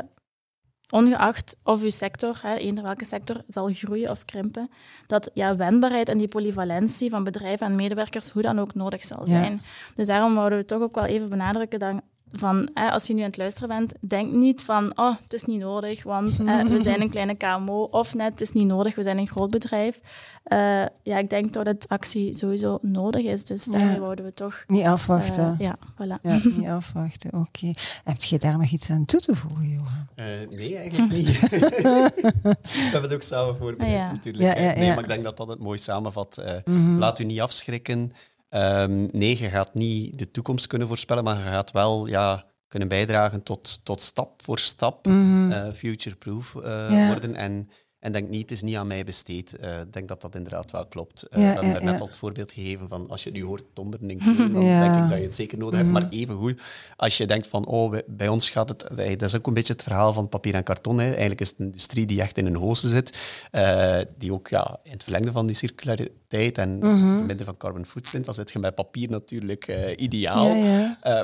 ongeacht 0.90 1.56
of 1.64 1.82
uw 1.82 1.90
sector, 1.90 2.38
hè, 2.42 2.54
eender 2.54 2.84
welke 2.84 3.04
sector, 3.04 3.42
zal 3.48 3.68
groeien 3.72 4.10
of 4.10 4.24
krimpen, 4.24 4.70
dat 5.06 5.30
ja, 5.34 5.56
wendbaarheid 5.56 6.08
en 6.08 6.18
die 6.18 6.28
polyvalentie 6.28 7.10
van 7.10 7.24
bedrijven 7.24 7.66
en 7.66 7.74
medewerkers 7.74 8.28
hoe 8.30 8.42
dan 8.42 8.58
ook 8.58 8.74
nodig 8.74 9.04
zal 9.04 9.20
Ja. 9.20 9.26
zijn. 9.26 9.60
Dus 9.94 10.06
daarom 10.06 10.34
wouden 10.34 10.58
we 10.58 10.64
toch 10.64 10.82
ook 10.82 10.94
wel 10.94 11.04
even 11.04 11.28
benadrukken 11.28 11.78
dan 11.78 12.00
van, 12.32 12.68
hè, 12.74 12.90
als 12.90 13.06
je 13.06 13.14
nu 13.14 13.20
aan 13.20 13.26
het 13.26 13.36
luisteren 13.36 13.68
bent, 13.68 13.94
denk 14.00 14.32
niet 14.32 14.62
van, 14.64 14.92
oh, 14.98 15.14
het 15.22 15.32
is 15.32 15.44
niet 15.44 15.60
nodig, 15.60 16.02
want 16.02 16.38
hè, 16.38 16.68
we 16.68 16.82
zijn 16.88 17.00
een 17.00 17.10
kleine 17.10 17.34
KMO, 17.34 17.82
of 17.82 18.14
net, 18.14 18.30
het 18.30 18.40
is 18.40 18.52
niet 18.52 18.66
nodig, 18.66 18.94
we 18.94 19.02
zijn 19.02 19.18
een 19.18 19.26
groot 19.28 19.50
bedrijf. 19.50 20.00
Eh, 20.42 20.58
ja, 21.02 21.18
ik 21.18 21.30
denk 21.30 21.52
toch 21.52 21.64
dat 21.64 21.88
actie 21.88 22.34
sowieso 22.34 22.78
nodig 22.82 23.24
is, 23.24 23.44
dus 23.44 23.64
Ja. 23.64 23.72
daarmee 23.72 24.00
wouden 24.00 24.24
we 24.24 24.32
toch... 24.34 24.64
Niet 24.66 24.82
eh, 24.84 24.92
afwachten. 24.92 25.54
ja, 25.58 25.78
voilà. 25.94 26.20
Ja, 26.22 26.40
niet 26.56 26.66
afwachten. 26.68 27.30
Oké. 27.34 27.72
Heb 28.04 28.22
je 28.22 28.38
daar 28.38 28.58
nog 28.58 28.70
iets 28.70 28.90
aan 28.90 29.04
toe 29.04 29.20
te 29.20 29.34
voegen, 29.34 29.68
Johan? 29.68 30.08
Eh, 30.14 30.24
nee, 30.56 30.76
eigenlijk 30.76 31.12
niet. 31.12 31.40
we 31.50 32.56
hebben 32.82 33.02
het 33.02 33.14
ook 33.14 33.22
samen 33.22 33.56
voorbereid, 33.56 33.90
Ah, 33.92 33.96
ja. 33.98 34.12
natuurlijk. 34.12 34.44
Ja, 34.56 34.62
ja, 34.62 34.74
nee, 34.74 34.84
ja. 34.84 34.94
maar 34.94 35.02
ik 35.02 35.08
denk 35.08 35.24
dat 35.24 35.36
dat 35.36 35.48
het 35.48 35.58
mooi 35.58 35.78
samenvat. 35.78 36.36
Eh, 36.38 36.54
Mhm. 36.64 36.96
Laat 36.98 37.18
u 37.18 37.24
niet 37.24 37.40
afschrikken. 37.40 38.12
Ehm, 38.50 39.08
nee, 39.12 39.38
je 39.38 39.48
gaat 39.48 39.74
niet 39.74 40.18
de 40.18 40.30
toekomst 40.30 40.66
kunnen 40.66 40.88
voorspellen, 40.88 41.24
maar 41.24 41.36
je 41.36 41.42
gaat 41.42 41.70
wel 41.70 42.06
ja, 42.06 42.46
kunnen 42.68 42.88
bijdragen 42.88 43.42
tot, 43.42 43.80
tot 43.84 44.00
stap 44.00 44.42
voor 44.42 44.58
stap 44.58 45.06
eh, 45.06 45.72
future-proof 45.72 46.54
eh, 46.54 47.06
worden. 47.06 47.34
En, 47.34 47.68
en 48.00 48.12
denk 48.12 48.28
niet, 48.28 48.40
het 48.40 48.50
is 48.50 48.62
niet 48.62 48.76
aan 48.76 48.86
mij 48.86 49.04
besteed. 49.04 49.56
Eh, 49.56 49.80
Ik 49.80 49.92
denk 49.92 50.08
dat 50.08 50.20
dat 50.20 50.34
inderdaad 50.34 50.70
wel 50.70 50.86
klopt. 50.86 51.22
Eh, 51.22 51.42
Ja, 51.42 51.48
we 51.60 51.64
hebben 51.66 51.84
ja, 51.84 51.90
net 51.90 52.00
al 52.00 52.06
het 52.06 52.16
voorbeeld 52.16 52.52
gegeven 52.52 52.88
van 52.88 53.08
als 53.08 53.22
je 53.22 53.28
het 53.30 53.38
nu 53.38 53.44
hoort 53.44 53.64
kleuren, 53.74 54.52
dan 54.52 54.62
Ja. 54.64 54.80
denk 54.88 55.04
ik 55.04 55.08
dat 55.10 55.18
je 55.18 55.24
het 55.24 55.34
zeker 55.34 55.58
nodig 55.58 55.78
hebt. 55.78 55.90
Mhm. 55.90 56.00
Maar 56.00 56.10
even 56.10 56.34
goed, 56.36 56.60
als 56.96 57.16
je 57.16 57.26
denkt 57.26 57.46
van, 57.46 57.66
oh, 57.66 57.90
bij, 57.90 58.02
bij 58.06 58.28
ons 58.28 58.50
gaat 58.50 58.68
het... 58.68 58.78
Dat 58.96 59.22
is 59.22 59.36
ook 59.36 59.46
een 59.46 59.54
beetje 59.54 59.72
het 59.72 59.82
verhaal 59.82 60.12
van 60.12 60.28
papier 60.28 60.54
en 60.54 60.62
karton. 60.62 60.98
Hè. 60.98 61.06
Eigenlijk 61.10 61.40
is 61.40 61.48
het 61.48 61.58
een 61.58 61.66
industrie 61.66 62.06
die 62.06 62.20
echt 62.20 62.38
in 62.38 62.46
een 62.46 62.54
hoogte 62.56 62.88
zit, 62.88 63.16
eh, 63.50 63.98
die 64.18 64.32
ook 64.32 64.48
ja, 64.48 64.78
in 64.82 64.92
het 64.92 65.02
verlengde 65.02 65.32
van 65.32 65.46
die 65.46 65.56
circulariteit 65.56 66.58
en 66.58 66.78
Mhm. 66.78 66.88
verminderen 66.98 67.44
van 67.44 67.56
carbon 67.56 67.86
footprint, 67.86 68.24
dan 68.24 68.34
zit 68.34 68.50
je 68.52 68.58
bij 68.58 68.72
papier 68.72 69.10
natuurlijk 69.10 69.92
ideaal. 69.96 70.54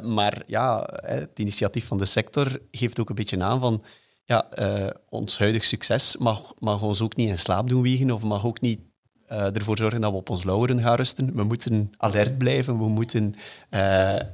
Maar 0.03 0.43
ja, 0.47 0.89
het 1.05 1.31
initiatief 1.39 1.87
van 1.87 1.99
de 1.99 2.05
sector 2.05 2.59
geeft 2.71 3.01
ook 3.01 3.09
een 3.09 3.15
beetje 3.15 3.43
aan 3.43 3.61
van 3.61 3.83
ja, 4.27 4.51
eh, 4.51 4.87
ons 5.09 5.39
huidig 5.39 5.65
succes 5.65 6.17
mag, 6.17 6.53
mag 6.59 6.83
ons 6.83 7.01
ook 7.01 7.17
niet 7.17 7.29
in 7.29 7.39
slaap 7.39 7.69
doen 7.69 7.83
wiegen 7.83 8.11
of 8.11 8.23
mag 8.23 8.47
ook 8.47 8.61
niet 8.61 8.81
eh, 9.27 9.55
ervoor 9.57 9.77
zorgen 9.77 10.01
dat 10.01 10.11
we 10.11 10.17
op 10.17 10.31
ons 10.31 10.45
lauweren 10.45 10.81
gaan 10.83 10.95
rusten. 10.97 11.35
We 11.35 11.43
moeten 11.45 11.93
alert 11.97 12.39
blijven, 12.39 12.79
we 12.79 12.89
moeten 12.89 13.35
eh, 13.71 13.81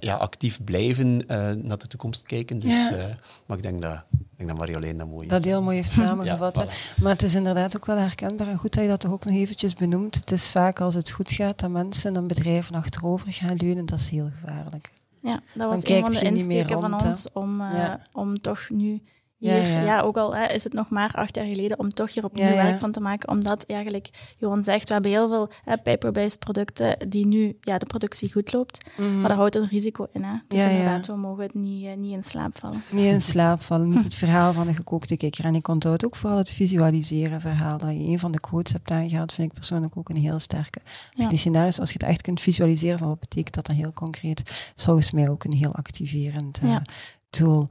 ja, 0.01 0.15
actief 0.15 0.65
blijven 0.65 1.29
eh, 1.29 1.51
naar 1.51 1.79
de 1.79 1.87
toekomst 1.87 2.23
kijken. 2.23 2.59
Dus, 2.59 2.89
Ja. 2.89 2.97
eh, 2.97 3.05
maar 3.47 3.57
ik 3.57 3.63
denk 3.63 3.83
dat, 3.83 3.93
ik 4.13 4.29
denk 4.37 4.49
dat 4.49 4.59
Marjolein 4.59 4.99
dat 4.99 5.09
mooi 5.09 5.27
Dat 5.29 5.45
heel 5.45 5.63
mooi 5.63 5.77
heeft 5.77 5.91
samengevat. 5.91 6.55
Ja, 6.55 6.61
hè. 6.63 6.67
voilà. 6.69 7.03
Maar 7.03 7.13
het 7.13 7.23
is 7.23 7.35
inderdaad 7.35 7.77
ook 7.77 7.87
wel 7.87 7.97
herkenbaar 7.97 8.49
en 8.49 8.57
goed 8.57 8.75
dat 8.75 8.83
je 8.83 8.89
dat 8.89 9.01
toch 9.01 9.11
ook 9.13 9.25
nog 9.25 9.35
eventjes 9.35 9.75
benoemt. 9.75 10.15
Het 10.15 10.31
is 10.33 10.51
vaak 10.51 10.81
als 10.81 10.95
het 10.95 11.11
goed 11.11 11.31
gaat 11.33 11.59
dat 11.59 11.71
mensen 11.71 12.17
en 12.17 12.27
bedrijven 12.27 12.75
achterover 12.75 13.33
gaan 13.33 13.57
leunen. 13.57 13.87
Dat 13.87 13.99
is 13.99 14.09
heel 14.09 14.31
gevaarlijk. 14.41 14.91
Ja, 15.21 15.41
dat 15.55 15.69
was 15.71 15.85
een 15.89 16.01
van 16.01 16.11
de 16.13 16.21
insteken 16.23 16.81
van 16.81 17.05
ons 17.05 17.27
om, 17.33 17.61
eh, 17.61 17.73
Ja. 17.75 18.01
om 18.13 18.41
toch 18.41 18.69
nu 18.71 19.03
hier, 19.51 19.63
ja. 19.67 19.83
ja, 19.83 20.01
ook 20.01 20.17
al 20.17 20.35
hè, 20.37 20.47
is 20.47 20.65
het 20.65 20.73
nog 20.73 20.89
maar 20.89 21.11
acht 21.15 21.37
jaar 21.37 21.47
geleden, 21.47 21.79
om 21.79 21.95
toch 21.95 22.15
hier 22.15 22.25
opnieuw 22.25 22.45
werk 22.55 22.79
van 22.79 22.93
te 22.93 23.01
maken. 23.01 23.29
Omdat 23.29 23.65
eigenlijk, 23.67 24.35
Johan 24.39 24.65
zegt, 24.65 24.87
we 24.89 24.93
hebben 24.93 25.11
heel 25.11 25.29
veel 25.29 25.51
hè, 25.65 25.79
paper-based 25.79 26.39
producten 26.39 27.09
die 27.09 27.27
nu 27.27 27.57
ja, 27.61 27.79
de 27.79 27.87
productie 27.87 28.33
goed 28.33 28.53
loopt. 28.53 28.91
Maar 28.97 29.29
daar 29.29 29.37
houdt 29.37 29.57
een 29.57 29.69
risico 29.69 30.07
in. 30.13 30.23
Hè. 30.23 30.35
Dus 30.49 30.65
inderdaad, 30.65 31.07
we 31.07 31.17
mogen 31.17 31.43
het 31.43 31.55
niet, 31.55 31.85
eh, 31.87 31.97
niet 31.97 32.13
in 32.13 32.23
slaap 32.23 32.59
vallen. 32.59 32.83
Niet 32.91 33.05
in 33.05 33.21
slaap 33.21 33.63
vallen, 33.63 33.89
niet 33.91 34.05
het 34.11 34.15
verhaal 34.15 34.53
van 34.53 34.67
de 34.67 34.75
gekookte 34.75 35.17
kikker. 35.17 35.45
En 35.45 35.55
ik 35.55 35.69
onthoud 35.69 36.05
ook 36.05 36.17
vooral 36.17 36.39
het 36.39 36.51
visualiseren 36.51 37.41
verhaal. 37.41 37.79
Dat 37.79 37.91
je 37.91 37.99
een 38.09 38.19
van 38.19 38.33
de 38.33 38.41
quotes 38.41 38.73
hebt 38.73 38.91
aangehaald, 38.91 39.33
vind 39.33 39.49
ik 39.49 39.55
persoonlijk 39.55 39.97
ook 39.97 40.09
een 40.09 40.17
heel 40.17 40.39
sterke. 40.39 40.81
Als 40.85 41.11
je 41.15 41.23
Ja. 41.23 41.29
die 41.29 41.39
scenario's, 41.39 41.81
als 41.81 41.93
je 41.93 41.99
het 42.01 42.09
echt 42.09 42.23
kunt 42.23 42.41
visualiseren 42.41 42.99
van 42.99 43.09
wat 43.09 43.21
betekent 43.21 43.55
dat 43.55 43.67
dan 43.67 43.77
heel 43.77 43.93
concreet, 43.93 44.43
is 44.77 44.85
volgens 44.85 45.11
mij 45.11 45.29
ook 45.29 45.45
een 45.45 45.53
heel 45.53 45.73
activerend 45.75 46.61
Ja. 46.63 46.83
tool. 47.31 47.69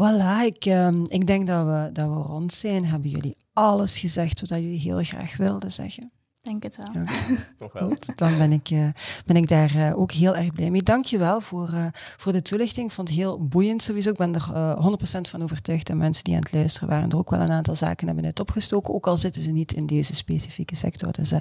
Voilà, 0.00 0.44
ik, 0.44 0.64
ehm, 0.64 1.02
ik 1.04 1.26
denk 1.26 1.46
dat 1.46 1.66
we, 1.66 1.90
dat 1.92 2.08
we 2.08 2.14
rond 2.14 2.52
zijn. 2.52 2.86
Hebben 2.86 3.10
jullie 3.10 3.36
alles 3.52 3.98
gezegd 3.98 4.40
wat 4.40 4.48
jullie 4.48 4.78
heel 4.78 5.02
graag 5.02 5.36
wilden 5.36 5.72
zeggen? 5.72 6.10
Denk 6.40 6.62
het 6.62 6.76
wel. 6.76 7.02
Ja. 7.04 7.10
Toch 7.56 7.72
wel. 7.72 7.88
Goed, 7.88 8.06
dan 8.16 8.38
ben 8.38 8.52
ik, 8.52 8.70
eh, 8.70 8.88
ben 9.26 9.36
ik 9.36 9.48
daar 9.48 9.74
eh, 9.74 9.98
ook 9.98 10.12
heel 10.12 10.36
erg 10.36 10.52
blij 10.52 10.70
mee. 10.70 10.82
Dank 10.82 11.04
je 11.04 11.18
wel 11.18 11.40
voor, 11.40 11.68
eh, 11.68 11.86
voor 11.92 12.32
de 12.32 12.42
toelichting. 12.42 12.86
Ik 12.86 12.92
vond 12.92 13.08
het 13.08 13.16
heel 13.16 13.46
boeiend 13.46 13.82
sowieso. 13.82 14.10
Ik 14.10 14.16
ben 14.16 14.34
er 14.34 14.50
eh 14.54 14.78
100% 14.78 15.28
van 15.28 15.42
overtuigd 15.42 15.88
en 15.88 15.96
mensen 15.96 16.24
die 16.24 16.34
aan 16.34 16.40
het 16.40 16.52
luisteren 16.52 16.88
waren 16.88 17.10
er 17.10 17.16
ook 17.16 17.30
wel 17.30 17.40
een 17.40 17.50
aantal 17.50 17.74
zaken 17.76 18.06
hebben 18.06 18.24
uit 18.24 18.40
opgestoken, 18.40 18.94
ook 18.94 19.06
al 19.06 19.16
zitten 19.16 19.42
ze 19.42 19.50
niet 19.50 19.72
in 19.72 19.86
deze 19.86 20.14
specifieke 20.14 20.76
sector. 20.76 21.12
Dus 21.12 21.32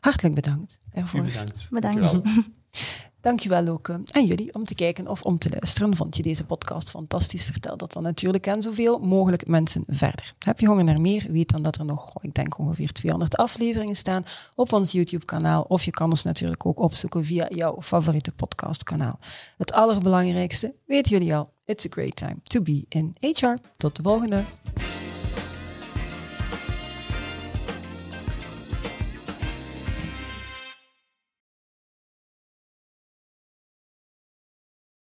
hartelijk 0.00 0.34
bedankt 0.34 0.80
U 0.94 0.98
ervoor. 0.98 1.22
bedankt. 1.22 1.68
Bedankt. 1.70 2.12
Dankjewel. 3.26 3.68
Ook 3.68 3.88
eh, 3.88 3.96
aan 4.10 4.24
jullie 4.24 4.54
om 4.54 4.64
te 4.64 4.74
kijken 4.74 5.08
of 5.08 5.22
om 5.22 5.38
te 5.38 5.50
luisteren. 5.50 5.96
Vond 5.96 6.16
je 6.16 6.22
deze 6.22 6.46
podcast 6.46 6.90
fantastisch? 6.90 7.44
Vertel 7.44 7.76
dat 7.76 7.92
dan 7.92 8.02
natuurlijk 8.02 8.48
aan 8.48 8.62
zoveel 8.62 8.98
mogelijk 8.98 9.48
mensen 9.48 9.84
verder. 9.86 10.34
Heb 10.38 10.60
je 10.60 10.66
honger 10.66 10.84
naar 10.84 11.00
meer? 11.00 11.26
Weet 11.30 11.50
dan 11.50 11.62
dat 11.62 11.76
er 11.76 11.84
nog, 11.84 12.14
oh, 12.14 12.24
ik 12.24 12.34
denk 12.34 12.58
ongeveer 12.58 12.92
200 12.92 13.36
afleveringen 13.36 13.96
staan 13.96 14.24
op 14.54 14.72
ons 14.72 14.92
YouTube-kanaal. 14.92 15.62
Of 15.62 15.84
je 15.84 15.90
kan 15.90 16.10
ons 16.10 16.22
natuurlijk 16.22 16.66
ook 16.66 16.78
opzoeken 16.78 17.24
via 17.24 17.46
jouw 17.48 17.82
favoriete 17.82 18.32
podcastkanaal. 18.32 19.18
Het 19.56 19.72
allerbelangrijkste, 19.72 20.74
weten 20.84 21.10
jullie 21.10 21.34
al, 21.34 21.52
it's 21.64 21.86
a 21.86 21.88
great 21.90 22.16
time 22.16 22.36
to 22.42 22.62
be 22.62 22.84
in 22.88 23.16
HR. 23.20 23.56
Tot 23.76 23.96
de 23.96 24.02
volgende. 24.02 24.42